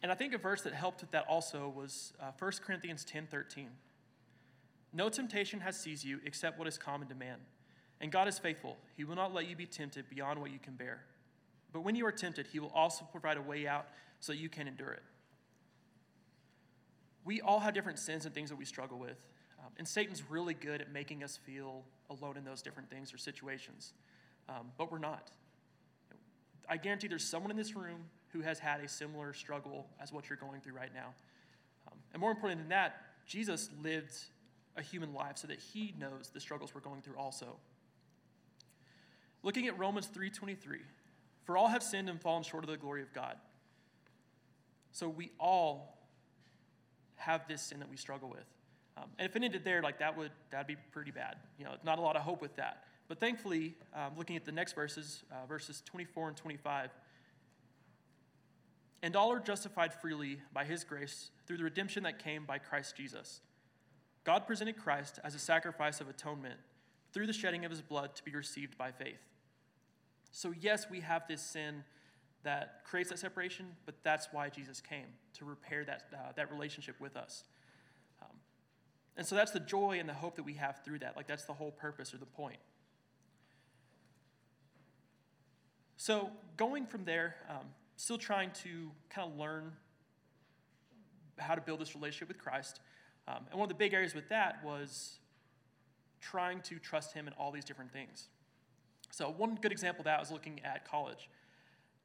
and 0.03 0.12
I 0.12 0.14
think 0.14 0.35
a 0.35 0.38
verse 0.38 0.62
that 0.62 0.73
helped 0.73 1.01
with 1.01 1.11
that 1.12 1.25
also 1.29 1.73
was 1.75 2.12
uh, 2.21 2.33
1 2.38 2.53
Corinthians 2.64 3.05
10 3.05 3.29
13. 3.31 3.69
No 4.92 5.09
temptation 5.09 5.61
has 5.61 5.79
seized 5.79 6.05
you 6.05 6.21
except 6.25 6.59
what 6.59 6.69
is 6.69 6.79
common 6.79 7.09
to 7.09 7.14
man. 7.14 7.38
And 8.01 8.12
God 8.12 8.29
is 8.29 8.38
faithful. 8.38 8.77
He 8.97 9.05
will 9.05 9.16
not 9.16 9.33
let 9.33 9.49
you 9.49 9.57
be 9.57 9.66
tempted 9.66 10.09
beyond 10.09 10.40
what 10.40 10.51
you 10.51 10.59
can 10.59 10.75
bear. 10.75 11.05
But 11.77 11.85
when 11.85 11.95
you 11.95 12.07
are 12.07 12.12
tempted, 12.12 12.47
He 12.47 12.59
will 12.59 12.73
also 12.75 13.05
provide 13.11 13.37
a 13.37 13.43
way 13.43 13.67
out 13.67 13.87
so 14.21 14.33
you 14.33 14.49
can 14.49 14.67
endure 14.67 14.93
it. 14.93 15.03
We 17.27 17.43
all 17.43 17.61
have 17.61 17.75
different 17.75 17.99
sins 17.99 18.25
and 18.25 18.35
things 18.35 18.49
that 18.49 18.57
we 18.57 18.65
struggle 18.65 18.99
with. 18.99 19.19
Um, 19.59 19.73
and 19.79 19.87
Satan's 19.87 20.23
really 20.31 20.55
good 20.55 20.81
at 20.81 20.91
making 20.93 21.23
us 21.23 21.37
feel 21.37 21.85
alone 22.09 22.37
in 22.37 22.45
those 22.45 22.62
different 22.62 22.89
things 22.89 23.12
or 23.12 23.19
situations 23.19 23.93
um, 24.49 24.73
but 24.79 24.91
we're 24.91 24.99
not. 24.99 25.31
I 26.69 26.77
guarantee 26.77 27.09
there's 27.09 27.25
someone 27.25 27.51
in 27.51 27.57
this 27.57 27.77
room 27.77 28.05
who 28.29 28.41
has 28.41 28.59
had 28.59 28.81
a 28.81 28.89
similar 28.89 29.33
struggle 29.33 29.87
as 30.01 30.12
what 30.12 30.29
you're 30.29 30.39
going 30.39 30.61
through 30.61 30.75
right 30.75 30.93
now. 30.95 31.15
Um, 31.87 31.99
and 32.12 32.21
more 32.21 32.31
important 32.31 32.61
than 32.61 32.69
that, 32.71 33.03
Jesus 33.27 33.71
lived 33.83 34.15
a 34.77 34.83
human 34.83 35.15
life 35.15 35.39
so 35.39 35.47
that 35.47 35.59
he 35.59 35.95
knows 35.99 36.31
the 36.33 36.41
struggles 36.41 36.75
we're 36.75 36.81
going 36.81 37.03
through 37.03 37.17
also. 37.17 37.57
Looking 39.43 39.69
at 39.69 39.79
Romans 39.79 40.09
3:23, 40.09 40.81
for 41.47 41.57
all 41.57 41.69
have 41.69 41.83
sinned 41.83 42.11
and 42.11 42.21
fallen 42.21 42.43
short 42.43 42.65
of 42.65 42.71
the 42.71 42.77
glory 42.77 43.03
of 43.03 43.13
God. 43.15 43.37
So 44.93 45.09
we 45.09 45.31
all 45.39 45.97
have 47.15 47.47
this 47.49 47.63
sin 47.63 47.79
that 47.79 47.89
we 47.89 47.97
struggle 47.97 48.29
with. 48.29 48.45
Um, 48.97 49.05
and 49.19 49.29
if 49.29 49.37
it 49.37 49.43
ended 49.43 49.65
there, 49.65 49.83
like 49.83 49.99
that 50.01 50.17
would 50.17 50.33
that'd 50.51 50.67
be 50.67 50.77
pretty 50.91 51.13
bad. 51.13 51.37
You 51.59 51.65
know, 51.65 51.73
not 51.85 51.99
a 51.99 52.03
lot 52.03 52.17
of 52.17 52.23
hope 52.23 52.43
with 52.43 52.57
that. 52.57 52.85
But 53.09 53.21
thankfully, 53.21 53.75
um, 53.95 54.13
looking 54.17 54.37
at 54.37 54.45
the 54.45 54.53
next 54.53 54.73
verses, 54.73 55.23
uh, 55.31 55.47
verses 55.47 55.83
24 55.87 56.29
and 56.29 56.37
25, 56.37 56.90
and 59.03 59.15
all 59.15 59.31
are 59.31 59.38
justified 59.38 59.94
freely 59.94 60.40
by 60.53 60.65
his 60.65 60.83
grace 60.83 61.31
through 61.47 61.59
the 61.59 61.65
redemption 61.65 62.03
that 62.03 62.19
came 62.19 62.44
by 62.44 62.59
Christ 62.59 62.97
Jesus. 62.97 63.40
God 64.25 64.47
presented 64.47 64.77
Christ 64.77 65.21
as 65.23 65.37
a 65.37 65.38
sacrifice 65.38 66.01
of 66.01 66.09
atonement 66.09 66.59
through 67.13 67.29
the 67.29 67.33
shedding 67.33 67.65
of 67.65 67.71
his 67.71 67.83
blood 67.83 68.17
to 68.17 68.25
be 68.25 68.35
received 68.35 68.77
by 68.77 68.90
faith. 68.90 69.21
So, 70.37 70.53
yes, 70.61 70.91
we 70.91 71.01
have 71.01 71.27
this 71.27 71.41
sin 71.41 71.83
that 72.43 72.83
creates 72.85 73.09
that 73.09 73.19
separation, 73.19 73.75
but 73.87 73.95
that's 74.03 74.29
why 74.33 74.51
Jesus 74.51 74.83
came 74.83 75.07
to 75.39 75.47
repair 75.47 75.83
that, 75.87 76.03
uh, 76.13 76.33
that 76.37 76.53
relationship 76.53 77.01
with 77.01 77.17
us. 77.17 77.45
Um, 78.21 78.37
and 79.17 79.27
so 79.27 79.35
that's 79.35 79.53
the 79.53 79.61
joy 79.61 79.99
and 79.99 80.07
the 80.07 80.13
hope 80.13 80.37
that 80.37 80.43
we 80.43 80.53
have 80.53 80.85
through 80.85 80.99
that. 80.99 81.17
Like, 81.17 81.27
that's 81.27 81.47
the 81.47 81.55
whole 81.55 81.71
purpose 81.71 82.13
or 82.13 82.19
the 82.19 82.27
point. 82.27 82.59
So, 85.97 86.29
going 86.59 86.85
from 86.85 87.07
there, 87.07 87.37
um, 87.49 87.69
still 87.97 88.19
trying 88.19 88.51
to 88.63 88.91
kind 89.09 89.33
of 89.33 89.39
learn 89.39 89.73
how 91.39 91.55
to 91.55 91.63
build 91.63 91.81
this 91.81 91.95
relationship 91.95 92.29
with 92.29 92.37
Christ, 92.37 92.81
Um, 93.27 93.47
and 93.51 93.59
one 93.59 93.63
of 93.63 93.71
the 93.71 93.75
big 93.75 93.95
areas 93.95 94.15
with 94.15 94.29
that 94.29 94.63
was 94.63 95.19
trying 96.21 96.61
to 96.61 96.79
trust 96.79 97.15
Him 97.15 97.27
in 97.27 97.33
all 97.33 97.51
these 97.51 97.65
different 97.65 97.91
things. 97.91 98.29
So, 99.17 99.33
one 99.35 99.54
good 99.54 99.73
example 99.73 100.02
of 100.02 100.04
that 100.04 100.21
was 100.21 100.31
looking 100.31 100.60
at 100.62 100.87
college. 100.87 101.31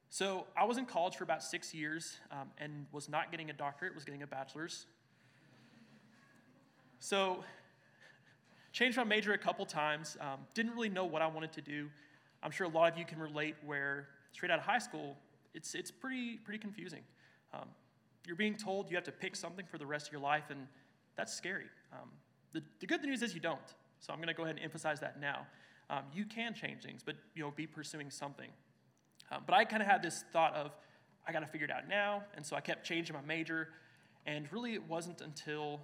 So, 0.08 0.46
I 0.56 0.64
was 0.64 0.78
in 0.78 0.86
college 0.86 1.14
for 1.14 1.24
about 1.24 1.42
six 1.42 1.74
years 1.74 2.16
um, 2.30 2.48
and 2.56 2.86
was 2.90 3.06
not 3.06 3.30
getting 3.30 3.50
a 3.50 3.52
doctorate, 3.52 3.94
was 3.94 4.02
getting 4.02 4.22
a 4.22 4.26
bachelor's. 4.26 4.86
So, 7.00 7.44
changed 8.72 8.96
my 8.96 9.04
major 9.04 9.34
a 9.34 9.38
couple 9.38 9.66
times, 9.66 10.16
um, 10.22 10.38
didn't 10.54 10.72
really 10.72 10.88
know 10.88 11.04
what 11.04 11.20
I 11.20 11.26
wanted 11.26 11.52
to 11.52 11.60
do. 11.60 11.90
I'm 12.42 12.50
sure 12.50 12.66
a 12.66 12.70
lot 12.70 12.90
of 12.90 12.98
you 12.98 13.04
can 13.04 13.18
relate 13.18 13.56
where 13.62 14.08
straight 14.32 14.50
out 14.50 14.58
of 14.58 14.64
high 14.64 14.78
school, 14.78 15.18
it's, 15.52 15.74
it's 15.74 15.90
pretty, 15.90 16.38
pretty 16.38 16.60
confusing. 16.60 17.02
Um, 17.52 17.68
you're 18.26 18.36
being 18.36 18.56
told 18.56 18.88
you 18.88 18.96
have 18.96 19.04
to 19.04 19.12
pick 19.12 19.36
something 19.36 19.66
for 19.70 19.76
the 19.76 19.84
rest 19.84 20.06
of 20.06 20.12
your 20.12 20.22
life, 20.22 20.44
and 20.48 20.66
that's 21.18 21.34
scary. 21.34 21.66
Um, 21.92 22.08
the, 22.54 22.62
the 22.80 22.86
good 22.86 23.02
news 23.02 23.20
is 23.20 23.34
you 23.34 23.40
don't. 23.40 23.60
So 24.00 24.14
I'm 24.14 24.18
going 24.18 24.28
to 24.28 24.34
go 24.34 24.44
ahead 24.44 24.56
and 24.56 24.64
emphasize 24.64 24.98
that 25.00 25.20
now. 25.20 25.46
Um, 25.92 26.04
you 26.14 26.24
can 26.24 26.54
change 26.54 26.82
things, 26.82 27.02
but 27.04 27.16
you 27.34 27.42
know, 27.42 27.52
be 27.54 27.66
pursuing 27.66 28.10
something. 28.10 28.48
Um, 29.30 29.42
but 29.46 29.54
I 29.54 29.66
kind 29.66 29.82
of 29.82 29.88
had 29.88 30.02
this 30.02 30.24
thought 30.32 30.54
of, 30.54 30.70
I 31.28 31.32
got 31.32 31.40
to 31.40 31.46
figure 31.46 31.66
it 31.66 31.70
out 31.70 31.86
now, 31.86 32.22
and 32.34 32.44
so 32.44 32.56
I 32.56 32.60
kept 32.60 32.86
changing 32.86 33.14
my 33.14 33.20
major. 33.20 33.68
And 34.24 34.50
really, 34.50 34.72
it 34.72 34.88
wasn't 34.88 35.20
until 35.20 35.80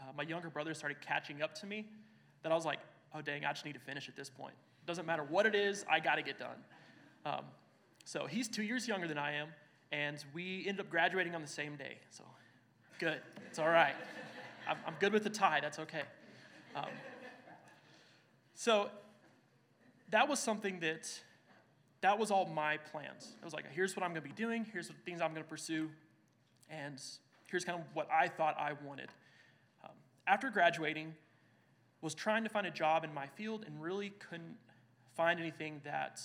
uh, 0.00 0.04
my 0.16 0.24
younger 0.24 0.50
brother 0.50 0.74
started 0.74 1.00
catching 1.00 1.42
up 1.42 1.54
to 1.60 1.66
me 1.66 1.86
that 2.42 2.50
I 2.50 2.56
was 2.56 2.64
like, 2.64 2.80
oh 3.14 3.22
dang, 3.22 3.44
I 3.44 3.52
just 3.52 3.64
need 3.64 3.74
to 3.74 3.80
finish 3.80 4.08
at 4.08 4.16
this 4.16 4.28
point. 4.28 4.54
Doesn't 4.84 5.06
matter 5.06 5.22
what 5.22 5.46
it 5.46 5.54
is, 5.54 5.84
I 5.88 6.00
got 6.00 6.16
to 6.16 6.22
get 6.22 6.40
done. 6.40 6.58
Um, 7.24 7.44
so 8.04 8.26
he's 8.26 8.48
two 8.48 8.64
years 8.64 8.88
younger 8.88 9.06
than 9.06 9.18
I 9.18 9.34
am, 9.34 9.48
and 9.92 10.24
we 10.34 10.64
ended 10.66 10.84
up 10.84 10.90
graduating 10.90 11.36
on 11.36 11.40
the 11.40 11.46
same 11.46 11.76
day. 11.76 11.98
So 12.10 12.24
good, 12.98 13.20
it's 13.48 13.60
all 13.60 13.68
right. 13.68 13.94
I'm, 14.68 14.76
I'm 14.88 14.94
good 14.98 15.12
with 15.12 15.22
the 15.22 15.30
tie, 15.30 15.60
that's 15.60 15.78
okay. 15.78 16.02
Um, 16.74 16.86
so 18.54 18.90
that 20.12 20.28
was 20.28 20.38
something 20.38 20.80
that 20.80 21.10
that 22.02 22.18
was 22.18 22.30
all 22.30 22.46
my 22.46 22.76
plans. 22.76 23.34
I 23.40 23.44
was 23.44 23.54
like, 23.54 23.64
here's 23.72 23.96
what 23.96 24.04
I'm 24.04 24.10
going 24.10 24.22
to 24.22 24.28
be 24.28 24.34
doing, 24.34 24.66
here's 24.72 24.88
the 24.88 24.94
things 25.04 25.20
I'm 25.20 25.32
going 25.32 25.42
to 25.42 25.48
pursue, 25.48 25.90
and 26.70 27.00
here's 27.50 27.64
kind 27.64 27.78
of 27.78 27.84
what 27.94 28.08
I 28.10 28.28
thought 28.28 28.56
I 28.58 28.72
wanted. 28.84 29.08
Um, 29.84 29.90
after 30.26 30.50
graduating, 30.50 31.14
was 32.00 32.14
trying 32.14 32.42
to 32.42 32.50
find 32.50 32.66
a 32.66 32.70
job 32.70 33.04
in 33.04 33.14
my 33.14 33.26
field 33.26 33.64
and 33.66 33.80
really 33.80 34.10
couldn't 34.10 34.56
find 35.16 35.38
anything 35.40 35.80
that 35.84 36.20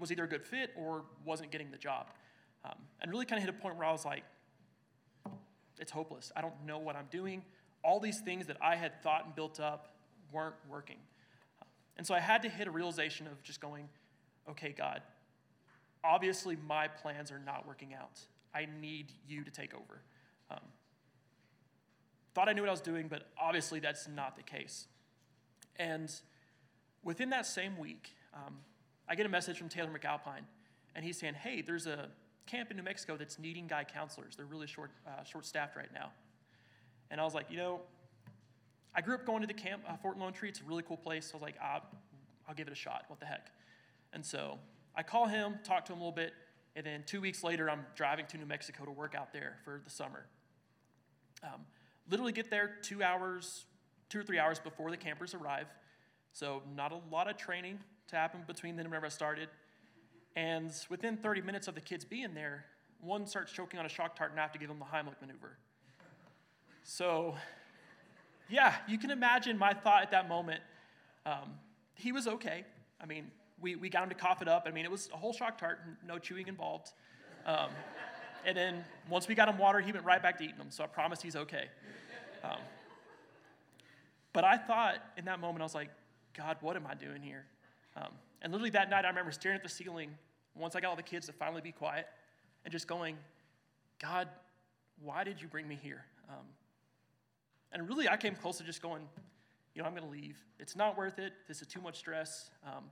was 0.00 0.10
either 0.10 0.24
a 0.24 0.28
good 0.28 0.44
fit 0.44 0.70
or 0.76 1.04
wasn't 1.24 1.50
getting 1.52 1.70
the 1.70 1.78
job. 1.78 2.08
Um, 2.64 2.74
and 3.00 3.10
really 3.10 3.24
kind 3.24 3.38
of 3.38 3.46
hit 3.46 3.54
a 3.54 3.58
point 3.62 3.76
where 3.76 3.86
I 3.86 3.92
was 3.92 4.04
like, 4.04 4.24
it's 5.78 5.92
hopeless. 5.92 6.32
I 6.34 6.40
don't 6.40 6.66
know 6.66 6.78
what 6.78 6.96
I'm 6.96 7.06
doing. 7.10 7.44
All 7.84 8.00
these 8.00 8.20
things 8.20 8.46
that 8.46 8.56
I 8.60 8.74
had 8.74 9.00
thought 9.02 9.26
and 9.26 9.34
built 9.36 9.60
up 9.60 9.94
weren't 10.32 10.56
working. 10.68 10.96
And 11.98 12.06
so 12.06 12.14
I 12.14 12.20
had 12.20 12.42
to 12.42 12.48
hit 12.48 12.68
a 12.68 12.70
realization 12.70 13.26
of 13.26 13.42
just 13.42 13.60
going, 13.60 13.88
okay, 14.48 14.72
God, 14.76 15.02
obviously 16.04 16.56
my 16.66 16.88
plans 16.88 17.30
are 17.30 17.40
not 17.44 17.66
working 17.66 17.92
out. 17.92 18.20
I 18.54 18.66
need 18.80 19.12
you 19.26 19.44
to 19.44 19.50
take 19.50 19.74
over. 19.74 20.00
Um, 20.50 20.60
thought 22.34 22.48
I 22.48 22.52
knew 22.52 22.62
what 22.62 22.68
I 22.68 22.72
was 22.72 22.80
doing, 22.80 23.08
but 23.08 23.24
obviously 23.40 23.80
that's 23.80 24.08
not 24.08 24.36
the 24.36 24.42
case. 24.42 24.86
And 25.76 26.10
within 27.02 27.30
that 27.30 27.46
same 27.46 27.76
week, 27.76 28.14
um, 28.32 28.58
I 29.08 29.16
get 29.16 29.26
a 29.26 29.28
message 29.28 29.58
from 29.58 29.68
Taylor 29.68 29.90
McAlpine, 29.90 30.44
and 30.94 31.04
he's 31.04 31.18
saying, 31.18 31.34
hey, 31.34 31.62
there's 31.62 31.86
a 31.86 32.08
camp 32.46 32.70
in 32.70 32.76
New 32.76 32.82
Mexico 32.82 33.16
that's 33.16 33.38
needing 33.38 33.66
guy 33.66 33.84
counselors. 33.84 34.36
They're 34.36 34.46
really 34.46 34.66
short, 34.66 34.90
uh, 35.06 35.24
short 35.24 35.46
staffed 35.46 35.76
right 35.76 35.92
now. 35.92 36.10
And 37.10 37.20
I 37.20 37.24
was 37.24 37.34
like, 37.34 37.50
you 37.50 37.56
know, 37.56 37.80
I 38.94 39.00
grew 39.00 39.14
up 39.14 39.24
going 39.24 39.40
to 39.42 39.46
the 39.46 39.54
camp, 39.54 39.82
uh, 39.88 39.96
Fort 39.96 40.18
Lone 40.18 40.32
Tree. 40.32 40.48
It's 40.48 40.60
a 40.60 40.64
really 40.64 40.82
cool 40.82 40.96
place. 40.96 41.26
So 41.26 41.34
I 41.34 41.36
was 41.36 41.42
like, 41.42 41.56
ah, 41.62 41.82
I'll 42.48 42.54
give 42.54 42.66
it 42.66 42.72
a 42.72 42.76
shot. 42.76 43.04
What 43.08 43.20
the 43.20 43.26
heck? 43.26 43.50
And 44.12 44.24
so 44.24 44.58
I 44.96 45.02
call 45.02 45.26
him, 45.26 45.56
talk 45.64 45.84
to 45.86 45.92
him 45.92 45.98
a 45.98 46.02
little 46.02 46.12
bit, 46.12 46.32
and 46.74 46.86
then 46.86 47.02
two 47.06 47.20
weeks 47.20 47.44
later, 47.44 47.68
I'm 47.68 47.84
driving 47.94 48.26
to 48.26 48.38
New 48.38 48.46
Mexico 48.46 48.84
to 48.84 48.90
work 48.90 49.14
out 49.14 49.32
there 49.32 49.58
for 49.64 49.80
the 49.84 49.90
summer. 49.90 50.26
Um, 51.42 51.66
literally 52.10 52.32
get 52.32 52.50
there 52.50 52.76
two 52.82 53.02
hours, 53.02 53.66
two 54.08 54.20
or 54.20 54.22
three 54.22 54.38
hours 54.38 54.58
before 54.58 54.90
the 54.90 54.96
campers 54.96 55.34
arrive. 55.34 55.66
So 56.32 56.62
not 56.76 56.92
a 56.92 57.00
lot 57.10 57.28
of 57.28 57.36
training 57.36 57.80
to 58.08 58.16
happen 58.16 58.44
between 58.46 58.76
then 58.76 58.86
and 58.86 58.90
whenever 58.90 59.06
I 59.06 59.10
started. 59.10 59.48
And 60.36 60.72
within 60.88 61.16
30 61.16 61.42
minutes 61.42 61.68
of 61.68 61.74
the 61.74 61.80
kids 61.80 62.04
being 62.04 62.34
there, 62.34 62.64
one 63.00 63.26
starts 63.26 63.52
choking 63.52 63.80
on 63.80 63.86
a 63.86 63.88
shock 63.88 64.16
tart 64.16 64.30
and 64.30 64.38
I 64.38 64.42
have 64.42 64.52
to 64.52 64.58
give 64.58 64.68
them 64.68 64.78
the 64.78 64.84
Heimlich 64.84 65.20
maneuver. 65.20 65.58
So, 66.84 67.34
yeah, 68.48 68.74
you 68.88 68.98
can 68.98 69.10
imagine 69.10 69.58
my 69.58 69.72
thought 69.72 70.02
at 70.02 70.10
that 70.10 70.28
moment. 70.28 70.60
Um, 71.26 71.54
he 71.94 72.12
was 72.12 72.26
okay. 72.26 72.64
I 73.00 73.06
mean, 73.06 73.30
we, 73.60 73.76
we 73.76 73.88
got 73.88 74.02
him 74.04 74.08
to 74.08 74.14
cough 74.14 74.42
it 74.42 74.48
up. 74.48 74.64
I 74.66 74.70
mean, 74.70 74.84
it 74.84 74.90
was 74.90 75.10
a 75.12 75.16
whole 75.16 75.32
shock 75.32 75.58
tart, 75.58 75.80
no 76.06 76.18
chewing 76.18 76.48
involved. 76.48 76.92
Um, 77.44 77.70
and 78.44 78.56
then 78.56 78.84
once 79.08 79.28
we 79.28 79.34
got 79.34 79.48
him 79.48 79.58
water, 79.58 79.80
he 79.80 79.92
went 79.92 80.04
right 80.04 80.22
back 80.22 80.38
to 80.38 80.44
eating 80.44 80.58
them. 80.58 80.70
So 80.70 80.84
I 80.84 80.86
promise 80.86 81.20
he's 81.20 81.36
okay. 81.36 81.66
Um, 82.44 82.58
but 84.32 84.44
I 84.44 84.56
thought 84.56 84.96
in 85.16 85.24
that 85.24 85.40
moment, 85.40 85.62
I 85.62 85.64
was 85.64 85.74
like, 85.74 85.90
God, 86.36 86.56
what 86.60 86.76
am 86.76 86.86
I 86.86 86.94
doing 86.94 87.22
here? 87.22 87.44
Um, 87.96 88.12
and 88.42 88.52
literally 88.52 88.70
that 88.70 88.90
night, 88.90 89.04
I 89.04 89.08
remember 89.08 89.32
staring 89.32 89.56
at 89.56 89.62
the 89.62 89.68
ceiling 89.68 90.10
once 90.54 90.76
I 90.76 90.80
got 90.80 90.90
all 90.90 90.96
the 90.96 91.02
kids 91.02 91.26
to 91.26 91.32
finally 91.32 91.60
be 91.60 91.72
quiet 91.72 92.06
and 92.64 92.72
just 92.72 92.86
going, 92.86 93.16
God, 94.00 94.28
why 95.02 95.24
did 95.24 95.40
you 95.40 95.48
bring 95.48 95.66
me 95.66 95.78
here? 95.82 96.04
And 97.72 97.88
really, 97.88 98.08
I 98.08 98.16
came 98.16 98.34
close 98.34 98.58
to 98.58 98.64
just 98.64 98.82
going, 98.82 99.02
you 99.74 99.82
know, 99.82 99.88
I'm 99.88 99.94
going 99.94 100.06
to 100.06 100.10
leave. 100.10 100.38
It's 100.58 100.74
not 100.74 100.96
worth 100.96 101.18
it. 101.18 101.32
This 101.46 101.60
is 101.60 101.68
too 101.68 101.80
much 101.80 101.98
stress. 101.98 102.50
Um, 102.64 102.84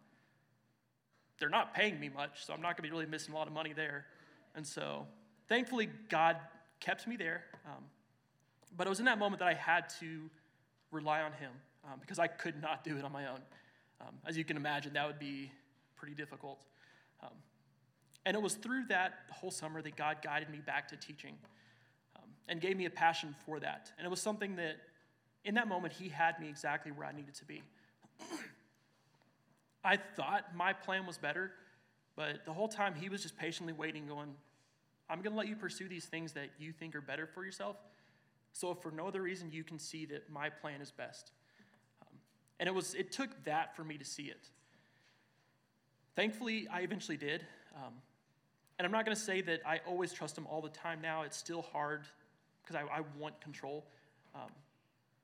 they're 1.39 1.49
not 1.49 1.75
paying 1.75 1.99
me 1.99 2.09
much, 2.09 2.45
so 2.45 2.53
I'm 2.53 2.61
not 2.61 2.77
going 2.77 2.77
to 2.77 2.83
be 2.83 2.91
really 2.91 3.07
missing 3.07 3.35
a 3.35 3.37
lot 3.37 3.47
of 3.47 3.53
money 3.53 3.73
there. 3.73 4.07
And 4.55 4.67
so, 4.67 5.07
thankfully, 5.49 5.89
God 6.09 6.37
kept 6.81 7.07
me 7.07 7.17
there. 7.17 7.45
Um, 7.67 7.85
but 8.77 8.87
it 8.87 8.91
was 8.91 8.99
in 8.99 9.07
that 9.07 9.19
moment 9.19 9.41
that 9.41 9.49
I 9.49 9.55
had 9.55 9.89
to 10.01 10.31
rely 10.91 11.23
on 11.23 11.33
Him 11.33 11.51
um, 11.85 11.99
because 12.01 12.19
I 12.19 12.27
could 12.27 12.61
not 12.61 12.85
do 12.85 12.97
it 12.97 13.05
on 13.05 13.13
my 13.13 13.27
own. 13.27 13.41
Um, 14.01 14.15
as 14.27 14.37
you 14.37 14.45
can 14.45 14.57
imagine, 14.57 14.93
that 14.95 15.07
would 15.07 15.19
be 15.19 15.51
pretty 15.97 16.15
difficult. 16.15 16.65
Um, 17.23 17.31
and 18.25 18.37
it 18.37 18.43
was 18.43 18.55
through 18.55 18.87
that 18.89 19.15
whole 19.31 19.51
summer 19.51 19.81
that 19.83 19.97
God 19.97 20.19
guided 20.23 20.51
me 20.51 20.59
back 20.59 20.89
to 20.89 20.97
teaching 20.97 21.35
and 22.49 22.61
gave 22.61 22.77
me 22.77 22.85
a 22.85 22.91
passion 22.91 23.35
for 23.45 23.61
that. 23.61 23.93
And 23.99 24.07
it 24.07 24.11
was 24.11 24.21
something 24.21 24.57
that, 24.57 24.77
in 25.45 25.55
that 25.55 25.69
moment, 25.69 25.93
He 25.93 26.09
had 26.09 26.39
me 26.41 26.49
exactly 26.49 26.93
where 26.93 27.07
I 27.07 27.13
needed 27.13 27.35
to 27.35 27.45
be. 27.45 27.63
I 29.85 29.97
thought 29.97 30.55
my 30.55 30.73
plan 30.73 31.07
was 31.07 31.19
better, 31.19 31.53
but 32.17 32.45
the 32.45 32.53
whole 32.53 32.69
time 32.69 32.95
He 32.95 33.09
was 33.09 33.23
just 33.23 33.37
patiently 33.37 33.73
waiting, 33.73 34.07
going, 34.07 34.35
I'm 35.09 35.23
going 35.23 35.33
to 35.33 35.39
let 35.39 35.49
you 35.49 35.57
pursue 35.57 35.89
these 35.89 36.07
things 36.07 36.33
that 36.33 36.51
you 36.59 36.73
think 36.73 36.95
are 36.97 37.01
better 37.01 37.27
for 37.27 37.45
yourself. 37.45 37.77
So, 38.53 38.75
for 38.75 38.91
no 38.91 39.07
other 39.07 39.23
reason, 39.23 39.51
you 39.53 39.65
can 39.65 39.79
see 39.79 40.07
that 40.07 40.31
my 40.31 40.49
plan 40.49 40.81
is 40.81 40.91
best. 40.91 41.31
And 42.59 42.69
it, 42.69 42.75
was, 42.75 42.95
it 42.95 43.13
took 43.13 43.45
that 43.45 43.77
for 43.77 43.85
me 43.85 43.99
to 43.99 44.05
see 44.05 44.25
it. 44.25 44.49
Thankfully, 46.15 46.67
I 46.73 46.81
eventually 46.81 47.19
did. 47.19 47.45
Um, 47.77 47.93
and 48.79 48.87
I'm 48.87 48.93
not 48.93 49.05
going 49.05 49.15
to 49.15 49.23
say 49.23 49.43
that 49.43 49.61
I 49.67 49.81
always 49.87 50.13
trust 50.13 50.37
him 50.39 50.47
all 50.47 50.63
the 50.63 50.71
time 50.71 51.01
now. 51.03 51.23
It's 51.23 51.37
still 51.37 51.63
hard 51.63 52.07
because 52.67 52.83
I, 52.91 52.99
I, 52.99 53.03
want 53.19 53.41
control. 53.41 53.85
Um, 54.35 54.51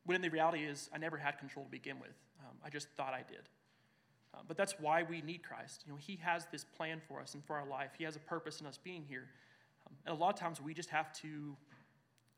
when 0.07 0.23
the 0.23 0.31
reality 0.31 0.65
is, 0.65 0.89
I 0.95 0.99
never 0.99 1.17
had 1.17 1.39
control 1.39 1.65
to 1.65 1.71
begin 1.71 1.99
with. 2.01 2.15
Um, 2.41 2.57
I 2.65 2.71
just 2.71 2.89
thought 2.97 3.13
I 3.13 3.25
did. 3.29 3.49
Uh, 4.35 4.39
but 4.47 4.57
that's 4.57 4.75
why 4.79 5.03
we 5.03 5.21
need 5.23 5.43
Christ. 5.43 5.83
You 5.87 5.93
know, 5.93 5.99
He 5.99 6.19
has 6.23 6.47
this 6.51 6.65
plan 6.65 7.01
for 7.07 7.21
us 7.21 7.35
and 7.35 7.45
for 7.45 7.57
our 7.57 7.67
life. 7.67 7.91
He 7.99 8.05
has 8.05 8.17
a 8.17 8.21
purpose 8.21 8.61
in 8.61 8.67
us 8.67 8.79
being 8.83 9.05
here. 9.09 9.29
Um, 9.87 9.95
and 10.07 10.17
a 10.17 10.19
lot 10.19 10.33
of 10.33 10.41
times 10.41 10.61
we 10.61 10.75
just 10.75 10.91
have 10.91 11.13
to 11.21 11.57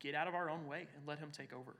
get 0.01 0.15
out 0.15 0.27
of 0.27 0.35
our 0.35 0.51
own 0.51 0.67
way 0.67 0.87
and 0.97 1.07
let 1.07 1.19
Him 1.19 1.31
take 1.33 1.53
over. 1.53 1.77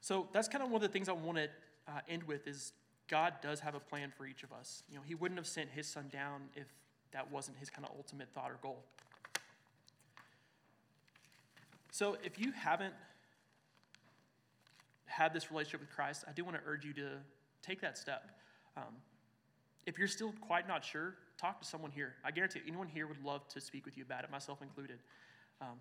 So 0.00 0.28
that's 0.32 0.48
kind 0.48 0.62
of 0.62 0.70
one 0.70 0.76
of 0.76 0.82
the 0.82 0.92
things 0.92 1.08
I 1.08 1.12
want 1.12 1.38
to 1.38 1.48
uh, 1.88 2.00
end 2.08 2.22
with 2.24 2.46
is 2.46 2.72
God 3.08 3.34
does 3.42 3.60
have 3.60 3.74
a 3.74 3.80
plan 3.80 4.12
for 4.16 4.26
each 4.26 4.42
of 4.42 4.52
us. 4.52 4.82
You 4.88 4.96
know, 4.96 5.02
He 5.04 5.14
wouldn't 5.14 5.38
have 5.38 5.46
sent 5.46 5.70
His 5.70 5.86
Son 5.86 6.08
down 6.12 6.42
if 6.54 6.66
that 7.12 7.30
wasn't 7.30 7.58
His 7.58 7.70
kind 7.70 7.86
of 7.86 7.94
ultimate 7.96 8.28
thought 8.34 8.50
or 8.50 8.58
goal. 8.62 8.84
So 11.94 12.16
if 12.24 12.40
you 12.40 12.50
haven't 12.50 12.92
had 15.04 15.32
this 15.32 15.52
relationship 15.52 15.78
with 15.78 15.90
Christ, 15.90 16.24
I 16.28 16.32
do 16.32 16.42
want 16.42 16.56
to 16.56 16.62
urge 16.66 16.84
you 16.84 16.92
to 16.94 17.10
take 17.62 17.80
that 17.82 17.96
step. 17.96 18.32
Um, 18.76 18.96
if 19.86 19.96
you're 19.96 20.08
still 20.08 20.34
quite 20.40 20.66
not 20.66 20.84
sure, 20.84 21.14
talk 21.38 21.60
to 21.60 21.64
someone 21.64 21.92
here. 21.92 22.14
I 22.24 22.32
guarantee 22.32 22.62
anyone 22.66 22.88
here 22.88 23.06
would 23.06 23.22
love 23.24 23.46
to 23.46 23.60
speak 23.60 23.84
with 23.84 23.96
you 23.96 24.02
about 24.02 24.24
it, 24.24 24.30
myself 24.32 24.60
included. 24.60 24.98
Um, 25.60 25.78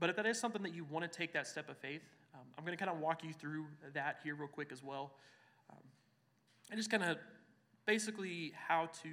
but 0.00 0.10
if 0.10 0.16
that 0.16 0.26
is 0.26 0.36
something 0.36 0.64
that 0.64 0.74
you 0.74 0.82
want 0.82 1.04
to 1.04 1.16
take 1.16 1.32
that 1.32 1.46
step 1.46 1.68
of 1.68 1.76
faith, 1.76 2.02
um, 2.34 2.40
I'm 2.58 2.64
going 2.64 2.76
to 2.76 2.84
kind 2.84 2.90
of 2.90 3.00
walk 3.00 3.22
you 3.22 3.32
through 3.32 3.66
that 3.94 4.18
here 4.24 4.34
real 4.34 4.48
quick 4.48 4.72
as 4.72 4.82
well. 4.82 5.12
Um, 5.70 5.78
and 6.72 6.76
just 6.76 6.90
kind 6.90 7.04
of 7.04 7.18
basically 7.86 8.52
how 8.66 8.86
to 9.04 9.10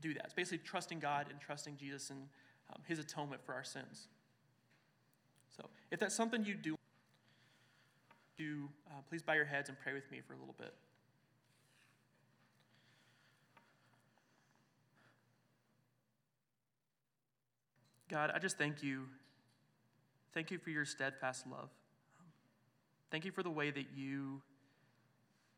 do 0.00 0.14
that. 0.14 0.24
It's 0.24 0.32
basically 0.32 0.64
trusting 0.64 1.00
God 1.00 1.26
and 1.28 1.38
trusting 1.38 1.76
Jesus 1.76 2.08
and 2.08 2.20
um, 2.72 2.80
his 2.86 2.98
atonement 2.98 3.44
for 3.44 3.52
our 3.52 3.62
sins. 3.62 4.08
So 5.56 5.68
if 5.90 6.00
that's 6.00 6.14
something 6.14 6.44
you 6.44 6.54
do, 6.54 6.76
do 8.36 8.68
uh, 8.90 9.00
please 9.08 9.22
bow 9.22 9.34
your 9.34 9.44
heads 9.44 9.68
and 9.68 9.78
pray 9.78 9.92
with 9.92 10.10
me 10.10 10.20
for 10.26 10.34
a 10.34 10.36
little 10.36 10.54
bit. 10.58 10.74
God, 18.08 18.30
I 18.34 18.38
just 18.38 18.56
thank 18.56 18.82
you. 18.82 19.04
Thank 20.32 20.50
you 20.50 20.58
for 20.58 20.70
your 20.70 20.84
steadfast 20.84 21.46
love. 21.46 21.70
Thank 23.10 23.24
you 23.24 23.32
for 23.32 23.42
the 23.42 23.50
way 23.50 23.70
that 23.70 23.86
you 23.96 24.42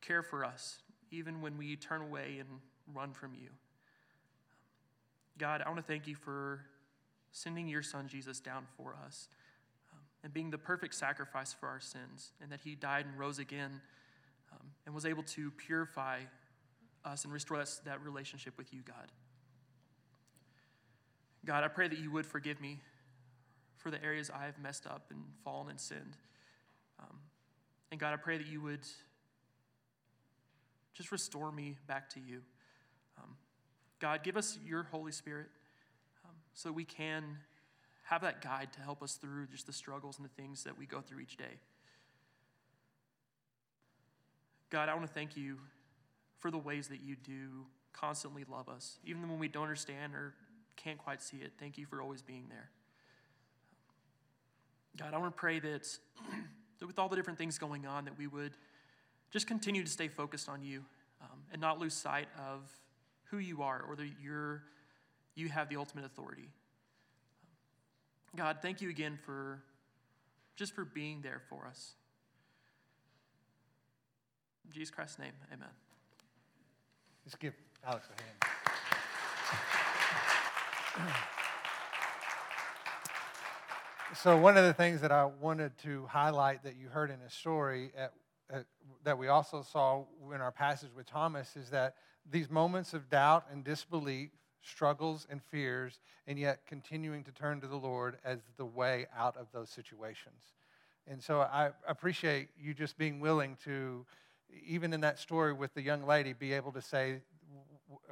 care 0.00 0.22
for 0.22 0.44
us, 0.44 0.78
even 1.10 1.40
when 1.40 1.58
we 1.58 1.76
turn 1.76 2.00
away 2.00 2.36
and 2.38 2.48
run 2.94 3.12
from 3.12 3.34
you. 3.34 3.48
God, 5.36 5.62
I 5.64 5.68
want 5.68 5.80
to 5.80 5.86
thank 5.86 6.06
you 6.06 6.14
for 6.14 6.60
sending 7.32 7.68
your 7.68 7.82
son 7.82 8.08
Jesus 8.08 8.40
down 8.40 8.66
for 8.76 8.96
us 9.04 9.28
and 10.24 10.32
being 10.32 10.50
the 10.50 10.58
perfect 10.58 10.94
sacrifice 10.94 11.52
for 11.52 11.68
our 11.68 11.80
sins, 11.80 12.32
and 12.42 12.50
that 12.50 12.60
he 12.64 12.74
died 12.74 13.06
and 13.06 13.18
rose 13.18 13.38
again 13.38 13.80
um, 14.52 14.66
and 14.86 14.94
was 14.94 15.06
able 15.06 15.22
to 15.22 15.50
purify 15.52 16.20
us 17.04 17.24
and 17.24 17.32
restore 17.32 17.60
us, 17.60 17.80
that 17.84 18.02
relationship 18.02 18.54
with 18.58 18.72
you, 18.72 18.80
God. 18.84 19.12
God, 21.44 21.64
I 21.64 21.68
pray 21.68 21.88
that 21.88 21.98
you 21.98 22.10
would 22.10 22.26
forgive 22.26 22.60
me 22.60 22.80
for 23.76 23.90
the 23.90 24.02
areas 24.04 24.30
I 24.34 24.46
have 24.46 24.58
messed 24.58 24.86
up 24.86 25.06
and 25.10 25.20
fallen 25.44 25.70
and 25.70 25.80
sinned. 25.80 26.16
Um, 26.98 27.18
and 27.90 28.00
God, 28.00 28.12
I 28.12 28.16
pray 28.16 28.36
that 28.38 28.46
you 28.46 28.60
would 28.60 28.84
just 30.94 31.12
restore 31.12 31.52
me 31.52 31.76
back 31.86 32.10
to 32.10 32.20
you. 32.20 32.42
Um, 33.22 33.36
God, 34.00 34.24
give 34.24 34.36
us 34.36 34.58
your 34.66 34.82
Holy 34.82 35.12
Spirit 35.12 35.46
um, 36.24 36.34
so 36.54 36.72
we 36.72 36.84
can 36.84 37.38
have 38.08 38.22
that 38.22 38.40
guide 38.40 38.72
to 38.72 38.80
help 38.80 39.02
us 39.02 39.14
through 39.14 39.46
just 39.48 39.66
the 39.66 39.72
struggles 39.72 40.16
and 40.16 40.24
the 40.24 40.42
things 40.42 40.64
that 40.64 40.78
we 40.78 40.86
go 40.86 41.02
through 41.02 41.20
each 41.20 41.36
day. 41.36 41.58
God, 44.70 44.88
I 44.88 44.94
want 44.94 45.06
to 45.06 45.12
thank 45.12 45.36
you 45.36 45.58
for 46.38 46.50
the 46.50 46.58
ways 46.58 46.88
that 46.88 47.00
you 47.02 47.16
do 47.16 47.66
constantly 47.92 48.44
love 48.50 48.68
us, 48.68 48.98
even 49.04 49.28
when 49.28 49.38
we 49.38 49.48
don't 49.48 49.64
understand 49.64 50.14
or 50.14 50.32
can't 50.76 50.96
quite 50.96 51.20
see 51.20 51.38
it. 51.38 51.52
Thank 51.58 51.76
you 51.76 51.84
for 51.84 52.00
always 52.00 52.22
being 52.22 52.46
there. 52.48 52.70
God, 54.96 55.12
I 55.12 55.18
want 55.18 55.34
to 55.34 55.38
pray 55.38 55.60
that, 55.60 55.86
that 56.78 56.86
with 56.86 56.98
all 56.98 57.10
the 57.10 57.16
different 57.16 57.38
things 57.38 57.58
going 57.58 57.86
on, 57.86 58.06
that 58.06 58.16
we 58.16 58.26
would 58.26 58.52
just 59.30 59.46
continue 59.46 59.84
to 59.84 59.90
stay 59.90 60.08
focused 60.08 60.48
on 60.48 60.62
you 60.62 60.82
um, 61.20 61.40
and 61.52 61.60
not 61.60 61.78
lose 61.78 61.92
sight 61.92 62.28
of 62.38 62.70
who 63.24 63.36
you 63.36 63.60
are 63.60 63.84
or 63.86 63.96
that 63.96 64.08
you're, 64.22 64.62
you 65.34 65.48
have 65.50 65.68
the 65.68 65.76
ultimate 65.76 66.06
authority. 66.06 66.48
God, 68.36 68.58
thank 68.62 68.80
you 68.80 68.90
again 68.90 69.18
for 69.24 69.62
just 70.56 70.74
for 70.74 70.84
being 70.84 71.22
there 71.22 71.40
for 71.48 71.66
us. 71.66 71.94
In 74.66 74.72
Jesus 74.72 74.90
Christ's 74.90 75.18
name, 75.18 75.32
amen. 75.52 75.68
Let's 77.24 77.36
give 77.36 77.54
Alex 77.84 78.08
a 78.08 78.22
hand. 78.22 78.36
So, 84.14 84.38
one 84.38 84.56
of 84.56 84.64
the 84.64 84.72
things 84.72 85.02
that 85.02 85.12
I 85.12 85.26
wanted 85.26 85.76
to 85.82 86.06
highlight 86.06 86.64
that 86.64 86.76
you 86.76 86.88
heard 86.88 87.10
in 87.10 87.20
his 87.20 87.34
story 87.34 87.92
at, 87.96 88.14
at, 88.50 88.64
that 89.04 89.18
we 89.18 89.28
also 89.28 89.62
saw 89.62 90.04
in 90.34 90.40
our 90.40 90.50
passage 90.50 90.88
with 90.96 91.06
Thomas 91.06 91.54
is 91.56 91.68
that 91.70 91.94
these 92.28 92.50
moments 92.50 92.94
of 92.94 93.10
doubt 93.10 93.44
and 93.52 93.62
disbelief, 93.62 94.30
struggles 94.68 95.26
and 95.30 95.42
fears, 95.42 96.00
and 96.26 96.38
yet 96.38 96.66
continuing 96.66 97.24
to 97.24 97.32
turn 97.32 97.60
to 97.60 97.66
the 97.66 97.76
Lord 97.76 98.18
as 98.24 98.38
the 98.56 98.64
way 98.64 99.06
out 99.16 99.36
of 99.36 99.46
those 99.52 99.70
situations. 99.70 100.54
And 101.06 101.22
so 101.22 101.40
I 101.40 101.70
appreciate 101.86 102.48
you 102.60 102.74
just 102.74 102.98
being 102.98 103.18
willing 103.18 103.56
to, 103.64 104.04
even 104.66 104.92
in 104.92 105.00
that 105.00 105.18
story 105.18 105.52
with 105.52 105.72
the 105.74 105.82
young 105.82 106.06
lady, 106.06 106.34
be 106.34 106.52
able 106.52 106.72
to 106.72 106.82
say, 106.82 107.22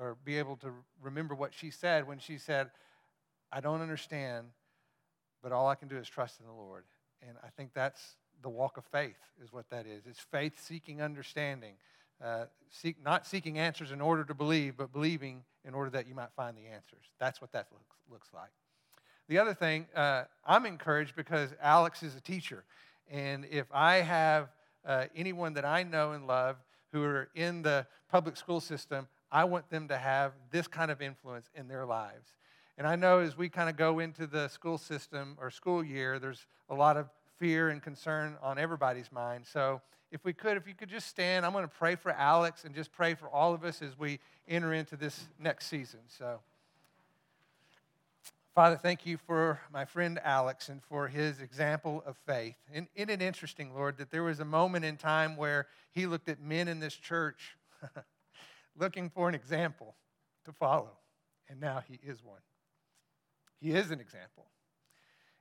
or 0.00 0.16
be 0.24 0.38
able 0.38 0.56
to 0.56 0.70
remember 1.02 1.34
what 1.34 1.52
she 1.52 1.70
said 1.70 2.06
when 2.06 2.18
she 2.18 2.38
said, 2.38 2.70
I 3.52 3.60
don't 3.60 3.82
understand, 3.82 4.46
but 5.42 5.52
all 5.52 5.68
I 5.68 5.74
can 5.74 5.88
do 5.88 5.96
is 5.96 6.08
trust 6.08 6.40
in 6.40 6.46
the 6.46 6.52
Lord. 6.52 6.84
And 7.26 7.36
I 7.44 7.48
think 7.50 7.70
that's 7.74 8.16
the 8.42 8.48
walk 8.48 8.76
of 8.76 8.84
faith, 8.84 9.18
is 9.42 9.52
what 9.52 9.68
that 9.70 9.86
is. 9.86 10.06
It's 10.06 10.20
faith 10.20 10.58
seeking 10.58 11.02
understanding, 11.02 11.74
uh, 12.24 12.46
seek, 12.70 12.96
not 13.04 13.26
seeking 13.26 13.58
answers 13.58 13.92
in 13.92 14.00
order 14.00 14.24
to 14.24 14.34
believe, 14.34 14.76
but 14.76 14.92
believing 14.92 15.42
in 15.66 15.74
order 15.74 15.90
that 15.90 16.06
you 16.06 16.14
might 16.14 16.30
find 16.36 16.56
the 16.56 16.66
answers. 16.72 17.04
That's 17.18 17.40
what 17.40 17.52
that 17.52 17.66
looks, 17.72 17.96
looks 18.10 18.28
like. 18.32 18.50
The 19.28 19.38
other 19.38 19.54
thing, 19.54 19.86
uh, 19.94 20.24
I'm 20.44 20.66
encouraged 20.66 21.16
because 21.16 21.50
Alex 21.60 22.02
is 22.02 22.14
a 22.14 22.20
teacher. 22.20 22.64
And 23.10 23.44
if 23.50 23.66
I 23.72 23.96
have 23.96 24.48
uh, 24.84 25.06
anyone 25.16 25.54
that 25.54 25.64
I 25.64 25.82
know 25.82 26.12
and 26.12 26.26
love 26.26 26.56
who 26.92 27.02
are 27.02 27.28
in 27.34 27.62
the 27.62 27.86
public 28.08 28.36
school 28.36 28.60
system, 28.60 29.08
I 29.32 29.44
want 29.44 29.68
them 29.68 29.88
to 29.88 29.98
have 29.98 30.32
this 30.50 30.68
kind 30.68 30.90
of 30.90 31.02
influence 31.02 31.50
in 31.54 31.66
their 31.66 31.84
lives. 31.84 32.28
And 32.78 32.86
I 32.86 32.94
know 32.94 33.18
as 33.18 33.36
we 33.36 33.48
kind 33.48 33.68
of 33.68 33.76
go 33.76 33.98
into 33.98 34.26
the 34.26 34.48
school 34.48 34.78
system 34.78 35.36
or 35.40 35.50
school 35.50 35.82
year, 35.82 36.18
there's 36.18 36.46
a 36.68 36.74
lot 36.74 36.96
of 36.96 37.08
fear 37.38 37.70
and 37.70 37.82
concern 37.82 38.36
on 38.42 38.58
everybody's 38.58 39.10
mind. 39.10 39.44
So 39.46 39.80
if 40.16 40.24
we 40.24 40.32
could, 40.32 40.56
if 40.56 40.66
you 40.66 40.72
could 40.72 40.88
just 40.88 41.08
stand, 41.08 41.44
I'm 41.44 41.52
going 41.52 41.62
to 41.62 41.68
pray 41.68 41.94
for 41.94 42.10
Alex 42.10 42.64
and 42.64 42.74
just 42.74 42.90
pray 42.90 43.12
for 43.12 43.28
all 43.28 43.52
of 43.52 43.64
us 43.64 43.82
as 43.82 43.98
we 43.98 44.18
enter 44.48 44.72
into 44.72 44.96
this 44.96 45.28
next 45.38 45.66
season. 45.66 46.00
So, 46.08 46.40
Father, 48.54 48.76
thank 48.76 49.04
you 49.04 49.18
for 49.18 49.60
my 49.70 49.84
friend 49.84 50.18
Alex 50.24 50.70
and 50.70 50.82
for 50.82 51.06
his 51.08 51.42
example 51.42 52.02
of 52.06 52.16
faith. 52.26 52.56
And 52.72 52.86
isn't 52.94 53.10
it 53.10 53.20
interesting, 53.20 53.74
Lord, 53.74 53.98
that 53.98 54.10
there 54.10 54.22
was 54.22 54.40
a 54.40 54.44
moment 54.46 54.86
in 54.86 54.96
time 54.96 55.36
where 55.36 55.66
he 55.92 56.06
looked 56.06 56.30
at 56.30 56.40
men 56.40 56.66
in 56.66 56.80
this 56.80 56.94
church 56.94 57.58
looking 58.78 59.10
for 59.10 59.28
an 59.28 59.34
example 59.34 59.96
to 60.46 60.52
follow, 60.52 60.92
and 61.50 61.60
now 61.60 61.82
he 61.86 62.00
is 62.02 62.24
one. 62.24 62.40
He 63.60 63.72
is 63.72 63.90
an 63.90 64.00
example. 64.00 64.46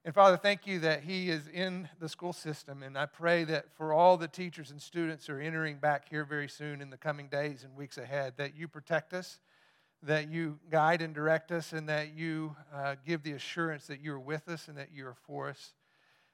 And 0.05 0.13
Father, 0.13 0.37
thank 0.37 0.67
you 0.67 0.77
that 0.81 1.01
He 1.01 1.31
is 1.31 1.47
in 1.47 1.89
the 1.99 2.07
school 2.07 2.31
system. 2.31 2.83
And 2.83 2.95
I 2.95 3.07
pray 3.07 3.43
that 3.45 3.73
for 3.73 3.91
all 3.91 4.17
the 4.17 4.27
teachers 4.27 4.69
and 4.69 4.79
students 4.79 5.25
who 5.25 5.33
are 5.33 5.39
entering 5.39 5.77
back 5.77 6.07
here 6.07 6.23
very 6.23 6.47
soon 6.47 6.79
in 6.79 6.91
the 6.91 6.97
coming 6.97 7.27
days 7.27 7.63
and 7.63 7.75
weeks 7.75 7.97
ahead, 7.97 8.33
that 8.37 8.55
you 8.55 8.67
protect 8.67 9.15
us, 9.15 9.39
that 10.03 10.29
you 10.29 10.59
guide 10.69 11.01
and 11.01 11.15
direct 11.15 11.51
us, 11.51 11.73
and 11.73 11.89
that 11.89 12.13
you 12.13 12.55
uh, 12.71 12.97
give 13.03 13.23
the 13.23 13.31
assurance 13.31 13.87
that 13.87 13.99
you 13.99 14.13
are 14.13 14.19
with 14.19 14.47
us 14.47 14.67
and 14.67 14.77
that 14.77 14.89
you 14.93 15.07
are 15.07 15.17
for 15.25 15.49
us, 15.49 15.73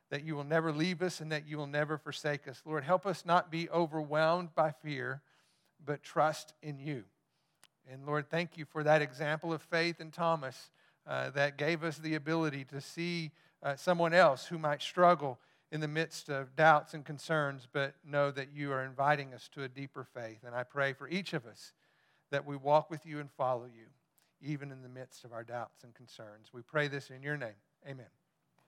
that 0.10 0.26
you 0.26 0.36
will 0.36 0.44
never 0.44 0.74
leave 0.74 1.02
us 1.02 1.22
and 1.22 1.32
that 1.32 1.48
you 1.48 1.58
will 1.58 1.66
never 1.66 1.98
forsake 1.98 2.50
us. 2.50 2.62
Lord, 2.66 2.84
help 2.84 3.06
us 3.06 3.24
not 3.26 3.50
be 3.50 3.70
overwhelmed 3.70 4.54
by 4.54 4.72
fear, 4.72 5.22
but 5.86 6.04
trust 6.04 6.54
in 6.62 6.78
you. 6.78 7.06
And 7.90 8.06
Lord, 8.06 8.30
thank 8.30 8.58
you 8.58 8.66
for 8.66 8.84
that 8.84 9.02
example 9.02 9.54
of 9.54 9.62
faith 9.62 10.02
in 10.02 10.12
Thomas 10.12 10.72
uh, 11.08 11.30
that 11.30 11.58
gave 11.58 11.86
us 11.86 11.98
the 11.98 12.16
ability 12.16 12.66
to 12.66 12.82
see 12.82 13.32
uh, 13.64 13.76
someone 13.76 14.14
else 14.14 14.46
who 14.46 14.58
might 14.58 14.82
struggle 14.82 15.40
in 15.72 15.80
the 15.80 15.88
midst 15.88 16.30
of 16.30 16.56
doubts 16.56 16.94
and 16.94 17.06
concerns, 17.06 17.68
but 17.72 17.96
know 18.06 18.30
that 18.32 18.50
you 18.54 18.72
are 18.72 18.84
inviting 18.84 19.34
us 19.34 19.48
to 19.54 19.64
a 19.64 19.70
deeper 19.70 20.04
faith. 20.04 20.44
And 20.46 20.54
I 20.54 20.64
pray 20.64 20.94
for 20.94 21.08
each 21.08 21.34
of 21.34 21.46
us 21.46 21.74
that 22.30 22.46
we 22.46 22.56
walk 22.56 22.90
with 22.90 23.06
you 23.06 23.20
and 23.20 23.32
follow 23.32 23.66
you, 23.66 23.88
even 24.42 24.72
in 24.72 24.82
the 24.82 24.90
midst 24.90 25.24
of 25.24 25.32
our 25.32 25.44
doubts 25.44 25.84
and 25.84 25.94
concerns. 25.94 26.50
We 26.54 26.62
pray 26.62 26.88
this 26.88 27.10
in 27.10 27.24
your 27.24 27.38
name. 27.38 27.60
Amen. 27.88 28.21